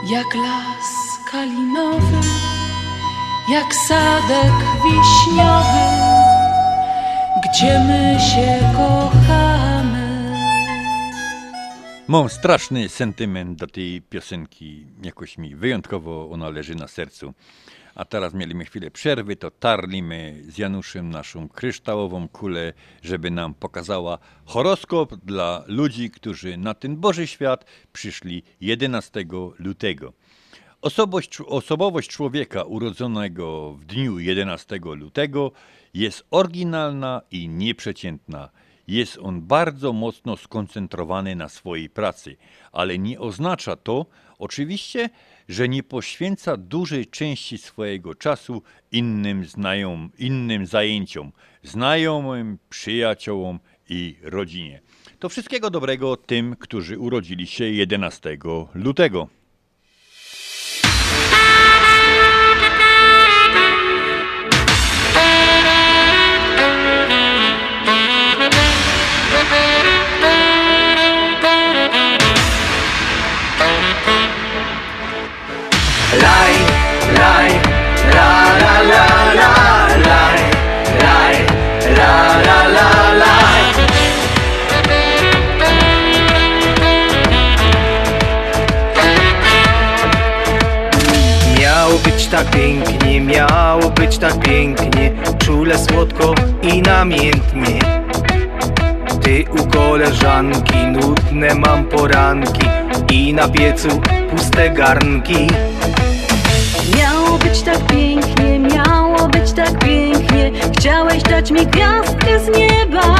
Jak 0.05 0.35
las 0.35 1.19
kalinowy, 1.31 2.21
jak 3.49 3.75
sadek 3.75 4.57
wiśniowy, 4.83 5.87
gdzie 7.43 7.79
my 7.79 8.17
się 8.19 8.59
kochamy. 8.77 9.70
Mam 12.11 12.29
straszny 12.29 12.89
sentyment 12.89 13.59
do 13.59 13.67
tej 13.67 14.01
piosenki. 14.01 14.85
Jakoś 15.03 15.37
mi 15.37 15.55
wyjątkowo 15.55 16.29
ona 16.31 16.49
leży 16.49 16.75
na 16.75 16.87
sercu. 16.87 17.33
A 17.95 18.05
teraz 18.05 18.33
mieliśmy 18.33 18.65
chwilę 18.65 18.91
przerwy, 18.91 19.35
to 19.35 19.51
tarlimy 19.51 20.43
z 20.47 20.57
Januszem 20.57 21.09
naszą 21.09 21.49
kryształową 21.49 22.27
kulę, 22.27 22.73
żeby 23.01 23.31
nam 23.31 23.53
pokazała 23.53 24.17
horoskop 24.45 25.15
dla 25.15 25.63
ludzi, 25.67 26.09
którzy 26.09 26.57
na 26.57 26.73
ten 26.73 26.97
Boży 26.97 27.27
świat 27.27 27.65
przyszli 27.93 28.43
11 28.61 29.25
lutego. 29.59 30.13
Osobowość, 30.81 31.41
osobowość 31.41 32.09
człowieka 32.09 32.63
urodzonego 32.63 33.73
w 33.73 33.85
dniu 33.85 34.19
11 34.19 34.79
lutego 34.83 35.51
jest 35.93 36.25
oryginalna 36.31 37.21
i 37.31 37.49
nieprzeciętna. 37.49 38.49
Jest 38.91 39.17
on 39.21 39.41
bardzo 39.41 39.93
mocno 39.93 40.37
skoncentrowany 40.37 41.35
na 41.35 41.49
swojej 41.49 41.89
pracy, 41.89 42.37
ale 42.71 42.99
nie 42.99 43.19
oznacza 43.19 43.75
to 43.75 44.05
oczywiście, 44.37 45.09
że 45.49 45.69
nie 45.69 45.83
poświęca 45.83 46.57
dużej 46.57 47.07
części 47.07 47.57
swojego 47.57 48.15
czasu 48.15 48.61
innym, 48.91 49.45
znajom, 49.45 50.09
innym 50.17 50.65
zajęciom, 50.65 51.31
znajomym, 51.63 52.57
przyjaciołom 52.69 53.59
i 53.89 54.17
rodzinie. 54.21 54.81
To 55.19 55.29
wszystkiego 55.29 55.69
dobrego 55.69 56.17
tym, 56.17 56.55
którzy 56.55 56.99
urodzili 56.99 57.47
się 57.47 57.65
11 57.65 58.37
lutego. 58.73 59.27
Tak 92.31 92.49
pięknie, 92.49 93.21
miało 93.21 93.89
być 93.89 94.17
tak 94.17 94.39
pięknie 94.39 95.11
Czule, 95.37 95.77
słodko 95.77 96.35
i 96.61 96.81
namiętnie. 96.81 97.79
Ty 99.23 99.45
u 99.59 99.67
koleżanki, 99.67 100.77
nudne 100.87 101.55
mam 101.55 101.85
poranki 101.85 102.67
I 103.11 103.33
na 103.33 103.47
piecu 103.47 104.01
puste 104.29 104.69
garnki. 104.69 105.47
Miało 106.97 107.37
być 107.37 107.61
tak 107.61 107.87
pięknie, 107.87 108.59
miało 108.59 109.27
być 109.27 109.51
tak 109.51 109.79
pięknie 109.79 110.51
Chciałeś 110.77 111.23
dać 111.23 111.51
mi 111.51 111.65
gwiazdkę 111.65 112.39
z 112.39 112.57
nieba. 112.57 113.15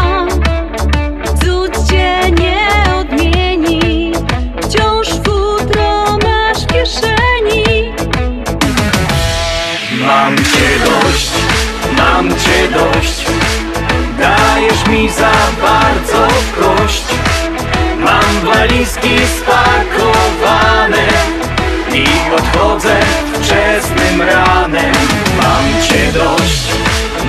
Cud 1.44 1.90
cię 1.90 2.32
nie 2.40 2.71
mam 12.22 12.30
cię 12.30 12.68
dość. 12.68 13.26
Dajesz 14.20 14.88
mi 14.88 15.10
za 15.10 15.32
bardzo 15.62 16.28
kość. 16.60 17.04
Mam 18.00 18.54
walizki 18.54 19.10
spakowane 19.38 21.08
I 21.94 22.06
odchodzę 22.36 23.00
wczesnym 23.34 24.22
ranem. 24.22 24.96
Mam 25.38 25.84
cię 25.84 26.12
dość, 26.14 26.64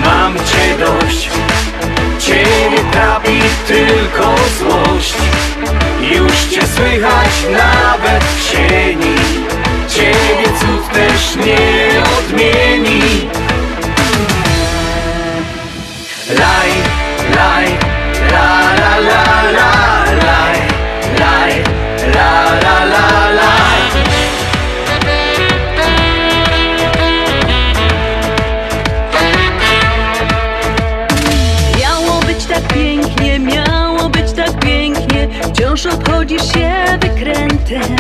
mam 0.05 0.35
cię 0.35 0.77
dość. 0.79 1.31
Ciebie 2.19 2.91
trapi 2.93 3.41
tylko 3.67 4.35
złość. 4.59 5.15
Już 6.01 6.45
cię 6.45 6.67
słychać 6.67 7.33
nawet 7.53 8.25
w 8.25 8.43
sieni 8.43 9.15
Ciebie 9.89 10.59
cud 10.61 10.93
też 10.93 11.47
nie 11.47 12.03
odmieni 12.19 13.29
Laj, 16.29 16.71
laj, 17.35 17.67
la 18.31 18.47
la 18.79 18.93
la 19.07 19.23
la 19.57 19.71
Laj, 20.23 20.59
laj, 21.19 21.53
la 22.15 22.31
la 22.63 22.77
la 22.93 23.31
laj 23.39 23.81
Miało 31.79 32.21
być 32.21 32.45
tak 32.45 32.63
pięknie, 32.75 33.39
miało 33.39 34.09
być 34.09 34.33
tak 34.33 34.59
pięknie 34.59 35.29
Wciąż 35.43 35.87
obchodzisz 35.87 36.53
się 36.53 36.99
wykrętem. 37.01 37.97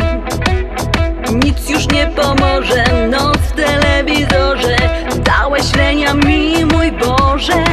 Nic 1.44 1.70
już 1.70 1.88
nie 1.88 2.06
pomoże, 2.06 2.84
noc 3.10 3.38
w 3.38 3.52
telewizorze 3.52 4.76
Dałeś 5.24 5.74
lenia 5.76 6.14
mi, 6.14 6.64
mój 6.64 6.92
Boże 6.92 7.64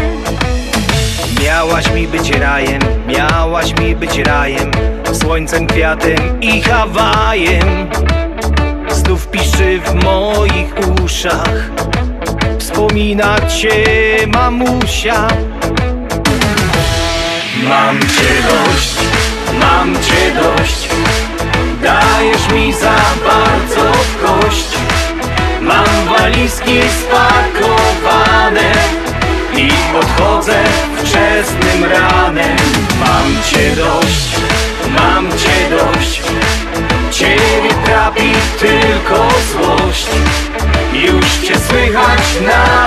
Miałaś 1.50 1.91
mi 1.91 2.08
być 2.08 2.32
rajem, 2.32 2.82
miałaś 3.08 3.74
mi 3.80 3.95
być 3.95 4.18
rajem 4.18 4.72
Słońcem, 5.14 5.68
kwiatem 5.68 6.41
i 6.41 6.62
Hawajem. 6.62 7.89
Znów 8.89 9.28
piszczy 9.28 9.80
w 9.86 10.04
moich 10.04 10.74
uszach 11.04 11.72
Wspomina 12.60 13.36
cię 13.47 13.84
mamusia. 14.28 15.28
Mam 17.70 18.00
cię 18.00 18.34
dość, 18.50 18.95
mam 19.60 19.93
cię 19.93 20.32
dość 20.41 20.89
Dajesz 21.84 22.50
mi 22.54 22.74
za 22.74 22.95
bardzo 23.26 23.91
w 23.91 24.26
kość. 24.26 24.78
Mam 25.62 26.16
walizki 26.18 26.80
spakowane 27.02 28.72
I 29.58 29.72
odchodzę 29.97 30.64
wczesnym 30.97 31.84
ranem. 31.91 32.58
Mam 33.00 33.43
cię 33.43 33.76
dość, 33.76 34.36
mam 34.97 35.30
cię 35.30 35.70
dość. 35.70 36.22
Ciebie 37.12 37.74
trapi 37.86 38.32
tylko 38.60 39.28
złość. 39.52 40.08
Już 40.93 41.47
cię 41.47 41.60
słychać 41.60 42.20
nawet 42.41 42.78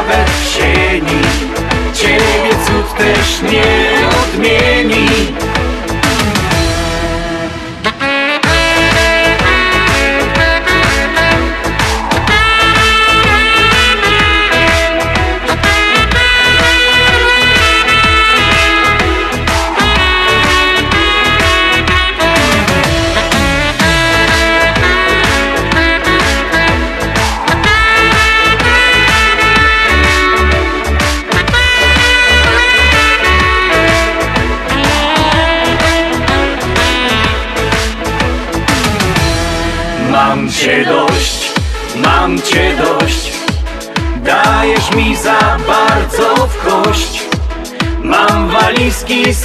walizki 49.13 49.42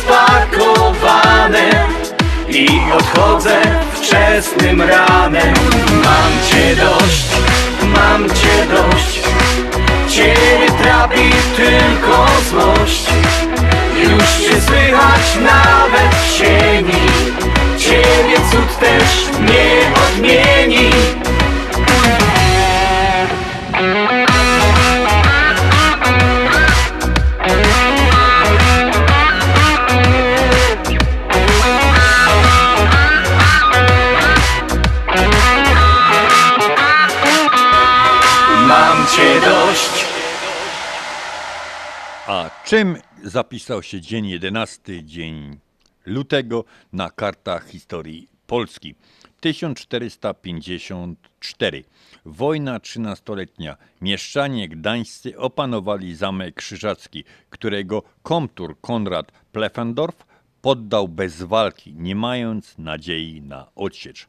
zapisał 43.58 43.84
się 43.84 44.02
dzień 44.02 44.28
11, 44.28 45.04
dzień 45.04 45.58
lutego 46.06 46.66
na 46.94 47.10
kartach 47.10 47.68
historii 47.68 48.28
Polski? 48.48 48.96
1454. 49.40 51.84
Wojna 52.26 52.80
trzynastoletnia. 52.80 53.78
Mieszczanie 54.02 54.70
gdańscy 54.70 55.38
opanowali 55.38 56.16
zamek 56.16 56.56
krzyżacki, 56.56 57.24
którego 57.50 58.04
komtur 58.24 58.82
Konrad 58.82 59.32
Pleffendorf 59.52 60.26
poddał 60.62 61.08
bez 61.08 61.44
walki, 61.44 61.94
nie 61.94 62.16
mając 62.16 62.78
nadziei 62.78 63.42
na 63.42 63.68
odsiecz. 63.76 64.28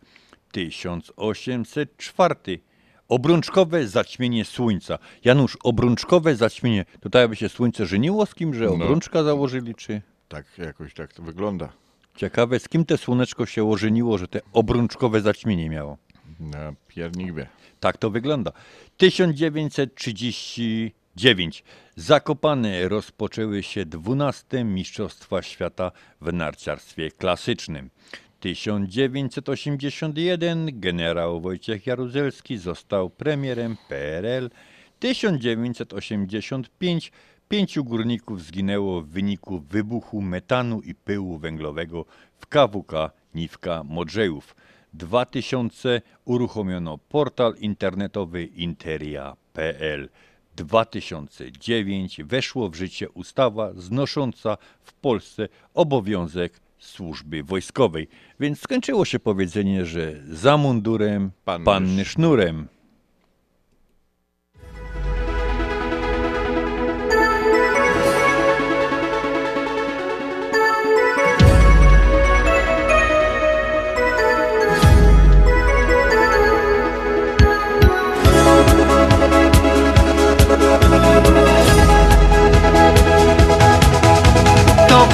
1804. 0.53 2.61
Obrączkowe 3.09 3.87
zaćmienie 3.89 4.45
słońca. 4.45 4.99
Janusz, 5.25 5.59
obrączkowe 5.63 6.37
zaćmienie. 6.37 6.85
To 7.01 7.11
tak 7.11 7.21
jakby 7.21 7.37
się 7.37 7.49
słońce 7.49 7.87
żeniło 7.87 8.27
z 8.27 8.35
kim, 8.35 8.55
że 8.55 8.65
No. 8.65 8.71
obrączka 8.73 9.23
założyli, 9.23 9.75
czy? 9.75 10.03
Tak, 10.29 10.47
jakoś 10.59 10.95
tak 10.95 11.13
to 11.13 11.23
wygląda. 11.23 11.69
Ciekawe, 12.17 12.59
z 12.61 12.69
kim 12.69 12.85
te 12.85 12.99
słoneczko 12.99 13.47
się 13.47 13.71
ożeniło, 13.71 14.19
że 14.19 14.29
te 14.29 14.41
obrączkowe 14.53 15.21
zaćmienie 15.21 15.71
miało. 15.71 15.99
Na 16.41 16.73
piernik 16.89 17.35
wie. 17.35 17.47
Tak 17.81 17.97
to 17.97 18.11
wygląda. 18.11 18.53
1939. 18.97 21.65
Zakopane 21.97 22.89
rozpoczęły 22.89 23.63
się 23.63 23.85
12 23.87 24.65
Mistrzostwa 24.65 25.43
Świata 25.43 25.93
w 26.21 26.33
narciarstwie 26.33 27.11
klasycznym. 27.11 27.91
1981 28.41 30.81
generał 30.81 31.41
Wojciech 31.41 31.87
Jaruzelski 31.87 32.59
został 32.59 33.11
premierem 33.11 33.77
PRL. 33.89 34.51
1985 34.99 37.13
pięciu 37.49 37.85
górników 37.85 38.43
zginęło 38.43 39.01
w 39.01 39.09
wyniku 39.09 39.59
wybuchu 39.59 40.23
metanu 40.23 40.81
i 40.81 40.95
pyłu 40.95 41.39
węglowego 41.39 42.05
w 42.39 42.47
KWK 42.47 43.11
Niwka 43.35 43.85
Modrzejów. 43.85 44.57
2000 44.95 46.03
uruchomiono 46.25 46.99
portal 46.99 47.55
internetowy 47.61 48.45
interia.pl. 48.45 50.09
2009 50.57 52.21
weszło 52.25 52.71
w 52.71 52.75
życie 52.75 53.11
ustawa 53.11 53.73
znosząca 53.75 54.57
w 54.83 54.93
Polsce 54.93 55.49
obowiązek 55.75 56.61
służby 56.79 57.43
wojskowej. 57.43 58.09
Więc 58.41 58.61
skończyło 58.61 59.05
się 59.05 59.19
powiedzenie, 59.19 59.85
że 59.85 60.15
za 60.31 60.57
mundurem 60.57 61.31
panny, 61.45 61.65
panny 61.65 62.05
sznurem. 62.05 62.69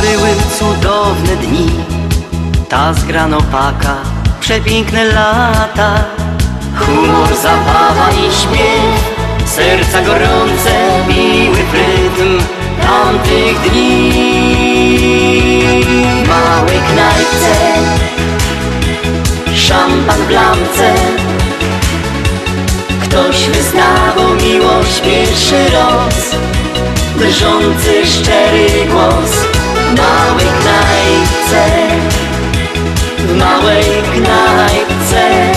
Były 0.05 0.29
cudowne 0.59 1.37
dni, 1.37 1.71
ta 2.69 2.95
zgranopaka, 2.95 3.97
przepiękne 4.41 5.05
lata. 5.05 6.05
Humor, 6.79 7.37
zabawa 7.43 8.11
i 8.11 8.33
śmiech, 8.41 9.05
serca 9.47 10.03
gorące 10.03 10.73
biły 11.09 11.57
w 11.57 11.75
rytm 11.75 12.39
tamtych 12.83 13.71
dni. 13.71 14.13
Małej 16.29 16.81
knajpce, 16.93 17.55
szampan 19.55 20.21
w 20.21 20.27
blamce, 20.27 20.95
ktoś 23.03 23.49
wyznawał 23.49 24.35
miłość 24.43 25.01
pierwszy 25.01 25.71
raz. 25.73 26.37
Drżący, 27.17 28.07
szczery 28.07 28.87
głos 28.91 29.54
w 29.95 29.97
małej 29.97 30.47
knajpce. 30.61 31.63
W 33.19 33.37
małej 33.37 33.85
knajpce. 34.03 35.53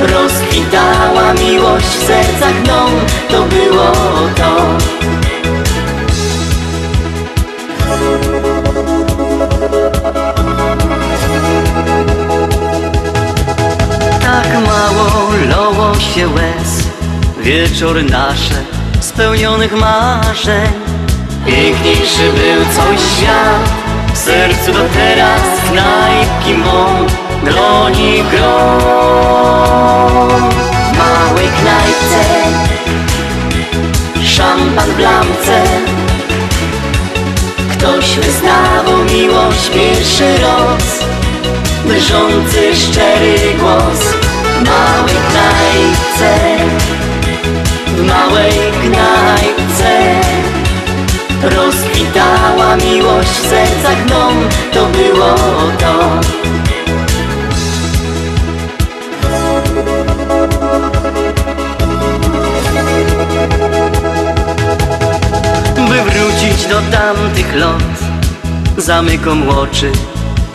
Rozkwitała 0.00 1.34
miłość 1.34 1.86
w 1.86 2.06
sercach 2.06 2.62
mną. 2.64 2.86
To 3.30 3.42
było 3.42 3.92
to. 4.36 4.78
Tak 14.20 14.52
mało 14.66 15.30
loło 15.48 15.94
się 15.94 16.28
łez. 16.28 16.88
Wieczór 17.40 18.04
nasze 18.04 18.64
spełnionych 19.00 19.72
marzeń 19.72 20.90
Piękniejszy 21.50 22.32
był 22.32 22.74
cały 22.76 22.98
świat. 22.98 23.80
W 24.14 24.18
sercu 24.18 24.72
do 24.72 24.84
teraz 24.94 25.42
knajpki 25.70 26.54
mą 26.54 27.06
Dłoni 27.44 28.22
gro 28.30 28.78
W 30.92 30.98
małej 30.98 31.48
knajpce 31.48 32.22
Szampan 34.24 34.90
w 34.90 34.96
blamce 34.96 35.62
Ktoś 37.72 38.16
wyznawał 38.16 39.04
miłość 39.14 39.70
pierwszy 39.74 40.38
raz. 40.38 41.04
Drżący, 41.84 42.76
szczery 42.76 43.54
głos 43.58 44.00
W 44.58 44.68
małej 44.68 45.16
knajpce. 45.30 46.56
W 47.86 48.06
małej 48.06 48.52
knajpce 48.82 50.39
Rozkwitała 51.42 52.76
miłość 52.76 53.28
w 53.28 53.48
sercach 53.48 54.06
mną 54.06 54.28
To 54.72 54.86
było 54.86 55.34
to. 55.78 56.20
By 65.88 66.02
wrócić 66.02 66.66
do 66.66 66.80
tamtych 66.80 67.56
lot 67.56 67.82
Zamykam 68.76 69.48
oczy 69.48 69.92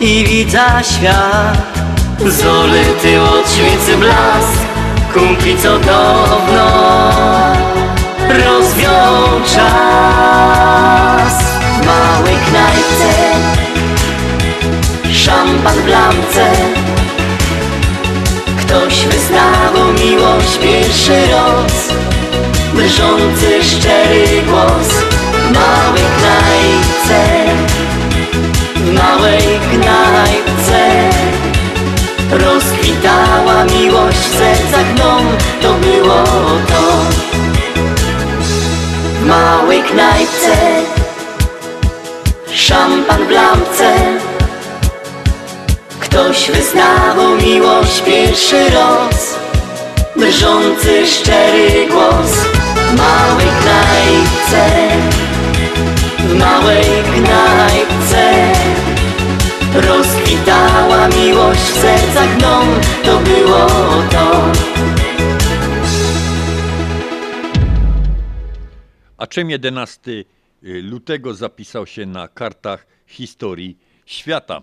i 0.00 0.24
widzę 0.24 0.64
świat. 0.82 1.76
Zolety 2.26 3.20
od 3.20 3.52
świecy 3.52 3.96
blask 3.96 4.66
Kumpli 5.14 5.56
co 5.58 5.78
dawno 5.78 7.65
rozwiął 8.38 9.40
czas 9.54 11.34
W 11.82 11.86
małej 11.86 12.36
knajpce 12.48 13.10
Szampan 15.12 15.74
w 15.74 15.82
blamce 15.84 16.52
Ktoś 18.60 19.06
wyznawał 19.06 19.92
miłość 19.92 20.58
pierwszy 20.58 21.12
raz. 21.12 21.88
Drżący, 22.74 23.64
szczery 23.64 24.42
głos 24.42 24.88
W 25.32 25.52
małej 25.54 26.04
knajpce. 26.18 27.20
W 28.74 28.92
małej 28.92 29.60
knajpce 29.70 30.80
Rozkwitała 32.30 33.64
miłość 33.64 34.18
w 34.18 34.38
sercach 34.38 34.86
To 35.62 35.74
było 35.74 36.24
to 36.68 37.06
W 39.26 39.28
małej 39.28 39.82
knajpce. 39.82 40.56
Szampan 42.52 43.26
w 43.26 43.30
lampce. 43.30 43.94
Ktoś 46.00 46.50
wyznawał 46.50 47.36
miłość 47.36 48.00
pierwszy 48.00 48.70
raz. 48.70 49.34
Drżący, 50.16 51.06
szczery 51.06 51.86
głos 51.90 52.30
W 52.76 52.98
małej 52.98 53.46
knajpce. 53.46 54.66
W 56.18 56.34
małej 56.38 56.86
knajpce. 57.14 58.52
Rozkwitała 59.74 61.08
miłość 61.08 61.60
w 61.60 61.80
sercach 61.80 62.36
mną. 62.36 62.60
To 63.04 63.16
było 63.16 63.66
to 64.10 64.52
A 69.26 69.28
czym 69.28 69.50
11 69.50 70.24
lutego 70.62 71.34
zapisał 71.34 71.86
się 71.86 72.06
na 72.06 72.28
kartach 72.28 72.86
historii 73.06 73.78
świata? 74.04 74.62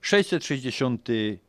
660 0.00 1.08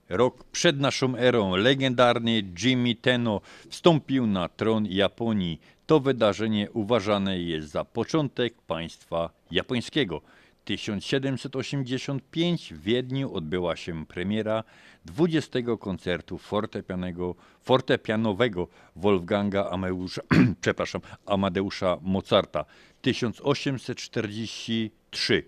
rok 0.10 0.43
przed 0.43 0.80
naszą 0.80 1.18
erą 1.18 1.56
legendarny 1.56 2.43
Jimmy 2.64 2.95
Tenno 2.95 3.41
wstąpił 3.69 4.27
na 4.27 4.49
tron 4.49 4.85
Japonii. 4.89 5.61
To 5.85 5.99
wydarzenie 5.99 6.72
uważane 6.72 7.39
jest 7.39 7.69
za 7.69 7.85
początek 7.85 8.61
państwa 8.61 9.30
japońskiego. 9.52 10.22
1785 10.65 12.73
w 12.73 12.81
Wiedniu 12.81 13.34
odbyła 13.34 13.76
się 13.76 14.06
premiera 14.06 14.64
20 15.06 15.78
koncertu 15.80 16.38
fortepianego, 16.38 17.36
fortepianowego 17.61 18.68
Wolfganga 18.95 19.69
Ameusza, 19.69 20.22
przepraszam, 20.61 21.02
Amadeusza 21.26 21.98
Mozarta. 22.02 22.65
1843 23.02 25.44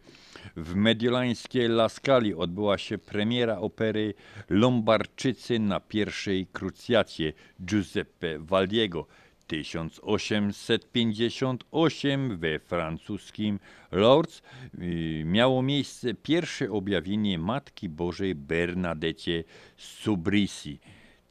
w 0.56 0.76
mediolańskiej 0.76 1.66
La 1.66 1.90
Scali 1.90 2.36
odbyła 2.36 2.78
się 2.78 2.98
premiera 2.98 3.58
opery 3.58 4.14
Lombardczycy 4.50 5.60
na 5.60 5.80
pierwszej 5.80 6.48
krucjacie 6.48 7.34
Giuseppe 7.66 8.40
Valdiego. 8.40 9.08
1858 9.48 12.38
we 12.38 12.60
francuskim 12.60 13.60
Lourdes 13.92 14.42
y, 14.82 15.24
miało 15.26 15.62
miejsce 15.62 16.14
pierwsze 16.14 16.72
objawienie 16.72 17.40
Matki 17.40 17.90
Bożej 17.90 18.36
Bernadecie 18.36 19.44
Subrisi. 19.78 20.80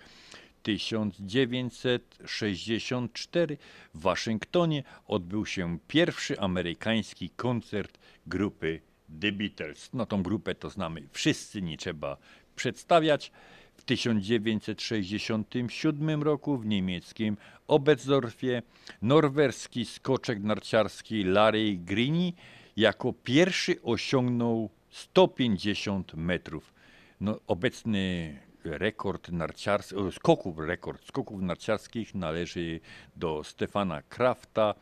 1964 0.62 3.58
w 3.94 4.00
Waszyngtonie 4.00 4.82
odbył 5.06 5.46
się 5.46 5.78
pierwszy 5.88 6.40
amerykański 6.40 7.30
koncert 7.30 7.98
grupy 8.26 8.80
The 9.20 9.32
Beatles. 9.32 9.90
No 9.92 10.06
tą 10.06 10.22
grupę 10.22 10.54
to 10.54 10.70
znamy 10.70 11.08
wszyscy, 11.12 11.62
nie 11.62 11.76
trzeba 11.76 12.16
przedstawiać. 12.56 13.32
W 13.74 13.84
1967 13.84 16.22
roku 16.22 16.58
w 16.58 16.66
niemieckim 16.66 17.36
Oberstdorfie 17.66 18.62
norweski 19.02 19.84
skoczek 19.84 20.42
narciarski 20.42 21.24
Larry 21.24 21.76
Greeny 21.76 22.32
jako 22.76 23.12
pierwszy 23.12 23.82
osiągnął 23.82 24.70
150 24.90 26.14
metrów. 26.14 26.74
No, 27.20 27.40
obecny 27.46 28.36
rekord 28.64 29.32
narciarski, 29.32 29.94
skoków, 30.12 30.58
rekord 30.58 31.06
skoków 31.06 31.42
narciarskich 31.42 32.14
należy 32.14 32.80
do 33.16 33.44
Stefana 33.44 34.02
Krafta 34.02 34.74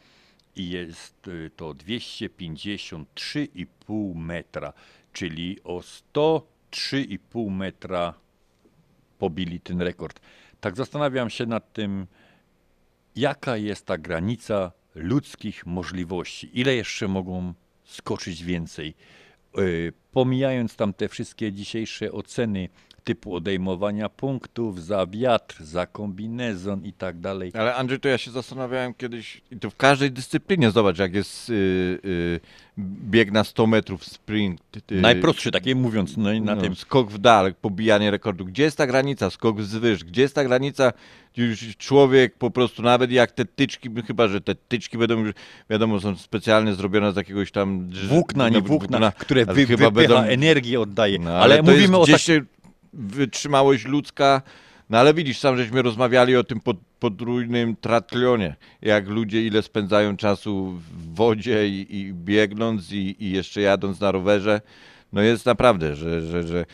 i 0.57 0.71
jest 0.71 1.29
y, 1.29 1.51
to 1.57 1.75
253,5 1.75 4.15
metra, 4.15 4.73
czyli 5.13 5.59
o 5.65 5.79
103,5 5.79 7.51
metra 7.51 8.15
pobili 9.19 9.61
ten 9.61 9.83
rekord. 9.83 10.21
Tak 10.61 10.77
zastanawiam 10.77 11.31
się 11.31 11.47
nad 11.47 11.73
tym, 11.73 12.07
jaka 13.17 13.57
jest 13.57 13.87
ta 13.87 13.99
granica 13.99 14.73
ludzkich 14.95 15.67
możliwości. 15.67 16.61
Ile 16.61 16.75
jeszcze 16.75 17.09
mogą 17.09 17.55
skoczyć 17.85 18.45
więcej? 18.45 18.95
Yy, 20.09 20.13
Pomijając 20.13 20.77
tam 20.77 20.93
te 20.93 21.09
wszystkie 21.09 21.53
dzisiejsze 21.53 22.13
oceny 22.13 22.69
typu 23.09 23.35
odejmowania 23.35 24.09
punktów 24.09 24.85
za 24.85 25.07
wiatr, 25.07 25.65
za 25.65 25.87
kombinezon 25.87 26.85
i 26.85 26.93
tak 26.93 27.21
dalej. 27.21 27.53
Ale 27.55 27.75
Andrzej, 27.75 28.01
to 28.01 28.09
ja 28.09 28.19
się 28.19 28.31
zastanawiałem 28.31 28.95
kiedyś, 28.95 29.43
i 29.51 29.57
to 29.57 29.71
w 29.71 29.77
każdej 29.77 30.13
dyscyplinie, 30.13 30.71
zobacz, 30.71 30.99
jak 30.99 31.15
jest 31.15 31.51
y, 31.51 31.53
y, 32.05 32.41
bieg 32.79 33.33
na 33.33 33.45
100 33.45 33.67
metrów, 33.67 34.05
sprint. 34.05 34.61
y, 34.93 35.01
Najprostszy, 35.01 35.51
takie 35.51 35.75
mówiąc, 35.75 36.17
no 36.17 36.33
i 36.33 36.41
na 36.41 36.55
no, 36.55 36.63
tym. 36.63 36.77
Skok 36.77 37.11
w 37.11 37.19
dal, 37.19 37.55
pobijanie 37.55 38.11
rekordu. 38.11 38.45
Gdzie 38.45 38.63
jest 38.63 38.77
ta 38.77 38.87
granica? 38.87 39.31
Skok 39.31 39.61
wzwyż. 39.61 40.05
Gdzie 40.05 40.23
jest 40.23 40.35
ta 40.35 40.45
granica? 40.45 40.93
Już 41.37 41.77
człowiek 41.77 42.35
po 42.35 42.51
prostu, 42.51 42.83
nawet 42.83 43.11
jak 43.13 43.33
te 43.33 43.45
tyczki, 43.45 43.89
chyba 44.07 44.29
że 44.29 44.41
te 44.41 44.55
tyczki 44.55 44.99
będą 44.99 45.19
już, 45.19 45.33
wiadomo, 45.71 46.01
są 46.01 46.17
specjalnie 46.17 46.75
zrobione 46.75 47.13
z 47.13 47.17
jakiegoś 47.17 47.51
tam... 47.51 47.91
Włókna, 48.09 48.49
nie 48.49 48.57
no, 48.57 48.63
włókna, 48.63 49.13
które 49.13 49.47
wy, 49.47 49.67
chyba 49.67 49.91
wypycha 50.03 50.27
energię, 50.27 50.81
oddaje. 50.81 51.19
No, 51.19 51.31
ale 51.31 51.55
ale, 51.55 51.63
mówimy 51.63 51.81
jest 51.81 51.95
o 51.95 52.03
gdzieś 52.05 52.27
tak... 52.27 52.45
wytrzymałość 52.93 53.85
ludzka. 53.85 54.43
No 54.91 54.99
ale 54.99 55.15
widzisz, 55.15 55.39
sam 55.39 55.57
żeśmy 55.57 55.83
rozmawiali 55.83 56.37
o 56.37 56.45
tym 56.45 56.61
pod, 56.61 56.77
podrójnym 57.01 57.77
tratlionie. 57.77 58.57
Jak 58.83 59.09
ludzie 59.09 59.47
ile 59.47 59.63
spędzają 59.63 60.17
czasu 60.17 60.67
w 60.67 61.15
wodzie 61.15 61.69
i, 61.69 61.97
i 61.97 62.13
biegnąc 62.15 62.93
i, 62.93 63.17
i 63.25 63.31
jeszcze 63.31 63.61
jadąc 63.61 64.01
na 64.01 64.13
rowerze. 64.13 64.61
No 65.13 65.23
jest 65.23 65.47
naprawdę, 65.47 65.95
że, 65.95 66.23
że, 66.23 66.43
że 66.43 66.65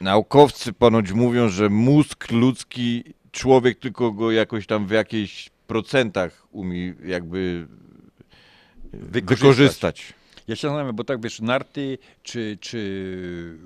naukowcy 0.00 0.72
ponoć 0.72 1.12
mówią, 1.12 1.48
że 1.48 1.68
mózg 1.68 2.30
ludzki, 2.30 3.04
człowiek 3.32 3.78
tylko 3.78 4.12
go 4.12 4.30
jakoś 4.30 4.66
tam 4.66 4.86
w 4.86 4.90
jakichś 4.90 5.50
procentach 5.66 6.46
umie 6.52 6.94
jakby 7.04 7.66
wykorzystać. 8.92 10.14
Ja 10.48 10.56
się 10.56 10.68
zastanawiam, 10.68 10.96
bo 10.96 11.04
tak 11.04 11.22
wiesz, 11.22 11.40
narty, 11.40 11.98
czy, 12.22 12.58
czy 12.60 13.58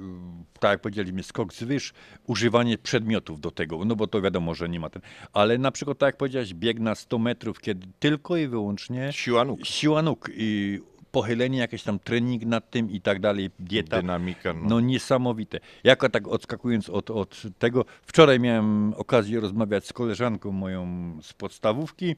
tak 0.61 0.71
jak 0.71 0.81
powiedzieliśmy, 0.81 1.23
skok 1.23 1.55
z 1.55 1.63
wyż, 1.63 1.93
używanie 2.27 2.79
przedmiotów 2.79 3.41
do 3.41 3.51
tego, 3.51 3.85
no 3.85 3.97
bo 3.97 4.07
to 4.07 4.23
wiadomo, 4.23 4.55
że 4.55 4.69
nie 4.69 4.81
ma 4.81 4.91
ten. 4.91 5.03
Ale 5.33 5.59
na 5.59 5.71
przykład, 5.71 5.99
tak 5.99 6.07
jak 6.07 6.17
powiedziałeś, 6.17 6.55
bieg 6.55 6.81
na 6.81 6.95
100 6.95 7.19
metrów, 7.19 7.61
kiedy 7.61 7.87
tylko 7.99 8.37
i 8.37 8.47
wyłącznie 8.47 9.09
siła 9.13 9.45
nóg, 9.45 9.67
siła 9.67 10.03
nóg 10.03 10.31
i 10.35 10.81
pochylenie, 11.15 11.59
jakiś 11.59 11.83
tam 11.83 11.99
trening 11.99 12.45
nad 12.45 12.71
tym 12.71 12.91
i 12.91 13.01
tak 13.01 13.21
dalej, 13.21 13.51
dieta. 13.59 14.01
Dynamika. 14.01 14.53
No. 14.53 14.61
No 14.69 14.81
niesamowite. 14.81 15.61
Jako 15.85 16.09
tak 16.09 16.29
odskakując 16.29 16.91
od, 16.91 17.11
od 17.11 17.43
tego, 17.59 17.85
wczoraj 18.03 18.41
miałem 18.41 18.95
okazję 18.97 19.41
rozmawiać 19.41 19.87
z 19.87 19.93
koleżanką 19.93 20.53
moją 20.53 20.87
z 21.23 21.33
podstawówki, 21.33 22.11
e, 22.11 22.17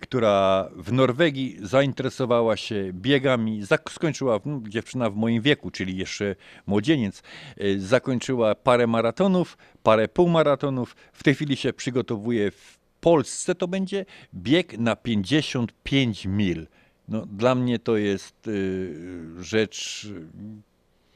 która 0.00 0.68
w 0.76 0.92
Norwegii 0.92 1.58
zainteresowała 1.62 2.56
się 2.56 2.90
biegami, 2.92 3.62
skończyła, 3.90 4.40
dziewczyna 4.68 5.10
w 5.10 5.16
moim 5.16 5.42
wieku, 5.42 5.70
czyli 5.70 5.96
jeszcze 5.96 6.36
młodzieniec, 6.66 7.22
e, 7.56 7.78
zakończyła 7.78 8.54
parę 8.54 8.86
maratonów, 8.86 9.58
parę 9.82 10.08
półmaratonów, 10.08 10.96
w 11.12 11.22
tej 11.22 11.34
chwili 11.34 11.56
się 11.56 11.72
przygotowuje 11.72 12.50
w 12.50 12.78
Polsce, 13.00 13.54
to 13.54 13.68
będzie 13.68 14.04
bieg 14.34 14.78
na 14.78 14.96
55 14.96 16.26
mil. 16.26 16.66
No, 17.08 17.26
dla 17.26 17.54
mnie 17.54 17.78
to 17.78 17.96
jest 17.96 18.48
y, 18.48 18.94
rzecz 19.40 20.08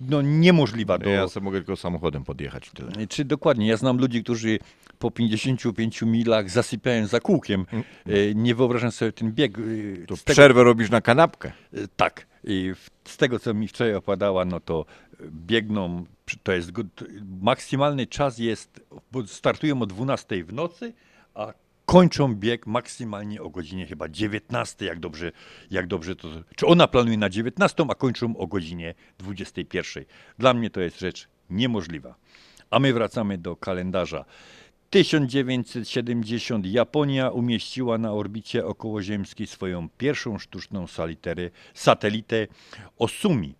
no, 0.00 0.22
niemożliwa. 0.22 0.98
Do... 0.98 1.10
Ja 1.10 1.28
sobie 1.28 1.44
mogę 1.44 1.58
tylko 1.58 1.76
samochodem 1.76 2.24
podjechać 2.24 2.70
tyle. 2.74 3.06
Czy 3.06 3.24
dokładnie, 3.24 3.66
ja 3.68 3.76
znam 3.76 3.98
ludzi, 3.98 4.22
którzy 4.22 4.58
po 4.98 5.10
55 5.10 6.02
milach 6.02 6.50
zasypiają 6.50 7.06
za 7.06 7.20
kółkiem. 7.20 7.66
E, 8.06 8.34
Nie 8.34 8.54
wyobrażam 8.54 8.90
sobie 8.92 9.12
ten 9.12 9.32
bieg. 9.32 9.58
e, 9.58 9.62
Mm. 9.62 10.06
To 10.06 10.16
tego- 10.16 10.32
przerwę 10.32 10.64
robisz 10.64 10.90
na 10.90 11.00
kanapkę. 11.00 11.52
E, 11.74 11.78
Tak. 11.96 12.26
I 12.44 12.72
z 13.04 13.16
tego, 13.16 13.38
co 13.38 13.54
mi 13.54 13.68
wczoraj 13.68 13.94
opowiadała, 13.94 14.44
no 14.44 14.60
to 14.60 14.84
biegną, 15.30 16.04
to 16.42 16.52
jest 16.52 16.70
maksymalny 17.40 18.06
czas 18.06 18.38
jest, 18.38 18.80
bo 19.12 19.26
startują 19.26 19.82
o 19.82 19.86
12 19.86 20.44
w 20.44 20.52
nocy, 20.52 20.92
a 21.34 21.52
kończą 21.90 22.34
bieg 22.34 22.66
maksymalnie 22.66 23.42
o 23.42 23.50
godzinie 23.50 23.86
chyba 23.86 24.08
19, 24.08 24.86
jak 24.86 25.00
dobrze, 25.00 25.32
jak 25.70 25.86
dobrze 25.86 26.16
to. 26.16 26.28
Czy 26.56 26.66
ona 26.66 26.88
planuje 26.88 27.18
na 27.18 27.28
19, 27.28 27.86
a 27.88 27.94
kończą 27.94 28.36
o 28.36 28.46
godzinie 28.46 28.94
21. 29.18 30.04
Dla 30.38 30.54
mnie 30.54 30.70
to 30.70 30.80
jest 30.80 30.98
rzecz 31.00 31.28
niemożliwa. 31.50 32.14
A 32.70 32.78
my 32.78 32.92
wracamy 32.92 33.38
do 33.38 33.56
kalendarza. 33.56 34.24
1970 34.90 36.66
Japonia 36.66 37.30
umieściła 37.30 37.98
na 37.98 38.12
orbicie 38.12 38.66
okołoziemskiej 38.66 39.46
swoją 39.46 39.88
pierwszą 39.88 40.38
sztuczną 40.38 40.86
satelitę 41.74 42.46
Osumi. 42.98 43.54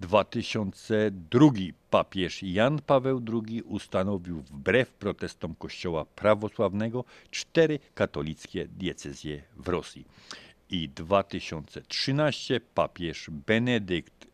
2002 0.00 1.50
papież 1.90 2.42
Jan 2.42 2.78
Paweł 2.86 3.22
II 3.32 3.62
ustanowił 3.62 4.40
wbrew 4.40 4.92
protestom 4.92 5.54
Kościoła 5.54 6.04
prawosławnego 6.04 7.04
cztery 7.30 7.78
katolickie 7.94 8.68
diecezje 8.68 9.42
w 9.56 9.68
Rosji. 9.68 10.04
I 10.70 10.88
2013 10.88 12.60
papież 12.74 13.30
Benedykt 13.30 14.26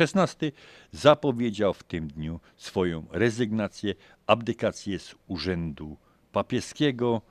XVI 0.00 0.52
zapowiedział 0.92 1.74
w 1.74 1.82
tym 1.82 2.08
dniu 2.08 2.40
swoją 2.56 3.06
rezygnację, 3.10 3.94
abdykację 4.26 4.98
z 4.98 5.14
urzędu 5.26 5.96
papieskiego 6.32 7.22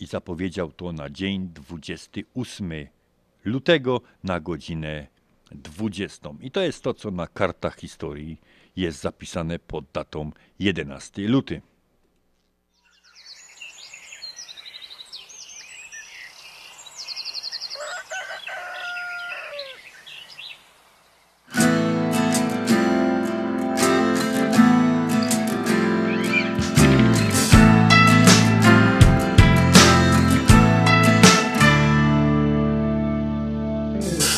i 0.00 0.06
zapowiedział 0.06 0.72
to 0.72 0.92
na 0.92 1.10
dzień 1.10 1.48
28 1.48 2.72
lutego 3.44 4.00
na 4.24 4.40
godzinę 4.40 5.06
20. 5.52 6.30
I 6.40 6.50
to 6.50 6.60
jest 6.60 6.82
to, 6.82 6.94
co 6.94 7.10
na 7.10 7.26
kartach 7.26 7.76
historii 7.76 8.40
jest 8.76 9.00
zapisane 9.00 9.58
pod 9.58 9.84
datą 9.92 10.30
11 10.58 11.28
luty. 11.28 11.62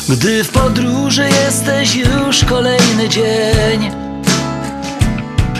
Gdy 0.09 0.43
w 0.43 0.51
podróży 1.19 1.39
jesteś 1.45 1.95
już 1.95 2.45
kolejny 2.45 3.09
dzień. 3.09 3.91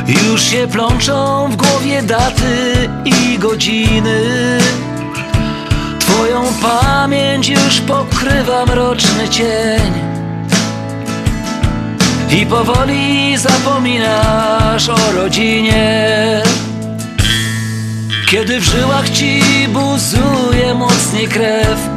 Już 0.07 0.43
się 0.43 0.67
plączą 0.67 1.49
w 1.51 1.55
głowie 1.55 2.03
daty 2.03 2.89
i 3.05 3.39
godziny. 3.39 4.21
Twoją 5.99 6.43
pamięć 6.61 7.49
już 7.49 7.81
pokrywa 7.81 8.65
mroczny 8.65 9.29
cień. 9.29 9.93
I 12.31 12.45
powoli 12.45 13.37
zapominasz 13.37 14.89
o 14.89 15.11
rodzinie. 15.11 16.41
Kiedy 18.31 18.59
w 18.59 18.63
żyłach 18.63 19.09
ci 19.09 19.41
buzuje 19.67 20.73
mocniej 20.73 21.27
krew 21.27 21.88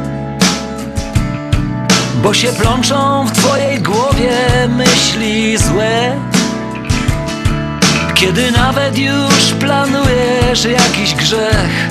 Bo 2.23 2.33
się 2.33 2.47
plączą 2.47 3.25
w 3.27 3.31
twojej 3.31 3.81
głowie 3.81 4.37
myśli 4.69 5.57
złe. 5.57 6.19
Kiedy 8.13 8.51
nawet 8.51 8.97
już 8.97 9.53
planujesz 9.59 10.65
jakiś 10.65 11.13
grzech 11.15 11.89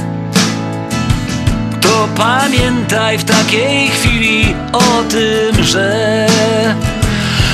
To 1.80 2.08
pamiętaj 2.16 3.18
w 3.18 3.24
takiej 3.24 3.88
chwili 3.88 4.54
o 4.72 5.02
tym, 5.10 5.64
że 5.64 6.26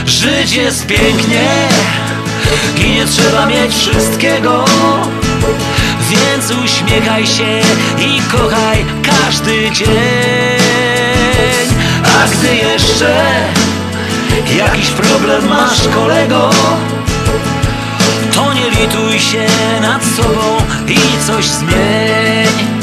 Żyć 0.06 0.52
jest 0.52 0.86
pięknie. 0.86 1.48
I 2.76 2.90
nie 2.90 3.06
trzeba 3.06 3.46
mieć 3.46 3.74
wszystkiego 3.74 4.64
Więc 6.10 6.50
uśmiechaj 6.64 7.26
się 7.26 7.60
i 7.98 8.20
kochaj 8.32 8.84
każdy 9.02 9.70
dzień 9.70 10.58
A 12.04 12.28
gdy 12.28 12.56
jeszcze 12.56 13.24
jakiś 14.58 14.90
problem 14.90 15.48
masz 15.48 15.88
kolego? 15.88 16.50
To 18.34 18.54
nie 18.54 18.70
lituj 18.70 19.18
się 19.20 19.46
nad 19.82 20.04
sobą 20.04 20.56
i 20.88 21.26
coś 21.26 21.44
zmień. 21.44 22.78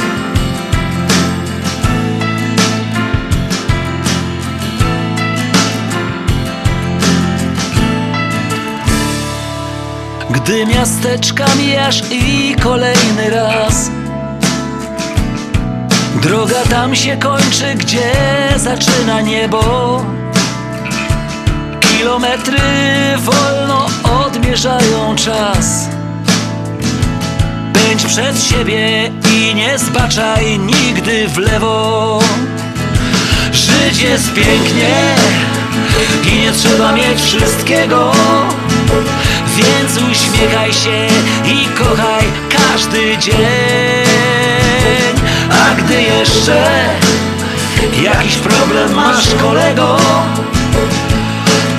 Gdy 10.30 10.66
miasteczka 10.66 11.46
mijasz 11.58 12.04
i 12.12 12.56
kolejny 12.64 13.30
raz 13.30 13.90
Droga 16.26 16.64
tam 16.70 16.96
się 16.96 17.18
kończy, 17.18 17.76
gdzie 17.76 18.14
zaczyna 18.58 19.22
niebo. 19.22 20.02
Kilometry 21.80 22.60
wolno 23.18 23.86
odmierzają 24.26 25.16
czas. 25.16 25.90
Pędź 27.74 28.06
przed 28.06 28.44
siebie 28.44 29.12
i 29.34 29.56
nie 29.56 29.80
zbaczaj 29.80 30.60
nigdy 30.60 31.28
w 31.28 31.38
lewo. 31.38 32.20
Żyć 33.52 34.02
jest 34.02 34.34
pięknie 34.34 34.96
i 36.34 36.40
nie 36.40 36.52
trzeba 36.52 36.92
mieć 36.92 37.22
wszystkiego. 37.22 38.12
Więc 39.58 40.12
uśmiechaj 40.12 40.74
się 40.74 41.08
i 41.46 41.66
kochaj 41.66 42.24
każdy 42.50 43.18
dzień 43.18 44.05
A 45.50 45.76
gdy 45.76 46.02
jeszcze 46.02 46.90
jakiś 48.04 48.36
problem 48.36 48.96
masz 48.96 49.36
kolego 49.36 49.98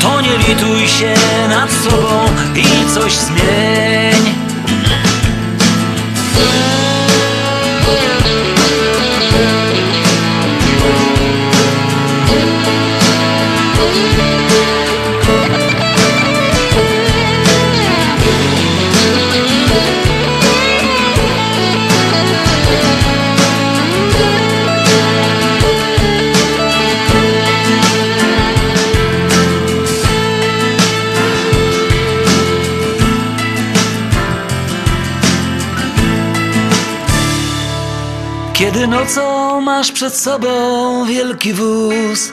To 0.03 0.21
nie 0.21 0.39
lituj 0.39 0.89
się 0.89 1.15
nad 1.49 1.71
sobą 1.71 2.25
i 2.57 2.95
coś 2.95 3.13
zmień 3.13 4.46
Kiedy 38.77 38.89
nocą 38.89 39.61
masz 39.61 39.93
przed 39.93 40.15
sobą 40.15 41.05
wielki 41.05 41.53
wóz 41.53 42.33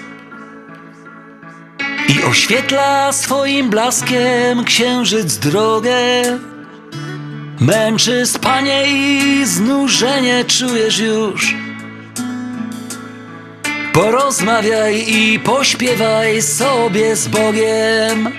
I 2.09 2.23
oświetla 2.23 3.11
swoim 3.13 3.69
blaskiem 3.69 4.63
księżyc 4.63 5.37
drogę 5.37 5.99
Męczy 7.59 8.25
spanie 8.25 8.83
i 8.87 9.45
znużenie 9.45 10.45
czujesz 10.45 10.99
już. 10.99 11.55
Porozmawiaj 13.93 15.05
i 15.07 15.39
pośpiewaj 15.39 16.41
sobie 16.41 17.15
z 17.15 17.27
Bogiem. 17.27 18.31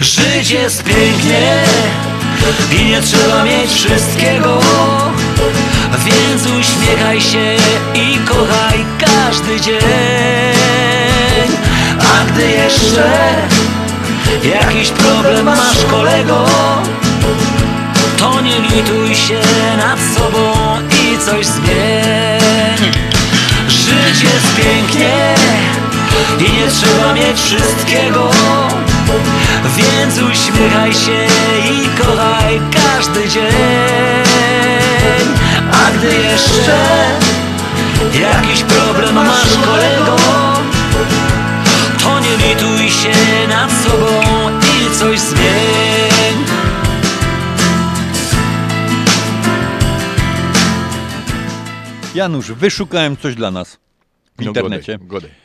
Żyć 0.00 0.50
jest 0.50 0.82
pięknie 0.82 1.64
i 2.80 2.84
nie 2.84 3.02
trzeba 3.02 3.44
mieć 3.44 3.70
wszystkiego 3.70 4.60
Więc 5.98 6.46
uśmiechaj 6.46 7.20
się 7.20 7.56
i 7.94 8.18
kochaj 8.18 8.84
każdy 8.98 9.60
dzień. 9.60 9.74
A 12.00 12.24
gdy 12.32 12.50
jeszcze 12.50 13.34
jakiś 14.44 14.90
problem 14.90 15.44
masz 15.44 15.84
kolego 15.90 16.46
To 18.18 18.40
nie 18.40 18.60
lituj 18.60 19.14
się 19.14 19.40
nad 19.76 19.98
sobą 20.16 20.52
i 20.90 21.18
coś 21.18 21.46
zmień. 21.46 22.92
Żyć 23.68 24.22
jest 24.22 24.56
pięknie 24.56 25.34
i 26.38 26.42
nie 26.42 26.68
trzeba 26.68 27.12
mieć 27.14 27.40
wszystkiego 27.40 28.30
Więc 29.76 30.18
uśmiechaj 30.18 30.94
się 30.94 31.26
i 31.72 31.88
kochaj 32.02 32.60
każdy 32.72 33.28
dzień 33.28 33.44
A 35.72 35.90
gdy 35.98 36.14
jeszcze 36.22 36.78
jakiś 38.20 38.62
problem 38.62 39.14
masz 39.14 39.56
kolego 39.66 40.16
To 42.02 42.20
nie 42.20 42.36
lituj 42.48 42.90
się 42.90 43.48
nad 43.48 43.70
sobą 43.72 44.20
i 44.60 44.98
coś 44.98 45.18
zmień 45.20 46.44
Janusz, 52.14 52.52
wyszukałem 52.52 53.16
coś 53.16 53.34
dla 53.34 53.50
nas 53.50 53.78
w 54.38 54.40
No, 54.40 54.46
internecie. 54.46 54.98
godaj, 54.98 55.08
godaj. 55.08 55.43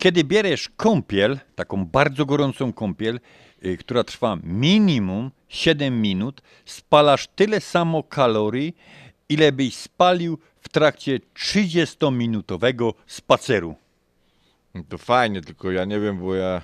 Kiedy 0.00 0.24
bierzesz 0.24 0.68
kąpiel, 0.76 1.38
taką 1.54 1.86
bardzo 1.86 2.26
gorącą 2.26 2.72
kąpiel, 2.72 3.20
y, 3.64 3.76
która 3.76 4.04
trwa 4.04 4.38
minimum 4.42 5.30
7 5.48 6.02
minut, 6.02 6.42
spalasz 6.64 7.26
tyle 7.26 7.60
samo 7.60 8.02
kalorii, 8.02 8.76
ile 9.28 9.52
byś 9.52 9.76
spalił 9.76 10.38
w 10.60 10.68
trakcie 10.68 11.20
30-minutowego 11.36 12.92
spaceru. 13.06 13.74
No 14.74 14.82
To 14.88 14.98
fajnie, 14.98 15.40
tylko 15.42 15.70
ja 15.70 15.84
nie 15.84 16.00
wiem, 16.00 16.18
bo 16.18 16.34
ja, 16.34 16.62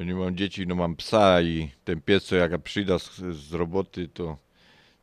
nie 0.00 0.14
mam 0.14 0.36
dzieci, 0.36 0.66
no 0.66 0.74
mam 0.74 0.96
psa 0.96 1.42
i 1.42 1.70
ten 1.84 2.00
pies, 2.00 2.24
co 2.24 2.36
jak 2.36 2.62
przyjda 2.62 2.98
z, 2.98 3.20
z 3.36 3.52
roboty, 3.52 4.08
to, 4.08 4.36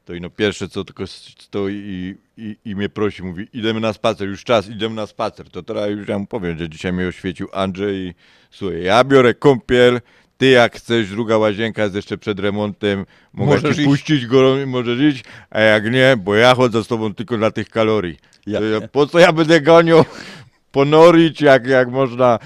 to 0.05 0.13
ino 0.13 0.29
pierwsze 0.29 0.69
co 0.69 0.83
tylko 0.83 1.07
stoi 1.07 1.73
i, 1.73 2.15
i, 2.37 2.57
i 2.65 2.75
mnie 2.75 2.89
prosi, 2.89 3.23
mówi 3.23 3.47
idziemy 3.53 3.79
na 3.79 3.93
spacer, 3.93 4.27
już 4.27 4.43
czas, 4.43 4.69
idziemy 4.69 4.95
na 4.95 5.07
spacer. 5.07 5.49
To 5.49 5.63
teraz 5.63 5.89
już 5.89 6.07
ja 6.07 6.19
mu 6.19 6.25
powiem, 6.27 6.57
że 6.57 6.69
dzisiaj 6.69 6.93
mnie 6.93 7.07
oświecił 7.07 7.47
Andrzej 7.53 7.95
i 7.95 8.13
słuchaj, 8.51 8.83
ja 8.83 9.03
biorę 9.03 9.33
kąpiel, 9.33 10.01
ty 10.37 10.49
jak 10.49 10.75
chcesz, 10.75 11.09
druga 11.09 11.37
łazienka 11.37 11.83
jest 11.83 11.95
jeszcze 11.95 12.17
przed 12.17 12.39
remontem, 12.39 13.05
mogę 13.33 13.51
Możesz 13.51 13.75
ci 13.75 13.81
iść. 13.81 13.89
puścić 13.89 14.25
go, 14.25 14.55
możesz 14.67 14.99
iść, 14.99 15.23
a 15.49 15.59
jak 15.59 15.91
nie, 15.91 16.17
bo 16.17 16.35
ja 16.35 16.55
chodzę 16.55 16.83
z 16.83 16.87
tobą 16.87 17.13
tylko 17.13 17.37
dla 17.37 17.51
tych 17.51 17.69
kalorii. 17.69 18.17
Ja, 18.47 18.59
po 18.91 19.07
co 19.07 19.19
ja 19.19 19.33
będę 19.33 19.61
gonił 19.61 19.97
ponorić, 20.71 21.41
jak, 21.41 21.67
jak 21.67 21.89
można 21.89 22.39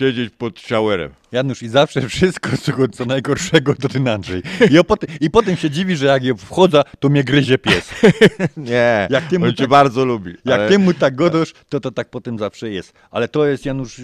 siedzieć 0.00 0.34
pod 0.38 0.60
showerem. 0.60 1.10
Janusz, 1.32 1.62
i 1.62 1.68
zawsze 1.68 2.08
wszystko, 2.08 2.50
co, 2.56 2.88
co 2.88 3.04
najgorszego, 3.04 3.74
to 3.74 3.88
ten 3.88 4.08
Andrzej. 4.08 4.42
I, 4.70 4.78
o, 4.78 4.84
potem, 4.84 5.10
I 5.20 5.30
potem 5.30 5.56
się 5.56 5.70
dziwi, 5.70 5.96
że 5.96 6.06
jak 6.06 6.24
ja 6.24 6.34
wchodzę, 6.34 6.82
to 6.98 7.08
mnie 7.08 7.24
gryzie 7.24 7.58
pies. 7.58 7.90
Nie, 8.56 9.08
jak 9.10 9.24
ty 9.24 9.38
mu 9.38 9.44
on 9.46 9.54
cię 9.54 9.68
bardzo 9.68 10.04
lubi, 10.04 10.30
Jak 10.44 10.60
ale- 10.60 10.68
ty 10.68 10.78
mu 10.78 10.94
tak 10.94 11.14
godasz, 11.14 11.52
to 11.68 11.80
to 11.80 11.90
tak 11.90 12.10
potem 12.10 12.38
zawsze 12.38 12.70
jest. 12.70 12.92
Ale 13.10 13.28
to 13.28 13.46
jest, 13.46 13.66
Janusz, 13.66 14.00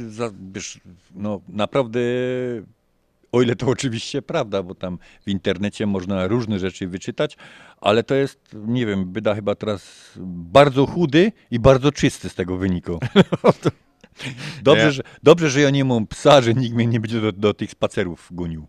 wiesz, 0.53 0.81
no 1.15 1.41
naprawdę, 1.49 2.01
o 3.33 3.43
ile 3.43 3.57
to 3.57 3.67
oczywiście 3.67 4.23
prawda, 4.23 4.63
bo 4.63 4.75
tam 4.75 4.99
w 5.27 5.31
internecie 5.31 5.87
można 5.87 6.27
różne 6.27 6.59
rzeczy 6.59 6.89
wyczytać, 6.89 7.37
ale 7.81 8.03
to 8.03 8.15
jest, 8.15 8.39
nie 8.67 8.87
wiem, 8.87 9.05
byda 9.13 9.35
chyba 9.35 9.55
teraz 9.55 10.13
bardzo 10.27 10.87
chudy 10.87 11.33
i 11.51 11.59
bardzo 11.59 11.93
czysty 11.93 12.29
z 12.29 12.35
tego 12.35 12.57
wyniku. 12.57 12.99
Dobrze, 14.63 14.85
nie. 14.85 14.93
że, 14.93 15.03
dobrze, 15.23 15.51
że 15.51 15.61
ja 15.61 15.71
nie 15.71 15.85
mam 15.85 16.07
psa, 16.07 16.41
że 16.41 16.55
nikt 16.55 16.75
mnie 16.75 16.87
nie 16.87 17.01
będzie 17.01 17.21
do, 17.21 17.33
do 17.33 17.55
tych 17.55 17.71
spacerów 17.71 18.29
gonił. 18.31 18.67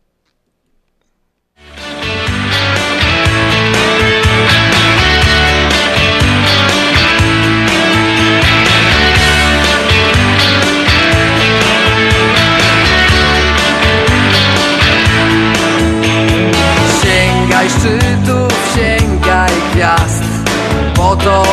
Sięgaj 17.03 17.69
szczytów, 17.69 18.73
sięgaj 18.75 19.51
gwiazd, 19.73 20.23
bo 20.95 21.15
to 21.15 21.43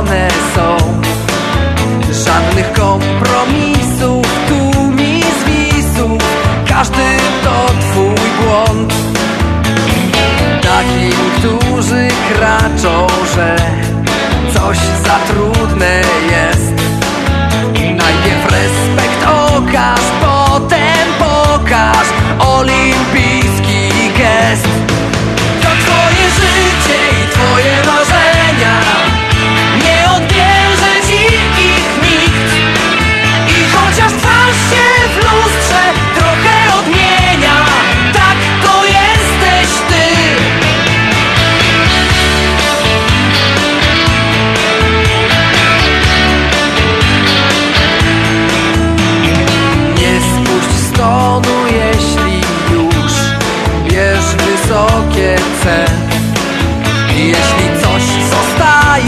one 0.00 0.28
są 0.54 0.76
Żadnych 2.34 2.72
kompromisów, 2.72 4.26
tu 4.48 4.82
mi 4.90 5.22
zwisów 5.22 6.22
Każdy 6.68 7.18
to 7.44 7.66
twój 7.80 8.28
błąd. 8.40 8.94
Takim, 10.62 11.12
którzy 11.38 12.08
kraczą, 12.32 13.06
że 13.34 13.56
coś 14.54 14.78
za 14.78 15.18
trudne 15.28 16.00
jest. 16.30 16.72
Najpierw 17.74 18.52
respekt 18.52 19.26
okaż, 19.26 20.00
potem 20.20 21.08
pokaż 21.18 22.06
olimpijski 22.38 24.10
gest 24.18 24.73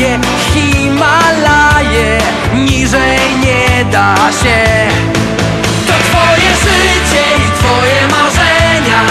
zostaje, 0.07 0.19
Himalaje, 0.55 2.19
niżej 2.55 3.21
nie 3.41 3.85
da 3.85 4.15
się. 4.43 4.89
To 5.87 5.93
twoje 5.93 6.51
życie 6.51 7.25
i 7.37 7.59
twoje 7.59 8.09
marzenia, 8.11 9.03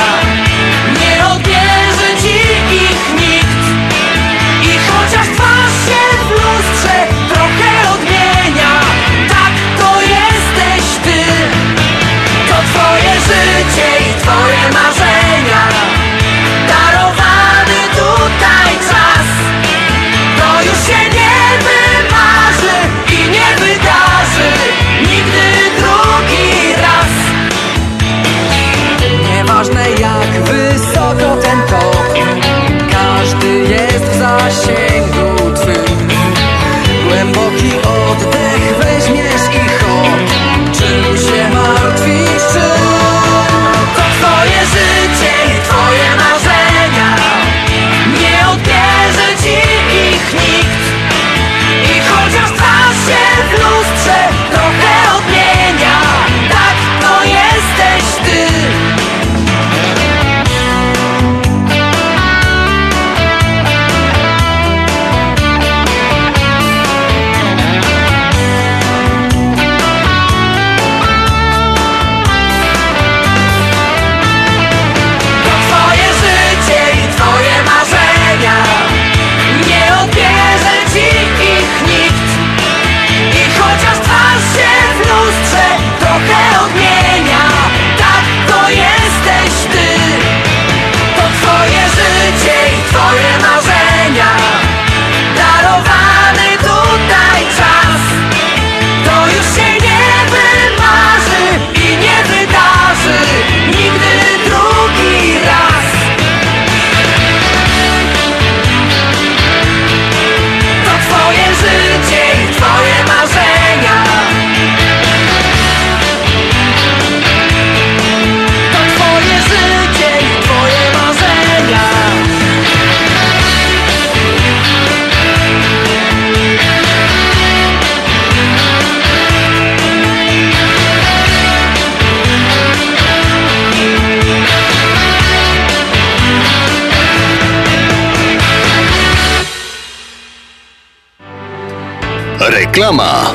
Reklama. 142.76 143.34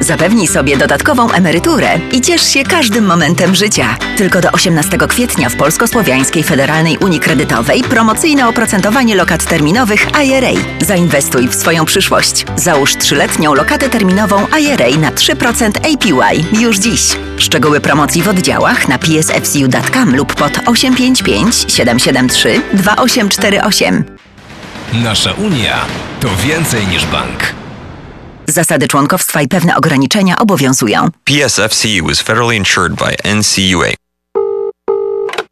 Zapewnij 0.00 0.46
sobie 0.46 0.76
dodatkową 0.76 1.30
emeryturę 1.30 1.98
i 2.12 2.20
ciesz 2.20 2.42
się 2.42 2.64
każdym 2.64 3.06
momentem 3.06 3.54
życia. 3.54 3.96
Tylko 4.16 4.40
do 4.40 4.52
18 4.52 4.98
kwietnia 4.98 5.48
w 5.48 5.56
Polsko-Słowiańskiej 5.56 6.42
Federalnej 6.42 6.98
Unii 6.98 7.20
Kredytowej 7.20 7.82
promocyjne 7.82 8.48
oprocentowanie 8.48 9.16
lokat 9.16 9.44
terminowych 9.44 10.06
IRA. 10.24 10.60
Zainwestuj 10.80 11.48
w 11.48 11.54
swoją 11.54 11.84
przyszłość. 11.84 12.46
Załóż 12.56 12.96
trzyletnią 12.96 13.54
lokatę 13.54 13.88
terminową 13.88 14.46
IRA 14.60 14.98
na 14.98 15.10
3% 15.10 15.68
APY 15.78 16.60
już 16.60 16.78
dziś. 16.78 17.16
Szczegóły 17.38 17.80
promocji 17.80 18.22
w 18.22 18.28
oddziałach 18.28 18.88
na 18.88 18.98
psfcu.com 18.98 20.16
lub 20.16 20.34
pod 20.34 20.52
855 20.66 21.66
773 21.68 22.62
2848. 22.72 24.19
Nasza 24.92 25.32
Unia 25.32 25.86
to 26.20 26.28
więcej 26.36 26.86
niż 26.86 27.06
bank. 27.06 27.54
Zasady 28.48 28.88
członkowstwa 28.88 29.42
i 29.42 29.48
pewne 29.48 29.76
ograniczenia 29.76 30.38
obowiązują. 30.38 31.08
PSFCU 31.24 32.10
is 32.10 32.20
federally 32.22 32.56
insured 32.56 32.94
by 32.94 33.34
NCUA. 33.34 34.09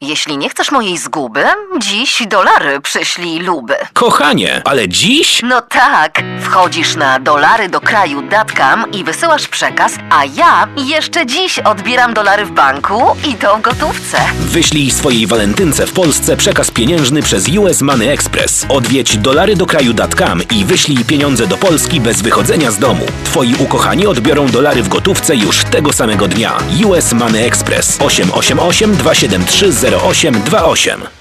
Jeśli 0.01 0.39
nie 0.39 0.49
chcesz 0.49 0.71
mojej 0.71 0.99
zguby, 0.99 1.45
dziś 1.79 2.23
dolary 2.27 2.81
przyślij 2.81 3.39
luby. 3.39 3.75
Kochanie, 3.93 4.63
ale 4.65 4.89
dziś? 4.89 5.41
No 5.43 5.63
tak, 5.63 6.23
wchodzisz 6.41 6.97
na 6.97 7.19
dolarydokraju.com 7.19 8.93
i 8.93 9.05
wysyłasz 9.05 9.49
przekaz, 9.49 9.93
a 10.11 10.25
ja 10.25 10.69
jeszcze 10.77 11.27
dziś 11.27 11.59
odbieram 11.59 12.15
dolary 12.15 12.45
w 12.45 12.51
banku 12.51 13.03
i 13.31 13.35
to 13.35 13.57
w 13.57 13.61
gotówce. 13.61 14.19
Wyślij 14.41 14.91
swojej 14.91 15.27
walentynce 15.27 15.87
w 15.87 15.93
Polsce 15.93 16.37
przekaz 16.37 16.71
pieniężny 16.71 17.23
przez 17.23 17.49
US 17.49 17.83
Money 17.83 18.09
Express. 18.09 18.67
Odwiedź 18.69 19.17
dolarydokraju.com 19.17 20.43
i 20.57 20.65
wyślij 20.65 21.05
pieniądze 21.05 21.47
do 21.47 21.57
Polski 21.57 22.01
bez 22.01 22.23
wychodzenia 22.23 22.71
z 22.71 22.79
domu. 22.79 23.07
Twoi 23.25 23.55
ukochani 23.59 24.07
odbiorą 24.07 24.47
dolary 24.47 24.83
w 24.83 24.89
gotówce 24.89 25.37
już 25.37 25.65
tego 25.65 25.93
samego 25.93 26.29
dnia. 26.29 26.59
US 26.87 27.13
Money 27.13 27.47
Express 27.47 27.99
888 28.01 28.97
273 28.97 29.73
0828 29.97 31.18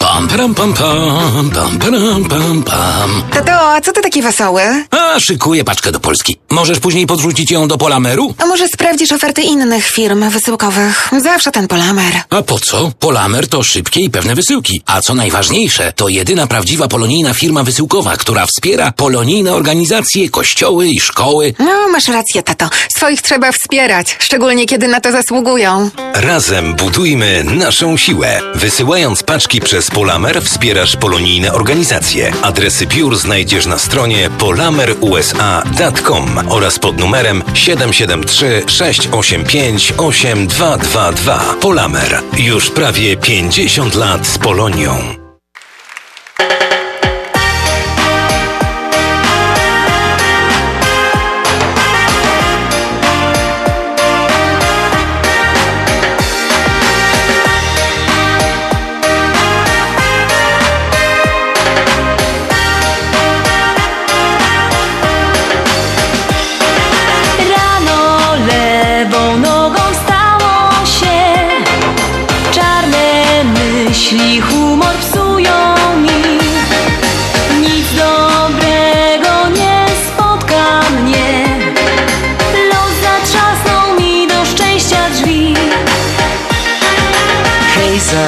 Pam, 0.00 0.28
pam, 0.28 0.54
pam, 0.54 0.74
pam, 0.74 1.50
pam, 1.50 1.78
pam, 1.78 2.24
pam, 2.24 2.62
pam. 2.62 3.22
Tato, 3.32 3.52
a 3.52 3.80
co 3.80 3.92
ty 3.92 4.00
taki 4.02 4.22
wesoły? 4.22 4.62
A, 4.90 5.20
szykuję 5.20 5.64
paczkę 5.64 5.92
do 5.92 6.00
Polski. 6.00 6.38
Możesz 6.50 6.80
później 6.80 7.06
podrzucić 7.06 7.50
ją 7.50 7.68
do 7.68 7.78
Polameru? 7.78 8.34
A 8.38 8.46
może 8.46 8.68
sprawdzisz 8.68 9.12
oferty 9.12 9.42
innych 9.42 9.86
firm 9.86 10.30
wysyłkowych? 10.30 11.10
Zawsze 11.18 11.50
ten 11.50 11.68
Polamer. 11.68 12.12
A 12.30 12.42
po 12.42 12.58
co? 12.58 12.92
Polamer 12.98 13.48
to 13.48 13.62
szybkie 13.62 14.00
i 14.00 14.10
pewne 14.10 14.34
wysyłki. 14.34 14.82
A 14.86 15.00
co 15.00 15.14
najważniejsze, 15.14 15.92
to 15.96 16.08
jedyna 16.08 16.46
prawdziwa 16.46 16.88
polonijna 16.88 17.34
firma 17.34 17.62
wysyłkowa, 17.62 18.16
która 18.16 18.46
wspiera 18.46 18.92
polonijne 18.92 19.52
organizacje, 19.54 20.30
kościoły 20.30 20.88
i 20.88 21.00
szkoły. 21.00 21.54
No, 21.58 21.88
masz 21.92 22.08
rację, 22.08 22.42
tato. 22.42 22.68
Swoich 22.96 23.22
trzeba 23.22 23.52
wspierać, 23.52 24.16
szczególnie 24.18 24.66
kiedy 24.66 24.88
na 24.88 25.00
to 25.00 25.12
zasługują. 25.12 25.90
Razem 26.14 26.74
budujmy 26.74 27.44
naszą 27.44 27.96
siłę. 27.96 28.40
Wysyłając 28.54 29.22
paczki 29.22 29.60
przez 29.60 29.89
Polamer 29.94 30.42
wspierasz 30.42 30.96
polonijne 30.96 31.52
organizacje. 31.52 32.32
Adresy 32.42 32.86
biur 32.86 33.16
znajdziesz 33.16 33.66
na 33.66 33.78
stronie 33.78 34.30
polamerusa.com 34.38 36.38
oraz 36.48 36.78
pod 36.78 36.98
numerem 36.98 37.42
773 37.54 38.62
685 38.66 39.94
8222. 39.96 41.54
Polamer. 41.60 42.20
Już 42.38 42.70
prawie 42.70 43.16
50 43.16 43.94
lat 43.94 44.26
z 44.26 44.38
Polonią. 44.38 45.29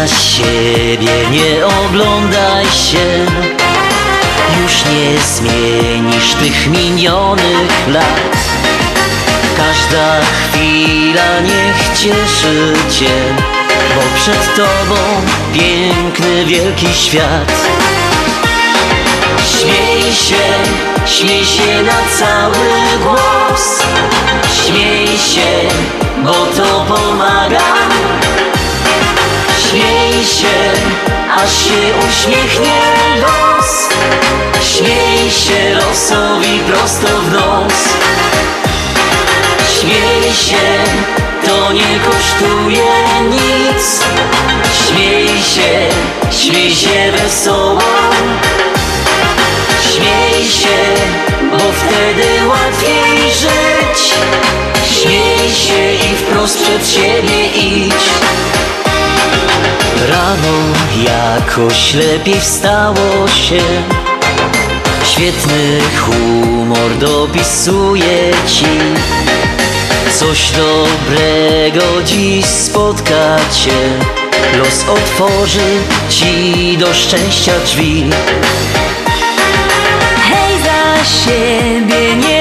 Za 0.02 0.08
siebie 0.08 1.30
nie 1.30 1.66
oglądaj 1.66 2.64
się. 2.64 3.26
Już 4.62 4.84
nie 4.84 5.20
zmienisz 5.20 6.34
tych 6.34 6.66
minionych 6.66 7.88
lat. 7.88 8.36
Każda 9.56 10.20
chwila 10.20 11.40
niech 11.40 11.98
cieszy 11.98 12.72
cię 12.90 13.10
Bo 13.94 14.16
przed 14.16 14.56
tobą 14.56 14.96
piękny, 15.52 16.44
wielki 16.44 16.94
świat. 16.94 17.52
Śmiej 19.58 20.12
się, 20.12 20.44
śmiej 21.06 21.44
się 21.44 21.82
na 21.82 22.18
cały 22.18 22.98
głos. 23.02 23.82
Śmiej 24.66 25.06
się, 25.06 25.68
bo 26.24 26.32
to 26.32 26.86
pomaga 26.88 27.62
Śmiej 29.72 30.24
się, 30.24 30.72
aż 31.36 31.64
się 31.64 31.80
uśmiechnie 32.08 32.80
los. 33.20 33.88
Śmiej 34.60 35.30
się 35.30 35.74
losowi 35.74 36.58
prosto 36.58 37.08
w 37.20 37.32
nos. 37.32 37.74
Śmiej 39.80 40.34
się, 40.34 40.84
to 41.46 41.72
nie 41.72 42.00
kosztuje 42.04 42.84
nic. 43.30 44.00
Śmiej 44.86 45.28
się, 45.28 45.88
śmiej 46.30 46.74
się 46.74 47.12
wesoło. 47.12 47.80
Śmiej 49.94 50.48
się, 50.48 50.94
bo 51.50 51.58
wtedy 51.58 52.46
łatwiej 52.46 53.30
żyć. 53.30 54.12
Śmiej 55.00 55.50
się 55.54 55.92
i 55.92 56.16
wprost 56.16 56.62
przed 56.62 56.90
siebie 56.90 57.46
idź 57.46 58.12
Rano 60.08 60.58
jakoś 61.04 61.94
lepiej 61.94 62.40
wstało 62.40 63.28
się. 63.28 63.60
Świetny 65.04 65.80
humor 66.00 66.98
dopisuje 66.98 68.30
ci. 68.46 68.66
Coś 70.18 70.50
dobrego 70.50 72.02
dziś 72.04 72.46
spotka 72.46 73.36
cię. 73.52 73.72
Los 74.58 74.84
otworzy 74.88 75.80
ci 76.08 76.76
do 76.78 76.94
szczęścia 76.94 77.52
drzwi. 77.64 78.10
Hej, 80.30 80.58
za 80.64 81.04
siebie 81.04 82.16
nie 82.16 82.31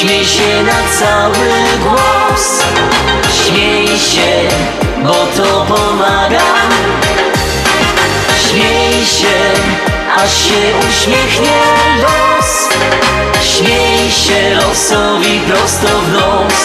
śmiej 0.00 0.26
się 0.26 0.62
na 0.62 0.98
cały 0.98 1.48
głos. 1.82 2.62
Śmiej 3.44 3.88
się, 3.88 4.48
bo 5.02 5.26
to 5.36 5.66
pomaga. 5.68 6.44
Śmiej 8.48 9.06
się, 9.06 9.38
aż 10.16 10.44
się 10.44 10.88
uśmiechnie 10.88 11.60
los. 12.02 12.68
Śmiej 13.42 14.10
się 14.10 14.54
losowi 14.54 15.40
prosto 15.40 15.88
w 15.88 16.12
nos. 16.12 16.58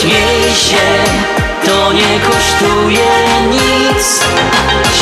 Śmiej 0.00 0.54
się, 0.54 0.88
to 1.66 1.92
nie 1.92 2.20
kosztuje 2.20 3.08
nic. 3.50 4.20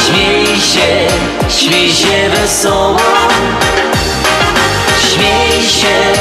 Śmiej 0.06 0.46
się, 0.46 1.06
śmiej 1.48 1.92
się 1.92 2.30
wesoło 2.30 3.00
Się, 5.66 6.12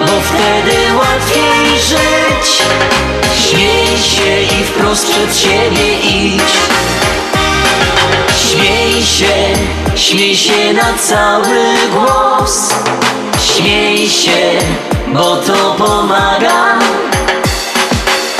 bo 0.00 0.06
wtedy 0.06 0.76
łatwiej 0.96 1.80
żyć. 1.80 2.62
Śmiej 3.48 3.98
się 3.98 4.56
i 4.60 4.64
wprost 4.64 5.10
przed 5.10 5.38
siebie 5.38 5.98
idź. 6.00 6.42
Śmiej 8.50 9.04
się, 9.04 9.34
śmiej 9.96 10.36
się 10.36 10.72
na 10.72 10.98
cały 10.98 11.74
głos. 11.92 12.74
Śmiej 13.40 14.10
się, 14.10 14.58
bo 15.06 15.36
to 15.36 15.74
pomaga. 15.78 16.78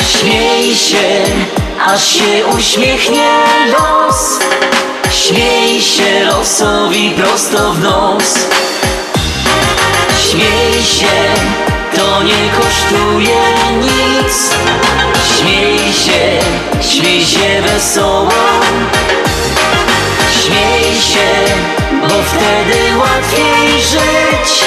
Śmiej 0.08 0.76
się, 0.76 1.24
aż 1.86 2.06
się 2.06 2.46
uśmiechnie 2.56 3.30
los. 3.70 4.38
Śmiej 5.10 5.82
się 5.82 6.24
losowi 6.24 7.10
prosto 7.10 7.72
w 7.72 7.80
nos 7.80 8.34
Śmiej 10.30 10.82
się, 10.84 11.34
to 11.96 12.22
nie 12.22 12.50
kosztuje 12.56 13.38
nic. 13.80 14.54
Śmiej 15.38 15.78
się, 15.92 16.40
śmiej 16.90 17.24
się 17.24 17.62
wesoło. 17.62 18.32
Śmiej 20.42 21.00
się, 21.00 21.28
bo 22.00 22.08
wtedy 22.08 22.96
łatwiej 22.98 23.82
żyć. 23.82 24.64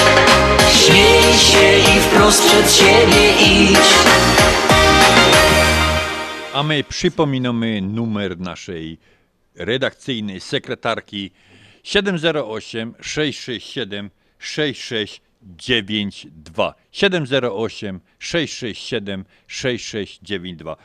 Śmiej 0.84 1.38
się 1.38 1.92
i 1.96 2.00
wprost 2.00 2.46
przed 2.46 2.72
siebie 2.72 3.32
idź. 3.40 3.90
A 6.54 6.62
my 6.62 6.84
przypominamy 6.84 7.80
numer 7.80 8.38
naszej 8.38 8.98
redakcyjnej 9.54 10.40
sekretarki 10.40 11.30
708 11.82 12.94
667 13.00 14.10
6692. 15.56 16.74
708 16.92 18.00
667 18.18 19.24
6692. 19.46 20.76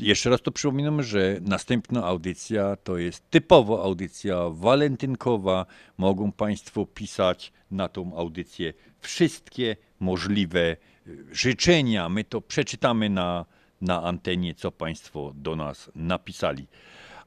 Jeszcze 0.00 0.30
raz 0.30 0.42
to 0.42 0.50
przypominam, 0.50 1.02
że 1.02 1.38
następna 1.40 2.04
audycja 2.04 2.76
to 2.76 2.98
jest 2.98 3.30
typowo 3.30 3.84
audycja 3.84 4.50
walentynkowa. 4.50 5.66
Mogą 5.98 6.32
Państwo 6.32 6.86
pisać 6.86 7.52
na 7.70 7.88
tą 7.88 8.16
audycję 8.16 8.72
wszystkie 9.00 9.76
możliwe 10.00 10.76
y, 11.06 11.26
życzenia. 11.32 12.08
My 12.08 12.24
to 12.24 12.40
przeczytamy 12.40 13.10
na, 13.10 13.44
na 13.80 14.02
antenie, 14.02 14.54
co 14.54 14.72
Państwo 14.72 15.32
do 15.34 15.56
nas 15.56 15.90
napisali. 15.94 16.66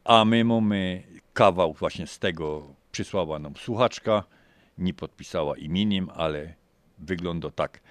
A 0.04 0.26
my 0.26 0.44
mamy 0.44 1.04
kawał 1.34 1.74
właśnie 1.74 2.08
z 2.08 2.20
tego, 2.20 2.74
przysłała 2.92 3.40
nam 3.40 3.56
słuchaczka, 3.56 4.24
nie 4.80 4.93
podpisała 4.93 5.57
imieniem, 5.57 6.10
ale 6.15 6.53
wygląda 6.99 7.49
tak. 7.51 7.81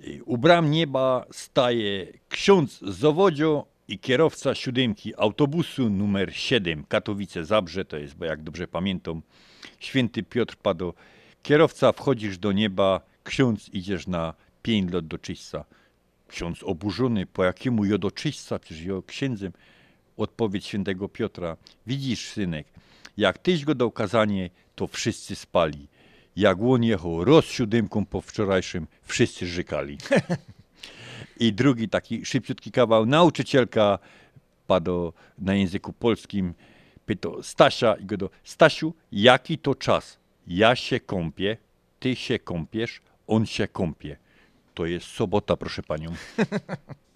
Y, 0.00 0.24
U 0.24 0.38
bram 0.38 0.70
nieba 0.70 1.26
staje 1.30 2.06
ksiądz 2.28 2.80
Zowodzio 2.80 3.66
i 3.88 3.98
kierowca 3.98 4.54
siódemki 4.54 5.14
autobusu 5.16 5.90
numer 5.90 6.34
7 6.34 6.84
Katowice-Zabrze, 6.84 7.84
to 7.84 7.96
jest, 7.96 8.14
bo 8.14 8.24
jak 8.24 8.42
dobrze 8.42 8.68
pamiętam, 8.68 9.22
święty 9.78 10.22
Piotr 10.22 10.56
Pado. 10.56 10.94
Kierowca, 11.42 11.92
wchodzisz 11.92 12.38
do 12.38 12.52
nieba, 12.52 13.00
ksiądz, 13.24 13.68
idziesz 13.72 14.06
na 14.06 14.34
pięć 14.62 14.92
lot 14.92 15.06
do 15.06 15.18
czyśca. 15.18 15.64
Ksiądz 16.28 16.62
oburzony, 16.62 17.26
po 17.26 17.44
jakiemu 17.44 17.84
jo 17.84 17.98
do 17.98 18.10
czyśca, 18.10 18.58
przecież 18.58 18.84
jo 18.84 19.02
księdzem. 19.06 19.52
Odpowiedź 20.16 20.66
świętego 20.66 21.08
Piotra, 21.08 21.56
widzisz 21.86 22.28
synek, 22.28 22.66
jak 23.16 23.38
tyś 23.38 23.64
go 23.64 23.74
dał 23.74 23.90
kazanie, 23.90 24.50
to 24.74 24.86
wszyscy 24.86 25.36
spali. 25.36 25.88
Jak 26.40 26.58
on 26.62 26.84
jechał 26.84 27.24
roz 27.24 27.44
siódemką 27.44 28.06
po 28.06 28.20
wczorajszym, 28.20 28.86
wszyscy 29.02 29.46
żykali. 29.46 29.98
I 31.44 31.52
drugi 31.52 31.88
taki 31.88 32.24
szybciutki 32.24 32.70
kawał, 32.72 33.06
nauczycielka 33.06 33.98
padł 34.66 35.12
na 35.38 35.54
języku 35.54 35.92
polskim, 35.92 36.54
pytał 37.06 37.42
Stasia 37.42 37.94
i 37.94 38.04
go 38.04 38.16
do 38.16 38.30
Stasiu, 38.44 38.94
jaki 39.12 39.58
to 39.58 39.74
czas? 39.74 40.18
Ja 40.46 40.76
się 40.76 41.00
kąpię, 41.00 41.56
ty 41.98 42.16
się 42.16 42.38
kąpiesz, 42.38 43.00
on 43.26 43.46
się 43.46 43.68
kąpie. 43.68 44.16
To 44.74 44.86
jest 44.86 45.06
sobota, 45.06 45.56
proszę 45.56 45.82
panią. 45.82 46.14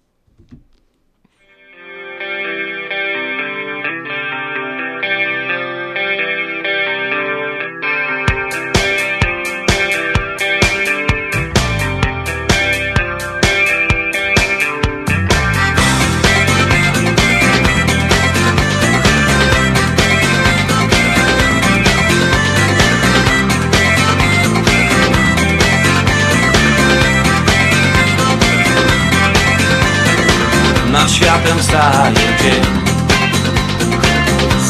Światem 31.35 31.63
staje 31.63 32.37
dzień. 32.41 32.63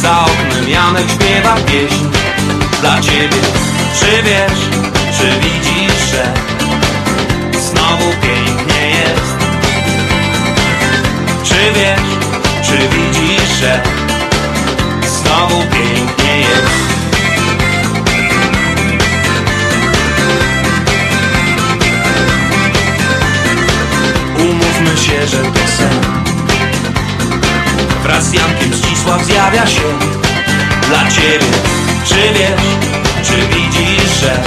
Za 0.01 0.21
oknem 0.21 0.69
Janek 0.69 1.09
śpiewa 1.09 1.55
pieśń 1.55 2.05
Dla 2.81 3.01
ciebie. 3.01 3.41
Czy 3.99 4.23
wiesz, 4.23 4.59
czy 5.17 5.39
widzisz, 5.39 6.11
że 6.11 6.33
Znowu 7.59 8.05
pięknie 8.21 8.89
jest? 8.89 9.37
Czy 11.43 11.71
wiesz, 11.75 12.09
czy 12.63 12.77
widzisz, 12.77 13.49
że 13.59 13.81
Znowu 15.07 15.61
pięknie 15.61 16.39
jest? 16.39 16.85
Umówmy 24.39 24.97
się, 24.97 25.27
że 25.27 25.37
to 25.37 25.67
sen 25.77 26.14
Wraz 28.05 28.23
z 28.23 28.33
Jankiem 28.33 28.73
Zdzisław 28.73 29.25
zjawia 29.25 29.67
się 29.67 29.99
Dla 30.87 31.09
ciebie. 31.09 31.45
Czy 32.05 32.15
wiesz, 32.15 32.61
czy 33.23 33.37
widzisz, 33.47 34.19
że 34.19 34.43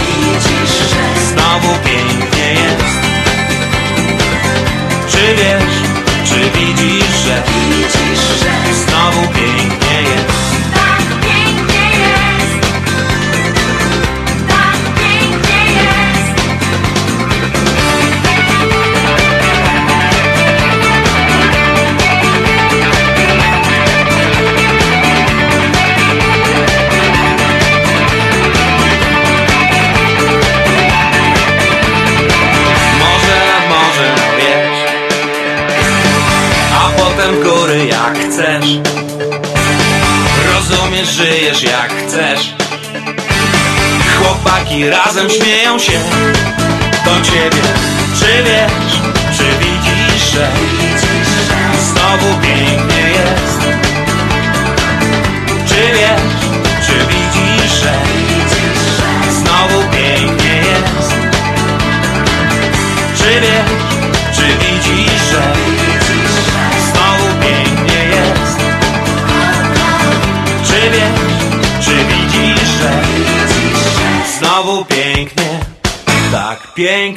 Znowu 1.32 1.74
pięknie 1.84 2.52
jest? 2.52 2.98
Czy 5.08 5.34
wiesz, 5.34 5.74
czy 6.24 6.58
widzisz, 6.58 7.16
że 7.24 7.42
Znowu 8.74 9.20
pięknie 9.20 10.02
jest 10.02 10.37
Chłopaki 44.78 44.90
razem 44.90 45.30
śmieją 45.30 45.78
się 45.78 46.00
Do 47.04 47.20
ciebie 47.20 47.97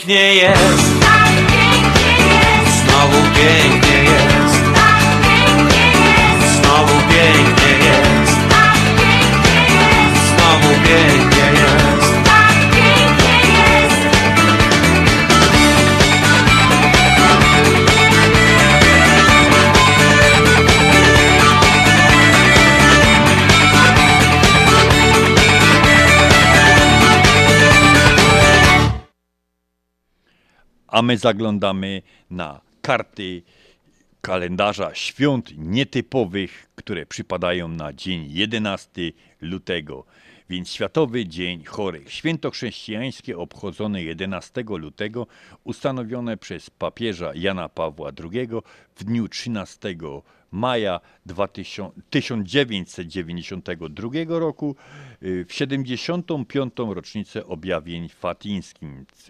pięknie 0.02 0.36
jest 0.36 1.01
A 31.02 31.04
my 31.04 31.18
zaglądamy 31.18 32.02
na 32.30 32.62
karty 32.82 33.42
kalendarza 34.22 34.96
świąt 34.96 35.52
nietypowych, 35.58 36.70
które 36.76 37.06
przypadają 37.06 37.68
na 37.68 37.94
dzień 37.94 38.26
11 38.30 39.12
lutego. 39.42 40.06
Więc 40.50 40.70
Światowy 40.70 41.26
Dzień 41.26 41.64
Chorych. 41.64 42.14
Święto 42.14 42.52
chrześcijańskie 42.52 43.38
obchodzone 43.38 44.04
11 44.04 44.64
lutego, 44.70 45.28
ustanowione 45.64 46.38
przez 46.38 46.70
papieża 46.70 47.32
Jana 47.36 47.70
Pawła 47.70 48.12
II 48.34 48.50
w 48.96 49.04
dniu 49.04 49.28
13 49.28 49.96
maja 50.52 51.00
2000 51.26 52.02
1992 52.10 54.10
roku 54.28 54.76
y, 55.24 55.46
w 55.46 55.54
75. 55.54 56.74
rocznicę 56.78 57.46
objawień 57.46 58.10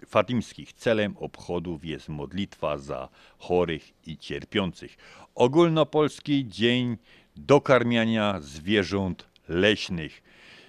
fatimskich. 0.06 0.72
Celem 0.72 1.16
obchodów 1.16 1.84
jest 1.84 2.08
modlitwa 2.08 2.78
za 2.78 3.08
chorych 3.38 3.92
i 4.06 4.18
cierpiących. 4.18 4.96
Ogólnopolski 5.34 6.48
Dzień 6.48 6.96
Dokarmiania 7.36 8.40
Zwierząt 8.40 9.28
Leśnych. 9.48 10.22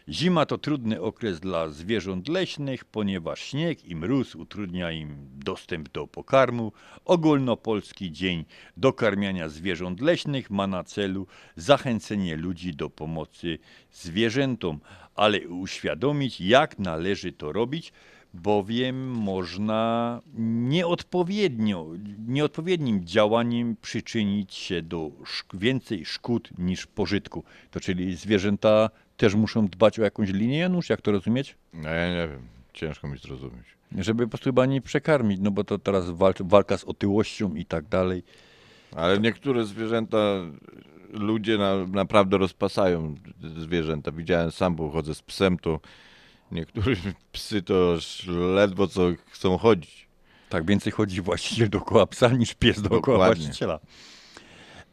Zima 0.09 0.45
to 0.45 0.57
trudny 0.57 1.01
okres 1.01 1.39
dla 1.39 1.69
zwierząt 1.69 2.27
leśnych, 2.29 2.85
ponieważ 2.85 3.39
śnieg 3.39 3.85
i 3.85 3.95
mróz 3.95 4.35
utrudnia 4.35 4.91
im 4.91 5.15
dostęp 5.33 5.89
do 5.89 6.07
pokarmu. 6.07 6.71
Ogólnopolski 7.05 8.11
Dzień 8.11 8.45
Dokarmiania 8.77 9.49
Zwierząt 9.49 10.01
Leśnych 10.01 10.49
ma 10.49 10.67
na 10.67 10.83
celu 10.83 11.27
zachęcenie 11.55 12.37
ludzi 12.37 12.73
do 12.73 12.89
pomocy 12.89 13.59
zwierzętom, 13.91 14.79
ale 15.15 15.47
uświadomić, 15.47 16.41
jak 16.41 16.79
należy 16.79 17.31
to 17.31 17.53
robić, 17.53 17.93
bowiem 18.33 19.11
można 19.11 20.21
nieodpowiednio, 20.37 21.87
nieodpowiednim 22.27 23.05
działaniem 23.05 23.75
przyczynić 23.81 24.53
się 24.53 24.81
do 24.81 25.11
więcej 25.53 26.05
szkód 26.05 26.49
niż 26.57 26.87
pożytku. 26.87 27.43
To 27.71 27.79
czyli 27.79 28.15
zwierzęta 28.15 28.89
też 29.23 29.35
muszą 29.35 29.67
dbać 29.67 29.99
o 29.99 30.03
jakąś 30.03 30.29
linię, 30.29 30.57
Janusz, 30.57 30.89
jak 30.89 31.01
to 31.01 31.11
rozumieć? 31.11 31.55
No 31.73 31.89
ja 31.89 32.09
nie 32.09 32.27
wiem, 32.27 32.41
ciężko 32.73 33.07
mi 33.07 33.17
zrozumieć. 33.17 33.65
Żeby 33.97 34.23
po 34.23 34.29
prostu 34.29 34.43
chyba 34.43 34.65
nie 34.65 34.81
przekarmić, 34.81 35.39
no 35.41 35.51
bo 35.51 35.63
to 35.63 35.79
teraz 35.79 36.09
walcz, 36.09 36.41
walka 36.41 36.77
z 36.77 36.83
otyłością 36.83 37.55
i 37.55 37.65
tak 37.65 37.87
dalej. 37.87 38.23
Ale 38.95 39.19
niektóre 39.19 39.65
zwierzęta 39.65 40.17
ludzie 41.09 41.57
na, 41.57 41.85
naprawdę 41.85 42.37
rozpasają 42.37 43.15
zwierzęta. 43.57 44.11
Widziałem 44.11 44.51
sam, 44.51 44.75
bo 44.75 44.89
chodzę 44.89 45.15
z 45.15 45.21
psem, 45.21 45.59
to 45.59 45.79
niektóre 46.51 46.95
psy 47.31 47.61
to 47.61 47.97
ledwo 48.27 48.87
co 48.87 49.01
chcą 49.31 49.57
chodzić. 49.57 50.07
Tak, 50.49 50.65
więcej 50.65 50.91
chodzi 50.91 51.21
właściciel 51.21 51.69
dookoła 51.69 52.07
psa 52.07 52.27
niż 52.27 52.53
pies 52.53 52.81
dookoła 52.81 53.17
Dokładnie. 53.17 53.43
właściciela. 53.43 53.79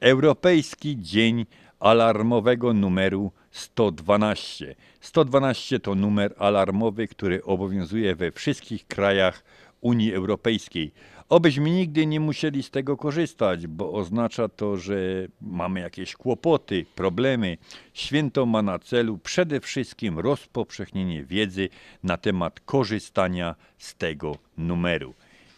Europejski 0.00 0.96
Dzień 1.00 1.46
Alarmowego 1.80 2.74
numeru 2.74 3.32
112. 3.50 4.74
112 5.00 5.80
to 5.80 5.94
numer 5.94 6.34
alarmowy, 6.38 7.08
który 7.08 7.44
obowiązuje 7.44 8.16
we 8.16 8.32
wszystkich 8.32 8.86
krajach 8.86 9.44
Unii 9.80 10.14
Europejskiej. 10.14 10.92
Obyśmy 11.28 11.70
nigdy 11.70 12.06
nie 12.06 12.20
musieli 12.20 12.62
z 12.62 12.70
tego 12.70 12.96
korzystać, 12.96 13.66
bo 13.66 13.92
oznacza 13.92 14.48
to, 14.48 14.76
że 14.76 14.96
mamy 15.40 15.80
jakieś 15.80 16.16
kłopoty, 16.16 16.86
problemy. 16.94 17.56
Święto 17.94 18.46
ma 18.46 18.62
na 18.62 18.78
celu 18.78 19.18
przede 19.18 19.60
wszystkim 19.60 20.18
rozpowszechnienie 20.18 21.24
wiedzy 21.24 21.68
na 22.02 22.16
temat 22.16 22.60
korzystania 22.60 23.54
z 23.78 23.94
tego 23.94 24.36
numeru. 24.58 25.14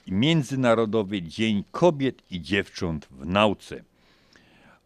Międzynarodowy 0.07 1.23
Dzień 1.23 1.65
Kobiet 1.71 2.23
i 2.31 2.41
Dziewcząt 2.41 3.09
w 3.11 3.27
Nauce. 3.27 3.92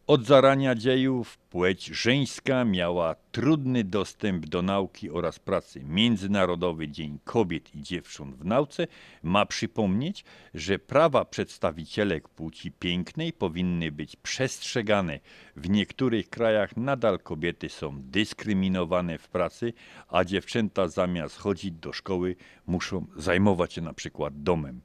Od 0.07 0.27
zarania 0.27 0.75
dziejów 0.75 1.39
płeć 1.39 1.87
żeńska 1.87 2.65
miała 2.65 3.15
trudny 3.33 3.85
dostęp 3.85 4.47
do 4.47 4.63
nauki 4.63 5.11
oraz 5.11 5.39
pracy. 5.39 5.85
Międzynarodowy 5.85 6.89
Dzień 6.89 7.19
Kobiet 7.25 7.75
i 7.75 7.83
Dziewcząt 7.83 8.37
w 8.37 8.45
Nauce 8.45 8.87
ma 9.23 9.47
przypomnieć, 9.47 10.25
że 10.55 10.79
prawa 10.79 11.25
przedstawicielek 11.25 12.29
płci 12.29 12.73
pięknej 12.73 13.33
powinny 13.33 13.93
być 13.93 14.17
przestrzegane. 14.17 15.21
W 15.57 15.71
niektórych 15.71 16.31
krajach 16.31 16.77
nadal 16.77 17.19
kobiety 17.19 17.69
są 17.69 18.03
dyskryminowane 18.03 19.19
w 19.19 19.29
pracy, 19.29 19.73
a 20.09 20.25
dziewczęta 20.25 20.89
zamiast 20.89 21.37
chodzić 21.37 21.73
do 21.73 21.93
szkoły 21.93 22.37
muszą 22.67 23.07
zajmować 23.17 23.73
się 23.73 23.81
na 23.81 23.93
przykład 23.93 24.43
domem. 24.43 24.81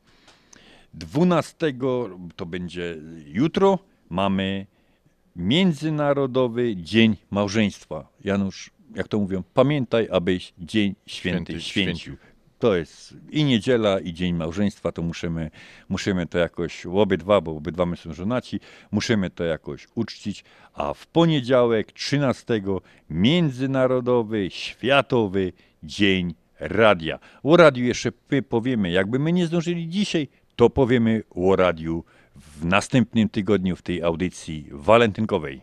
12 0.93 1.73
to 2.35 2.45
będzie 2.45 2.97
jutro 3.25 3.79
mamy 4.09 4.65
Międzynarodowy 5.35 6.75
Dzień 6.75 7.17
Małżeństwa. 7.31 8.07
Janusz, 8.23 8.71
jak 8.95 9.07
to 9.07 9.19
mówią, 9.19 9.43
pamiętaj, 9.53 10.07
abyś 10.11 10.53
Dzień 10.59 10.95
Święty, 11.05 11.61
Święty 11.61 11.61
święcił. 11.61 12.17
To 12.59 12.75
jest 12.75 13.15
i 13.29 13.43
niedziela, 13.43 13.99
i 13.99 14.13
Dzień 14.13 14.35
Małżeństwa, 14.35 14.91
to 14.91 15.01
musimy, 15.01 15.51
musimy 15.89 16.27
to 16.27 16.37
jakoś, 16.37 16.85
obydwa, 16.85 17.41
bo 17.41 17.51
obydwa 17.51 17.85
my 17.85 17.97
są 17.97 18.13
żonaci, 18.13 18.59
musimy 18.91 19.29
to 19.29 19.43
jakoś 19.43 19.87
uczcić. 19.95 20.43
A 20.73 20.93
w 20.93 21.07
poniedziałek, 21.07 21.91
13, 21.91 22.61
Międzynarodowy, 23.09 24.49
Światowy 24.49 25.53
Dzień 25.83 26.33
Radia. 26.59 27.19
O 27.43 27.57
radiu 27.57 27.83
jeszcze 27.83 28.11
my 28.31 28.41
powiemy, 28.41 28.91
jakby 28.91 29.19
my 29.19 29.33
nie 29.33 29.47
zdążyli 29.47 29.89
dzisiaj, 29.89 30.27
to 30.55 30.69
powiemy 30.69 31.23
o 31.29 31.55
radiu 31.55 32.03
w 32.35 32.65
następnym 32.65 33.29
tygodniu 33.29 33.75
w 33.75 33.81
tej 33.81 34.03
audycji 34.03 34.67
walentynkowej. 34.71 35.61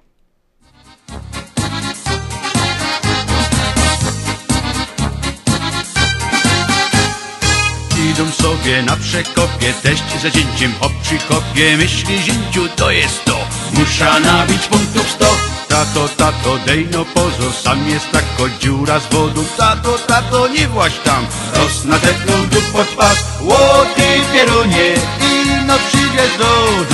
Idą 8.11 8.31
sobie 8.31 8.82
na 8.82 8.97
przekopie, 8.97 9.73
teść 9.82 10.20
za 10.23 10.31
zięciem 10.31 10.73
hop 10.81 10.93
przy 11.03 11.19
hopie 11.19 11.77
Myśli 11.77 12.19
zięciu 12.19 12.69
to 12.77 12.90
jest 12.90 13.24
to, 13.24 13.39
musza 13.74 14.20
nabić 14.20 14.66
punktów 14.66 15.11
sto 15.11 15.47
Tato, 15.69 16.09
tato, 16.16 16.59
dej 16.66 16.89
no 16.93 17.05
pozo, 17.05 17.53
sam 17.62 17.89
jest 17.89 18.11
tako 18.11 18.51
dziura 18.61 19.01
z 19.01 19.07
wodą 19.15 19.45
Tato, 19.57 19.99
tato, 19.99 20.49
nie 20.49 20.69
właś 20.69 20.93
tam, 21.05 21.27
roz 21.55 21.85
nadepnął 21.85 22.43
tu 22.51 22.61
pod 22.73 22.86
pas. 22.86 23.19
Łoty 23.40 24.09
pierunie, 24.32 24.95
ino 25.20 25.74
przyjdziesz 25.89 26.39
do 26.39 26.45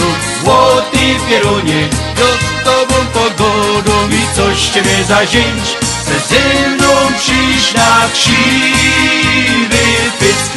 domu 0.00 0.24
Łoty 0.44 1.06
pierunie, 1.28 1.88
do 2.16 2.26
z 2.26 2.64
tobą 2.64 2.94
pogodą. 3.12 4.08
I 4.08 4.36
coś 4.36 4.68
ciebie 4.68 5.04
za 5.08 5.26
zięć, 5.26 5.64
chce 6.00 6.34
ze 6.34 6.68
mną 6.68 6.86
przyjść 7.18 7.74
na 7.74 8.08
krzywy 8.12 9.84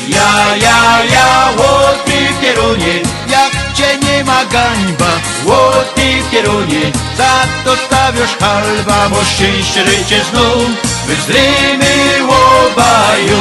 Ja, 0.08 0.56
ja, 0.56 1.04
ja, 1.14 1.50
łoty 1.58 2.18
pierunie, 2.42 3.02
jak 3.30 3.74
cię 3.76 3.98
nie 4.02 4.07
ma 4.24 4.46
gańba 4.46 5.12
Łoty 5.46 6.22
pierunie, 6.32 6.92
za 7.18 7.34
to 7.66 7.76
stawiasz 7.76 8.38
halba 8.40 9.10
Bo 9.10 9.26
szczęście 9.26 9.86
życie 9.86 10.22
znów 10.32 10.68
wyzrymy 11.08 12.26
łobają 12.28 13.38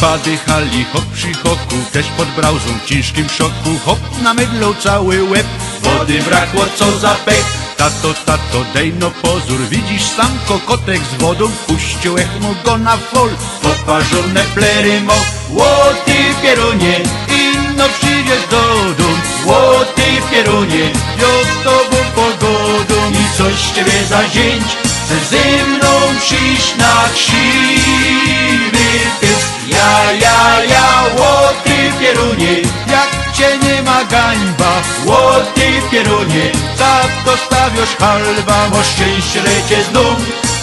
Bady 0.00 0.36
hali, 0.36 0.84
hop 0.92 1.04
przy 1.14 1.34
hoku, 1.34 1.76
też 1.92 2.06
pod 2.06 2.28
brauzą 2.28 2.78
w 2.84 2.88
ciężkim 2.88 3.28
szoku. 3.28 3.78
Hop 3.84 3.98
na 4.22 4.34
mydlą 4.34 4.74
cały 4.74 5.24
łeb, 5.24 5.46
wody 5.80 6.22
brakło 6.22 6.64
co 6.76 6.98
za 6.98 7.14
pech 7.14 7.63
Tato, 7.76 8.14
tato, 8.26 8.64
dej 8.74 8.92
no 9.00 9.10
pozór, 9.10 9.60
widzisz 9.70 10.02
sam 10.02 10.38
kokotek 10.48 11.00
z 11.04 11.22
wodą 11.22 11.50
Puścił 11.66 12.16
mu 12.40 12.54
go 12.64 12.78
na 12.78 12.96
fol, 12.96 13.30
poparzone 13.62 14.44
plery 14.54 15.00
mo 15.00 15.14
Łoty 15.50 16.16
pierunie, 16.42 17.00
inno 17.28 17.84
przyjdziesz 17.88 18.46
do 18.50 18.62
dum. 18.98 19.20
Łoty 19.44 20.02
pierunie, 20.30 20.90
jo 21.20 21.28
z 21.44 21.64
tobą 21.64 21.96
pogodą. 22.14 23.10
I 23.10 23.36
coś 23.38 23.54
z 23.54 23.74
ciebie 23.74 24.04
za 24.08 24.28
zięć, 24.28 24.64
chce 24.64 25.16
ze 25.30 25.66
mną 25.66 25.88
przyjść 26.20 26.76
na 26.76 27.08
krzywy 27.14 28.88
pysk 29.20 29.48
Ja, 29.68 30.12
ja, 30.12 30.64
ja, 30.64 31.02
łoty 31.18 31.92
pierunie, 32.00 32.52
jak 32.90 33.13
cię 33.34 33.58
nie 33.58 33.82
ma 33.82 34.04
gańba. 34.04 34.72
Łoty 35.04 35.82
pierunie, 35.90 36.52
za 36.78 37.00
to 37.24 37.36
stawiasz 37.36 37.96
halba 37.98 38.68
Bo 38.70 38.82
szczęście 38.82 39.42
lecie 39.42 39.84
znów, 39.84 40.16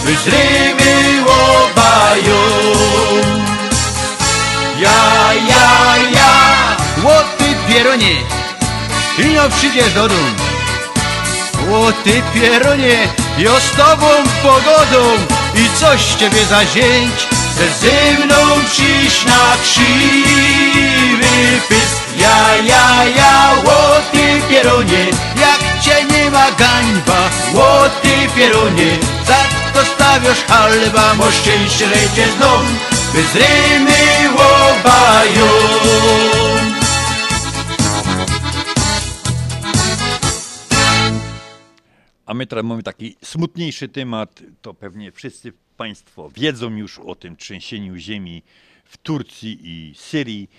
wyzrymy 0.04 1.24
łobają 1.26 2.40
Ja, 4.78 5.32
ja, 5.48 5.96
ja, 6.14 6.32
łoty 7.04 7.54
pierunie, 7.68 8.16
ino 9.18 9.48
przyjdziesz 9.48 9.92
do 9.92 10.08
dum. 10.08 10.36
O 11.72 11.92
ty 12.04 12.22
pierunie, 12.34 13.08
jo 13.38 13.52
z 13.60 13.76
tobą 13.76 14.06
pogodą. 14.42 15.08
I 15.54 15.78
coś 15.78 16.14
ciebie 16.14 16.46
za 16.46 16.64
zięć 16.64 17.26
Chce 17.26 17.41
ze 17.56 18.24
mną 18.24 18.64
przyjść 18.70 19.24
na 19.24 19.56
krzywy 19.62 19.86
pysk. 21.68 22.02
Ja, 22.16 22.56
ja, 22.56 23.04
ja, 23.04 23.52
o 23.64 24.00
ty 24.12 24.42
pierunie, 24.48 25.06
jak 25.36 25.82
cię 25.82 26.04
nie 26.04 26.30
ma 26.30 26.50
gańba. 26.50 27.30
O 27.56 27.88
ty 28.02 28.28
pierunie, 28.36 28.98
za 29.26 29.36
to 29.74 29.84
stawiasz 29.84 30.44
halba 30.48 31.14
Bo 31.14 31.30
szczęście 31.30 31.86
lecie 31.86 32.26
znów, 32.36 32.62
by 33.14 33.22
z 33.22 33.34
rymy 33.34 34.02
A 42.26 42.34
my 42.34 42.46
teraz 42.46 42.64
mamy 42.64 42.82
taki 42.82 43.16
smutniejszy 43.22 43.88
temat. 43.88 44.42
To 44.62 44.74
pewnie 44.74 45.12
wszyscy 45.12 45.52
Państwo 45.76 46.30
wiedzą 46.30 46.76
już 46.76 46.98
o 46.98 47.14
tym 47.14 47.36
trzęsieniu 47.36 47.96
ziemi 47.96 48.42
w 48.84 48.96
Turcji 48.98 49.58
i 49.62 49.94
Syrii. 49.94 50.50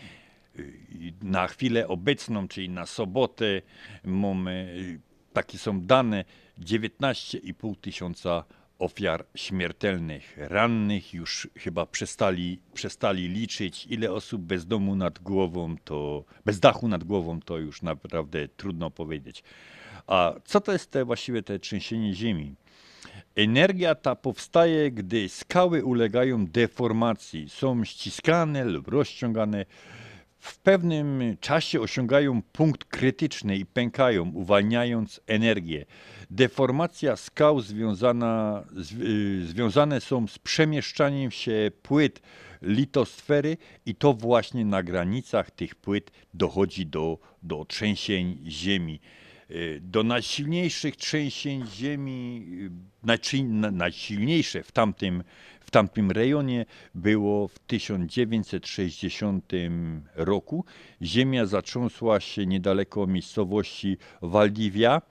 I 0.90 1.14
Na 1.22 1.48
chwilę 1.48 1.88
obecną, 1.88 2.48
czyli 2.48 2.70
na 2.70 2.86
sobotę, 2.86 3.62
mamy, 4.04 4.78
takie 5.34 5.58
są 5.58 5.82
dane, 5.82 6.26
19,5 6.60 7.76
tysiąca 7.82 8.44
ofiar 8.80 9.26
śmiertelnych, 9.36 10.38
rannych. 10.38 11.14
Już 11.14 11.48
chyba 11.58 11.86
przestali, 11.86 12.60
przestali 12.74 13.28
liczyć, 13.28 13.88
ile 13.90 14.12
osób 14.12 14.42
bez 14.42 14.66
domu 14.66 14.96
nad 14.96 15.20
głową, 15.20 15.76
to 15.84 16.24
bez 16.46 16.60
dachu 16.60 16.88
nad 16.88 17.04
głową, 17.04 17.40
to 17.42 17.58
już 17.58 17.82
naprawdę 17.82 18.48
trudno 18.48 18.92
powiedzieć. 18.92 19.44
A 20.08 20.34
co 20.46 20.62
to 20.62 20.72
jest 20.72 20.92
te 20.92 21.06
właściwie 21.06 21.44
te 21.44 21.60
trzęsienie 21.60 22.14
ziemi? 22.14 22.56
Energia 23.36 23.96
ta 23.96 24.16
powstaje, 24.16 24.92
gdy 24.92 25.30
skały 25.30 25.84
ulegają 25.86 26.46
deformacji, 26.46 27.50
są 27.50 27.86
ściskane 27.86 28.66
lub 28.66 28.88
rozciągane. 28.88 29.66
W 30.40 30.60
pewnym 30.60 31.38
czasie 31.40 31.82
osiągają 31.82 32.42
punkt 32.42 32.86
krytyczny 32.86 33.58
i 33.58 33.66
pękają, 33.66 34.32
uwalniając 34.34 35.22
energię. 35.28 35.86
Deformacja 36.30 37.16
skał 37.16 37.62
związana, 37.62 38.64
y, 39.02 39.46
związane 39.46 40.02
są 40.02 40.28
z 40.28 40.40
przemieszczaniem 40.40 41.32
się 41.32 41.72
płyt 41.82 42.22
litosfery 42.62 43.58
i 43.86 43.96
to 43.96 44.14
właśnie 44.14 44.66
na 44.66 44.84
granicach 44.84 45.52
tych 45.52 45.76
płyt 45.76 46.12
dochodzi 46.34 46.86
do, 46.86 47.18
do 47.44 47.66
trzęsień 47.66 48.44
ziemi. 48.48 49.00
Y, 49.52 49.80
Do 49.84 50.04
najsilniejszych 50.04 50.96
trzęsień 50.96 51.68
ziemi, 51.68 52.48
y, 52.62 52.72
najsilniejsze 53.72 54.64
w 54.64 54.72
tamtym, 54.72 55.24
w 55.60 55.72
tamtym 55.72 56.12
rejonie 56.12 56.66
było 56.96 57.48
w 57.48 57.60
1960 57.60 59.54
roku. 60.16 60.66
Ziemia 61.02 61.46
zatrząsła 61.46 62.20
się 62.20 62.46
niedaleko 62.46 63.08
miejscowości 63.08 63.98
Valdivia 64.22 65.02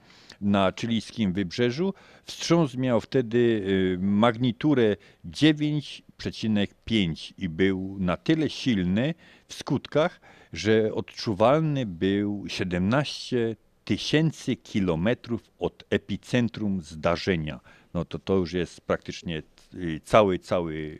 na 0.41 0.73
chilijskim 0.79 1.33
wybrzeżu. 1.33 1.93
Wstrząs 2.23 2.75
miał 2.75 3.01
wtedy 3.01 3.37
y, 3.37 3.97
magniturę 4.01 4.97
9,5 5.25 7.33
i 7.37 7.49
był 7.49 7.97
na 7.99 8.17
tyle 8.17 8.49
silny 8.49 9.13
w 9.47 9.53
skutkach, 9.53 10.21
że 10.53 10.93
odczuwalny 10.93 11.85
był 11.85 12.43
17 12.47 13.55
tysięcy 13.85 14.55
kilometrów 14.55 15.51
od 15.59 15.83
epicentrum 15.89 16.81
zdarzenia. 16.81 17.59
No 17.93 18.05
to 18.05 18.19
to 18.19 18.35
już 18.35 18.53
jest 18.53 18.81
praktycznie 18.81 19.43
y, 19.73 20.01
cały, 20.03 20.39
cały 20.39 20.99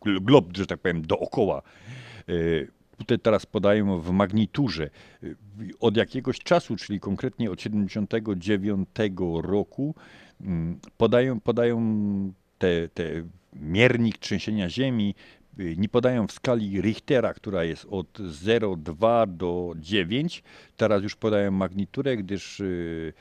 gl- 0.00 0.20
glob, 0.20 0.56
że 0.56 0.66
tak 0.66 0.80
powiem, 0.80 1.02
dookoła. 1.02 1.62
Y, 2.28 2.68
Tutaj 2.98 3.18
teraz 3.18 3.46
podają 3.46 4.00
w 4.00 4.10
magniturze. 4.10 4.90
Y, 5.22 5.36
Od 5.80 5.96
jakiegoś 5.96 6.38
czasu, 6.38 6.76
czyli 6.76 7.00
konkretnie 7.00 7.50
od 7.50 7.60
79 7.62 8.88
roku, 9.42 9.94
mm, 10.40 10.78
podają, 10.96 11.40
podają 11.40 11.78
te, 12.58 12.88
te 12.88 13.04
miernik 13.52 14.18
trzęsienia 14.18 14.68
ziemi, 14.70 15.14
nie 15.58 15.88
podają 15.88 16.26
w 16.26 16.32
skali 16.32 16.80
Richtera, 16.80 17.34
która 17.34 17.64
jest 17.64 17.86
od 17.90 18.18
0,2 18.18 19.26
do 19.36 19.72
9. 19.76 20.42
Teraz 20.76 21.02
już 21.02 21.16
podają 21.16 21.50
magniturę, 21.50 22.16
gdyż 22.16 22.60
y, 22.60 23.12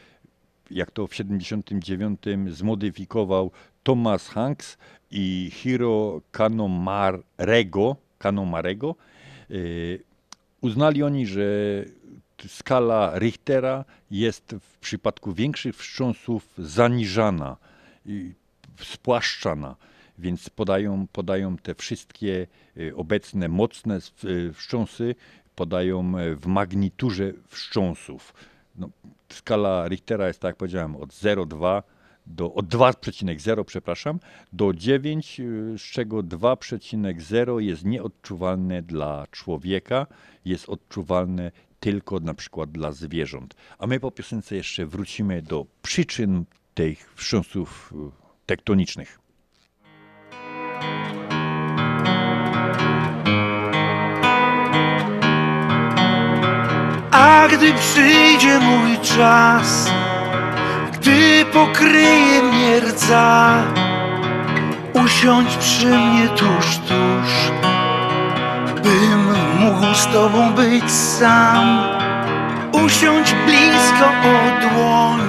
jak 0.72 0.91
to 0.91 1.08
w 1.08 1.16
79 1.16 2.20
zmodyfikował 2.48 3.52
Thomas 3.84 4.28
Hanks 4.28 4.78
i 5.12 5.49
Hiro 5.53 6.22
Kanomarego, 6.32 7.95
Kanomarego, 8.18 8.95
y, 9.52 10.03
uznali 10.62 11.03
oni, 11.03 11.28
że 11.28 11.44
skala 12.48 13.20
Richtera 13.20 13.86
jest 14.12 14.56
w 14.62 14.78
przypadku 14.78 15.34
większych 15.34 15.76
wstrząsów 15.76 16.53
zaniżana, 16.58 17.58
spłaszczana, 18.78 19.76
więc 20.22 20.49
podają, 20.49 21.07
podają 21.07 21.57
te 21.57 21.76
wszystkie 21.76 22.48
y, 22.77 22.95
obecne 22.95 23.48
mocne 23.48 23.99
y, 24.23 24.53
wstrząsy, 24.53 25.15
podają 25.56 26.18
e, 26.18 26.35
w 26.35 26.45
magniturze 26.48 27.34
wstrząsów. 27.48 28.34
No, 28.76 28.89
skala 29.30 29.88
Richtera 29.88 30.27
jest, 30.27 30.39
tak 30.39 30.49
jak 30.49 30.56
powiedziałem, 30.56 30.95
od 30.95 31.10
0,2 31.10 31.84
do, 32.27 32.53
od 32.53 32.65
2,0, 32.65 33.64
przepraszam, 33.64 34.19
do 34.53 34.73
9, 34.73 35.39
y, 35.39 35.73
z 35.77 35.81
czego 35.81 36.23
2,0 36.23 37.57
jest 37.57 37.85
nieodczuwalne 37.85 38.81
dla 38.81 39.27
człowieka, 39.31 40.07
jest 40.45 40.69
odczuwalne 40.69 41.52
tylko 41.80 42.19
na 42.19 42.34
przykład 42.34 42.72
dla 42.72 42.91
zwierząt. 42.91 43.56
A 43.80 43.88
my 43.88 43.99
po 43.99 44.11
piosence 44.11 44.56
jeszcze 44.56 44.85
wrócimy 44.85 45.41
do 45.41 45.65
przyczyn 45.81 46.45
tych 46.73 47.14
wstrząsów 47.15 47.93
tektonicznych. 48.45 49.20
A 57.12 57.48
gdy 57.48 57.74
przyjdzie 57.74 58.60
mój 58.60 58.98
czas, 58.98 59.91
gdy 60.94 61.45
pokryje 61.53 62.44
mnie 62.44 62.80
rdza, 62.80 63.53
usiądź 64.94 65.58
przy 65.58 65.88
mnie 65.88 66.28
tuż, 66.28 66.78
tuż, 66.78 67.52
bym 68.84 69.34
mógł 69.60 69.95
z 69.95 70.08
tobą 70.08 70.53
być 70.53 70.91
sam. 70.91 71.80
Usiądź 72.86 73.36
blisko 73.45 74.06
o 74.06 74.70
dłoń, 74.70 75.22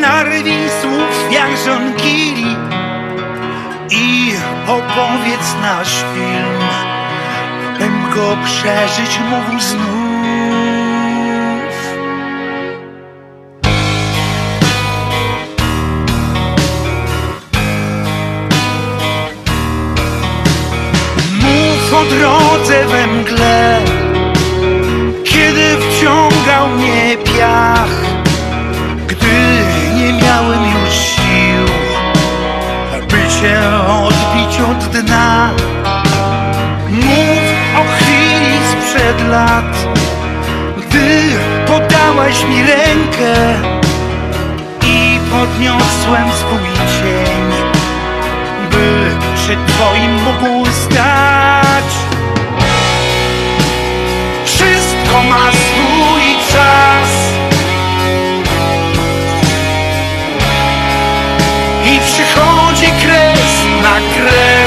narwij 0.00 0.68
słów 0.80 1.32
jak 1.32 1.50
żonkili 1.66 2.56
i 3.90 4.32
opowiedz 4.66 5.54
nasz 5.62 6.04
film, 6.14 6.58
bym 7.78 8.10
go 8.14 8.36
przeżyć 8.44 9.20
mógł 9.30 9.60
znów. 9.60 9.78
Mów 21.42 21.94
o 21.94 22.04
drodze 22.04 22.84
we 22.86 23.06
mgle, 23.06 23.80
kiedy 25.24 25.76
wciągał 25.80 26.68
mnie 26.68 27.16
piach, 27.16 28.02
gdy 29.06 29.64
nie 29.96 30.12
miałem 30.12 30.67
cię 33.40 33.60
odbić 33.88 34.60
od 34.60 35.02
dna. 35.02 35.50
Mów 36.90 37.38
o 37.76 37.84
chwili 37.96 38.58
sprzed 38.72 39.28
lat, 39.28 39.86
gdy 40.76 41.20
podałaś 41.66 42.44
mi 42.44 42.62
rękę 42.62 43.54
i 44.86 45.18
podniosłem 45.30 46.28
swój 46.32 46.68
cień, 46.76 47.52
by 48.70 49.10
przed 49.34 49.66
twoim 49.66 50.14
mógł 50.24 50.70
stać. 50.70 51.84
Wszystko 54.44 55.22
ma 55.22 55.52
swój 55.52 55.87
kres 64.00 64.16
na 64.24 64.57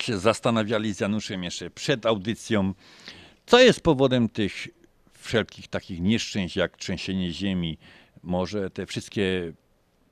tak 0.00 0.06
się 0.06 0.18
zastanawiali 0.18 0.94
z 0.94 1.00
Januszem 1.00 1.44
jeszcze 1.44 1.70
przed 1.70 2.06
audycją, 2.06 2.74
co 3.46 3.60
jest 3.60 3.80
powodem 3.80 4.28
tych 4.28 4.68
wszelkich 5.12 5.68
takich 5.68 6.00
nieszczęść 6.00 6.56
jak 6.56 6.76
trzęsienie 6.76 7.32
ziemi, 7.32 7.78
może 8.22 8.70
te 8.70 8.86
wszystkie 8.86 9.52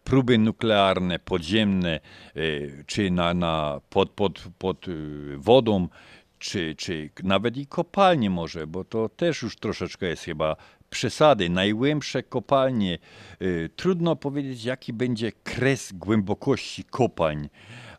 próby 0.05 0.39
nuklearne, 0.39 1.19
podziemne, 1.19 2.01
y, 2.37 2.85
czy 2.87 3.11
na, 3.11 3.35
na, 3.35 3.81
pod, 3.91 4.11
pod, 4.11 4.43
pod 4.59 4.89
y, 4.89 5.37
wodą, 5.37 5.89
czy, 6.39 6.75
czy 6.79 7.11
nawet 7.23 7.57
i 7.57 7.67
kopalnie 7.67 8.31
może, 8.31 8.67
bo 8.67 8.85
to 8.85 9.09
też 9.09 9.43
już 9.43 9.57
troszeczkę 9.57 10.07
jest 10.07 10.25
chyba 10.25 10.57
przesady. 10.91 11.49
Najgłębsze 11.49 12.23
kopalnie, 12.23 12.99
y, 13.43 13.71
trudno 13.77 14.17
powiedzieć 14.17 14.65
jaki 14.65 14.93
będzie 14.93 15.33
kres 15.33 15.93
głębokości 15.93 16.85
kopalń, 16.85 17.49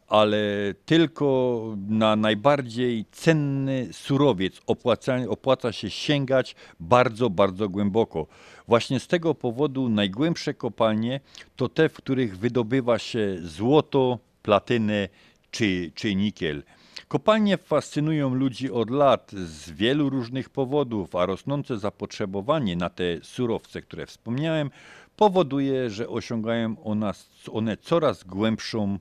ale 0.10 0.74
tylko 0.86 1.62
na 1.88 2.16
najbardziej 2.16 3.06
cenny 3.12 3.88
surowiec 3.92 4.62
opłaca, 4.68 5.18
opłaca 5.30 5.72
się 5.72 5.90
sięgać 5.90 6.56
bardzo, 6.80 7.30
bardzo 7.30 7.70
głęboko. 7.70 8.28
Właśnie 8.68 9.00
z 9.00 9.08
tego 9.08 9.36
powodu 9.36 9.90
najgłębsze 9.90 10.54
kopalnie 10.54 11.20
to 11.56 11.70
te, 11.70 11.90
w 11.90 11.94
których 11.94 12.38
wydobywa 12.38 13.00
się 13.00 13.38
złoto, 13.42 14.20
platynę 14.44 15.10
czy, 15.52 15.92
czy 15.96 16.16
nikiel. 16.16 16.64
Kopalnie 17.08 17.58
fascynują 17.58 18.34
ludzi 18.36 18.72
od 18.72 18.90
lat 18.90 19.32
z 19.32 19.72
wielu 19.72 20.10
różnych 20.10 20.50
powodów, 20.50 21.16
a 21.16 21.26
rosnące 21.26 21.78
zapotrzebowanie 21.78 22.76
na 22.76 22.90
te 22.90 23.04
surowce, 23.22 23.82
które 23.82 24.06
wspomniałem, 24.06 24.72
powoduje, 25.16 25.90
że 25.90 26.10
osiągają 26.10 26.76
one 27.52 27.78
coraz 27.78 28.24
głębszą 28.24 29.00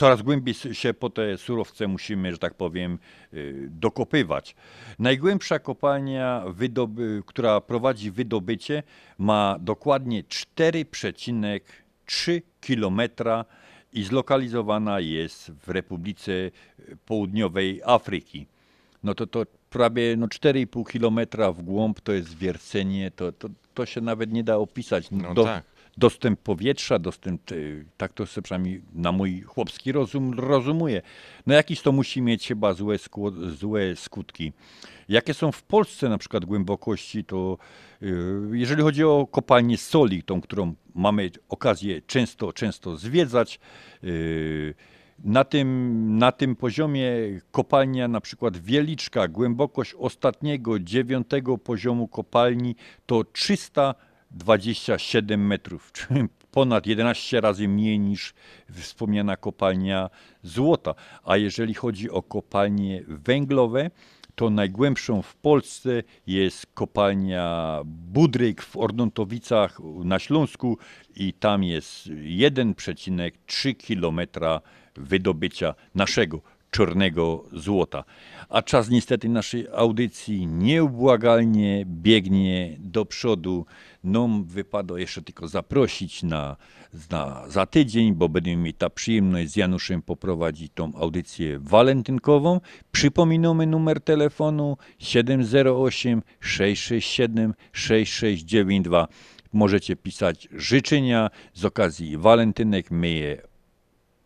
coraz 0.00 0.22
głębiej 0.22 0.54
się 0.54 0.94
po 0.94 1.10
te 1.10 1.38
surowce 1.38 1.88
musimy, 1.88 2.32
że 2.32 2.38
tak 2.38 2.54
powiem, 2.54 2.98
y, 3.34 3.68
dokopywać. 3.70 4.54
Najgłębsza 4.98 5.58
kopalnia, 5.58 6.44
która 7.26 7.60
prowadzi 7.60 8.10
wydobycie, 8.10 8.82
ma 9.18 9.56
dokładnie 9.60 10.24
4,3 10.24 12.42
km 12.60 13.00
i 13.92 14.04
zlokalizowana 14.04 15.00
jest 15.00 15.50
w 15.50 15.68
Republice 15.68 16.32
Południowej 17.06 17.80
Afryki. 17.84 18.46
No 19.02 19.14
to 19.14 19.26
to 19.26 19.46
prawie 19.70 20.16
no 20.16 20.26
4,5 20.26 20.84
km 20.84 21.20
w 21.54 21.62
głąb 21.62 22.00
to 22.00 22.12
jest 22.12 22.38
wiercenie, 22.38 23.10
to, 23.10 23.32
to, 23.32 23.48
to 23.74 23.86
się 23.86 24.00
nawet 24.00 24.32
nie 24.32 24.44
da 24.44 24.56
opisać. 24.56 25.10
No 25.10 25.34
Do- 25.34 25.44
tak. 25.44 25.64
Dostęp 26.00 26.40
powietrza, 26.40 26.98
dostęp, 26.98 27.52
y, 27.52 27.84
tak 27.96 28.12
to 28.12 28.26
sobie 28.26 28.42
przynajmniej 28.42 28.82
na 28.94 29.12
mój 29.12 29.40
chłopski 29.40 29.92
rozum 29.92 30.38
rozumuję. 30.38 31.02
No 31.46 31.54
jakiś 31.54 31.80
to 31.82 31.92
musi 31.92 32.22
mieć 32.22 32.48
chyba 32.48 32.72
złe, 32.74 32.96
skło- 32.96 33.50
złe 33.50 33.96
skutki. 33.96 34.52
Jakie 35.08 35.34
są 35.34 35.52
w 35.52 35.62
Polsce 35.62 36.08
na 36.08 36.18
przykład 36.18 36.44
głębokości, 36.44 37.24
to 37.24 37.58
y, 38.02 38.06
jeżeli 38.52 38.82
chodzi 38.82 39.04
o 39.04 39.26
kopalnię 39.30 39.78
soli, 39.78 40.22
tą, 40.22 40.40
którą 40.40 40.74
mamy 40.94 41.30
okazję 41.48 42.02
często, 42.02 42.52
często 42.52 42.96
zwiedzać, 42.96 43.60
y, 44.04 44.74
na 45.24 45.44
tym, 45.44 46.18
na 46.18 46.32
tym 46.32 46.56
poziomie 46.56 47.10
kopalnia 47.50 48.08
na 48.08 48.20
przykład 48.20 48.56
Wieliczka, 48.56 49.28
głębokość 49.28 49.94
ostatniego, 49.98 50.78
dziewiątego 50.78 51.58
poziomu 51.58 52.08
kopalni 52.08 52.76
to 53.06 53.24
327 53.24 53.94
metrów, 53.94 54.09
czyli 55.92 56.24
ponad 56.50 56.86
11 56.86 57.40
razy 57.40 57.68
mniej 57.68 57.98
niż 57.98 58.34
wspomniana 58.72 59.36
kopalnia 59.36 60.10
złota. 60.42 60.94
A 61.24 61.36
jeżeli 61.36 61.74
chodzi 61.74 62.10
o 62.10 62.22
kopalnie 62.22 63.02
węglowe, 63.08 63.90
to 64.34 64.50
najgłębszą 64.50 65.22
w 65.22 65.36
Polsce 65.36 66.02
jest 66.26 66.66
kopalnia 66.74 67.80
Budryk 67.84 68.62
w 68.62 68.76
Ornontowicach 68.76 69.78
na 70.04 70.18
Śląsku 70.18 70.78
i 71.16 71.32
tam 71.32 71.64
jest 71.64 72.06
1,3 72.06 73.76
kilometra 73.76 74.60
wydobycia 74.94 75.74
naszego 75.94 76.40
czarnego 76.70 77.44
złota. 77.52 78.04
A 78.48 78.62
czas 78.62 78.90
niestety 78.90 79.28
naszej 79.28 79.66
audycji 79.74 80.46
nieubłagalnie 80.46 81.84
biegnie 81.86 82.76
do 82.78 83.04
przodu. 83.04 83.66
Nam 84.04 84.44
wypada 84.44 84.98
jeszcze 84.98 85.22
tylko 85.22 85.48
zaprosić 85.48 86.22
na, 86.22 86.56
na, 87.10 87.48
za 87.48 87.66
tydzień, 87.66 88.14
bo 88.14 88.28
będziemy 88.28 88.62
mieć 88.62 88.76
ta 88.76 88.90
przyjemność 88.90 89.50
z 89.50 89.56
Januszem 89.56 90.02
poprowadzić 90.02 90.72
tą 90.74 90.94
audycję 90.94 91.58
walentynkową. 91.58 92.60
Przypominamy 92.92 93.66
numer 93.66 94.00
telefonu 94.00 94.76
708 94.98 96.22
667 96.40 97.54
6692. 97.72 99.08
Możecie 99.52 99.96
pisać 99.96 100.48
życzenia 100.52 101.30
z 101.54 101.64
okazji 101.64 102.18
walentynek. 102.18 102.90
My 102.90 103.08
je 103.08 103.49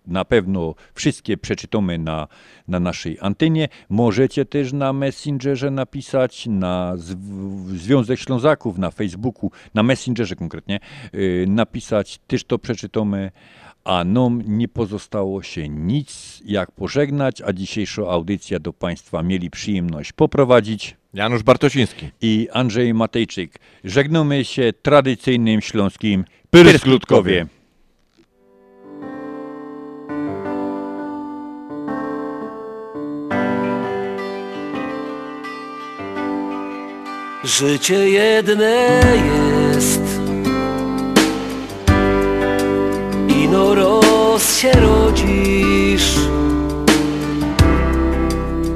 na 0.07 0.25
pewno 0.25 0.75
wszystkie 0.95 1.37
przeczytamy 1.37 1.99
na, 1.99 2.29
na 2.69 2.81
naszej 2.81 3.19
antenie. 3.21 3.69
Możecie 3.89 4.45
też 4.45 4.73
na 4.73 4.93
Messengerze 4.93 5.71
napisać, 5.71 6.47
na 6.47 6.93
zw- 6.97 7.77
Związek 7.77 8.21
Ślązaków, 8.21 8.79
na 8.79 8.91
Facebooku, 8.91 9.51
na 9.75 9.83
Messengerze 9.83 10.37
konkretnie, 10.37 10.81
yy, 11.13 11.45
napisać, 11.49 12.19
też 12.27 12.45
to 12.45 12.59
przeczytamy. 12.59 13.31
A 13.85 14.05
nam 14.05 14.43
nie 14.47 14.69
pozostało 14.69 15.43
się 15.43 15.69
nic 15.69 16.43
jak 16.45 16.73
pożegnać, 16.73 17.43
a 17.43 17.53
dzisiejszą 17.53 18.11
audycję 18.11 18.61
do 18.61 18.73
Państwa 18.73 19.23
mieli 19.23 19.51
przyjemność 19.51 20.13
poprowadzić 20.13 20.97
Janusz 21.15 21.43
Bartosiński 21.43 22.11
i 22.21 22.49
Andrzej 22.53 22.95
Matejczyk. 22.95 23.59
Żegnamy 23.85 24.45
się 24.45 24.73
tradycyjnym 24.83 25.61
śląskim 25.61 26.25
Pyrskutkowie. 26.51 27.47
Życie 37.45 38.11
jedne 38.11 39.01
jest. 39.75 40.01
Ino 43.29 43.75
roz 43.75 44.57
się 44.57 44.73
rodzisz. 44.73 46.19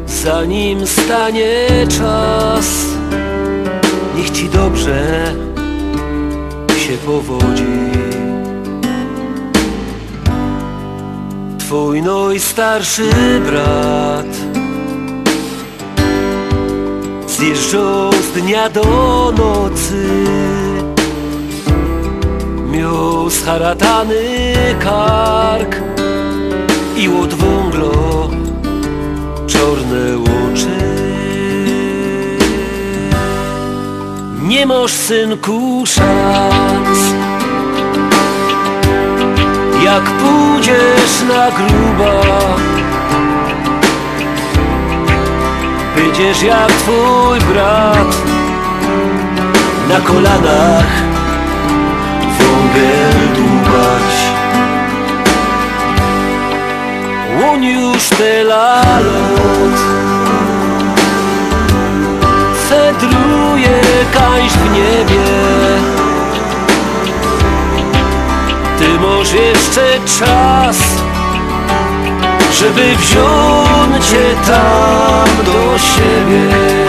Zanim 0.07 0.87
stanie 0.87 1.67
czas 1.99 2.87
Niech 4.17 4.31
ci 4.31 4.49
dobrze 4.49 5.35
się 6.79 6.97
powodzi. 7.07 7.65
Twój 11.59 12.03
no 12.03 12.29
najstarszy 12.29 13.11
brat. 13.47 14.58
Zjeżdżał 17.39 18.13
z 18.13 18.41
dnia 18.41 18.69
do 18.69 18.83
nocy 19.37 20.25
Miał 22.71 23.31
scharatany 23.31 24.55
kark 24.81 25.77
I 26.97 27.09
od 27.09 27.35
wąglo 27.35 28.31
czarne 29.47 30.19
oczy 30.23 30.79
Nie 34.43 34.67
masz 34.67 34.93
synku 34.93 35.85
szans. 35.87 36.99
Jak 39.85 40.05
pójdziesz 40.05 41.23
na 41.29 41.51
gruba 41.51 42.23
Będziesz 46.19 46.43
jak 46.43 46.73
twój 46.73 47.39
brat 47.41 48.17
Na 49.89 50.01
kolanach 50.01 50.87
wągiel 52.39 53.35
dłubać. 53.35 54.15
On 57.53 57.65
już 57.65 58.09
tyle 58.09 58.83
lot 59.01 59.81
Fedruje 62.69 63.81
kaś 64.13 64.53
w 64.53 64.73
niebie. 64.73 65.25
Ty 68.79 69.01
masz 69.01 69.33
jeszcze 69.33 69.99
czas 70.19 70.79
Żeby 72.53 72.97
wziąć 72.97 73.68
cię 74.01 74.35
tam 74.47 75.45
do 75.45 75.79
siebie 75.79 76.88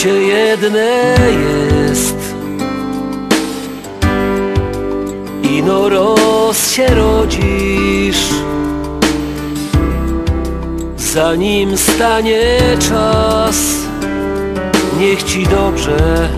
Życie 0.00 0.22
jedne 0.22 1.16
jest. 1.88 2.16
Ino 5.42 5.88
roz 5.88 6.70
się 6.70 6.86
rodzisz 6.86 8.28
Zanim 10.96 11.76
stanie 11.78 12.58
czas 12.88 13.56
Niech 14.98 15.22
ci 15.22 15.46
dobrze 15.46 16.28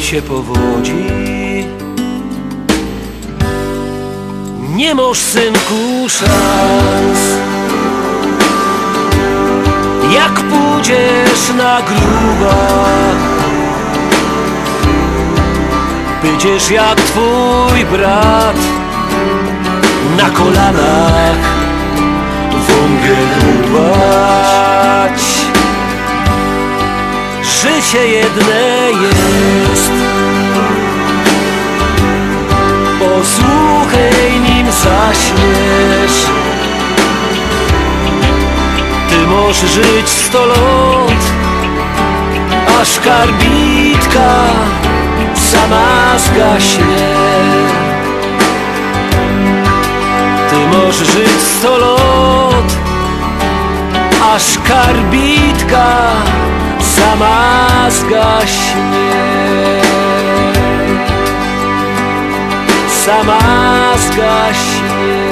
się 0.00 0.22
powodzi. 0.22 1.04
Nie 4.76 4.94
masz 4.94 5.18
synku 5.18 6.08
szans 6.08 7.53
jak 10.12 10.40
pójdziesz 10.40 11.48
na 11.56 11.82
gruba 11.82 12.56
Będziesz 16.22 16.70
jak 16.70 17.00
twój 17.00 17.84
brat 17.92 18.56
Na 20.16 20.30
kolanach 20.30 21.36
wągiel 22.52 23.26
dłubać 23.40 24.24
Życie 27.42 28.08
jedne 28.08 28.90
jest. 29.02 29.90
Posłuchaj 32.98 34.40
nim 34.40 34.66
zaśmiesz 34.72 36.43
ty 39.24 39.30
możesz 39.30 39.70
żyć 39.70 40.08
sto 40.08 40.46
lat 40.46 41.24
Aż 42.80 43.00
karbitka 43.00 44.44
sama 45.34 46.18
zgaśnie 46.18 47.14
Ty 50.50 50.76
możesz 50.76 51.08
żyć 51.08 51.42
sto 51.58 51.78
lat 51.78 52.76
Aż 54.34 54.58
karbitka 54.68 55.86
sama 56.80 57.66
zgaśnie 57.90 59.10
Sama 63.04 63.38
zgaśnie 63.98 65.23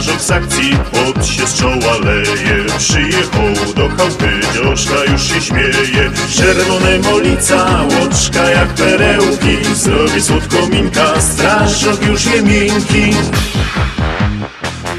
strażak 0.00 0.22
z 0.22 0.30
akcji, 0.30 0.76
pot 0.92 1.26
się 1.26 1.46
z 1.46 1.54
czoła 1.54 1.98
leje 2.04 2.64
Przyjechał 2.78 3.74
do 3.76 3.88
chałupy, 3.88 4.40
dzioszka 4.54 5.04
już 5.12 5.22
się 5.22 5.40
śmieje. 5.40 6.10
Czerwone 6.36 6.98
molica, 6.98 7.66
łoczka 7.82 8.50
jak 8.50 8.68
perełki. 8.68 9.74
Zrobi 9.74 10.22
słodko 10.22 10.66
minka, 10.66 11.20
strażak 11.20 12.06
już 12.06 12.24
je 12.24 12.42
miękki 12.42 13.14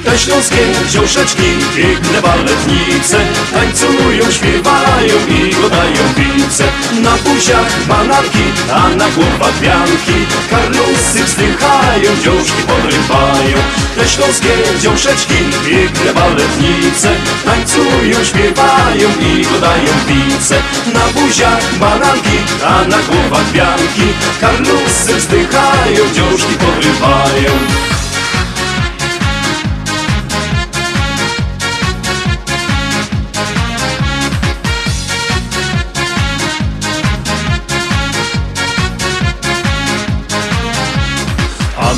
te 0.05 0.17
śląskie 0.17 0.57
dziąszeczki, 0.89 1.49
piękne 1.75 2.21
baletnice. 2.21 3.17
Tańcują, 3.53 4.31
śpiewają 4.31 5.15
i 5.29 5.55
godają 5.61 6.03
pice 6.15 6.63
Na 7.01 7.11
buziach 7.17 7.85
bananki, 7.87 8.45
a 8.73 8.89
na 8.95 9.07
głowach 9.09 9.59
wianki 9.61 10.17
Karlusy 10.49 11.23
wzdychają, 11.23 12.09
dziążki 12.23 12.61
podrywają. 12.67 13.57
Te 13.95 14.07
śląskie 14.07 14.53
dziąszeczki, 14.81 15.39
piękne 15.65 16.13
baletnice. 16.13 17.09
Tańcują, 17.45 18.23
śpiewają 18.23 19.07
i 19.21 19.45
godają 19.53 19.93
pice 20.07 20.55
Na 20.93 21.21
buziach 21.21 21.75
bananki, 21.79 22.37
a 22.65 22.87
na 22.87 22.97
głowach 22.97 23.51
wianki 23.51 24.07
Karlusy 24.41 25.13
wzdychają, 25.15 26.03
dziążki 26.13 26.53
podrywają 26.53 27.51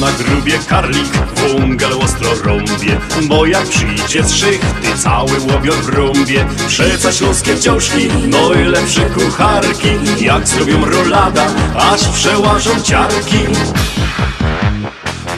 na 0.04 0.12
grubie 0.12 0.60
karlik 0.70 1.12
wągel 1.36 1.94
ostro 1.94 2.30
rąbie 2.44 3.00
Bo 3.28 3.46
jak 3.46 3.68
przyjdzie 3.68 4.24
z 4.24 4.34
szychty 4.34 4.98
cały 4.98 5.32
łobior 5.52 5.76
w 5.76 5.90
rąbie 5.90 6.46
Przeca 6.68 7.12
śląskie 7.12 7.56
wciążki, 7.56 8.08
no 8.28 8.54
i 8.54 8.64
lepsze 8.64 9.02
kucharki 9.02 9.90
Jak 10.20 10.48
zrobią 10.48 10.86
rolada, 10.86 11.46
aż 11.76 12.08
przełażą 12.08 12.82
ciarki. 12.82 13.40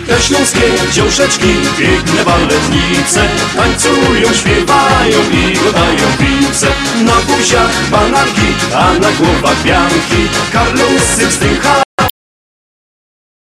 Te 0.08 0.22
śląskie 0.22 0.62
dziążeczki, 0.94 1.54
piękne 1.80 2.26
baletnice 2.26 3.22
Tańcują, 3.56 4.34
śpiewają 4.34 5.20
i 5.32 5.54
godają 5.58 6.08
pice 6.18 6.68
Na 7.06 7.16
buziach 7.36 7.90
bananki, 7.92 8.48
a 8.76 8.94
na 8.94 9.12
głowach 9.12 9.64
bianki 9.64 10.30
Karlusy 10.52 11.28
wzdychają 11.28 11.85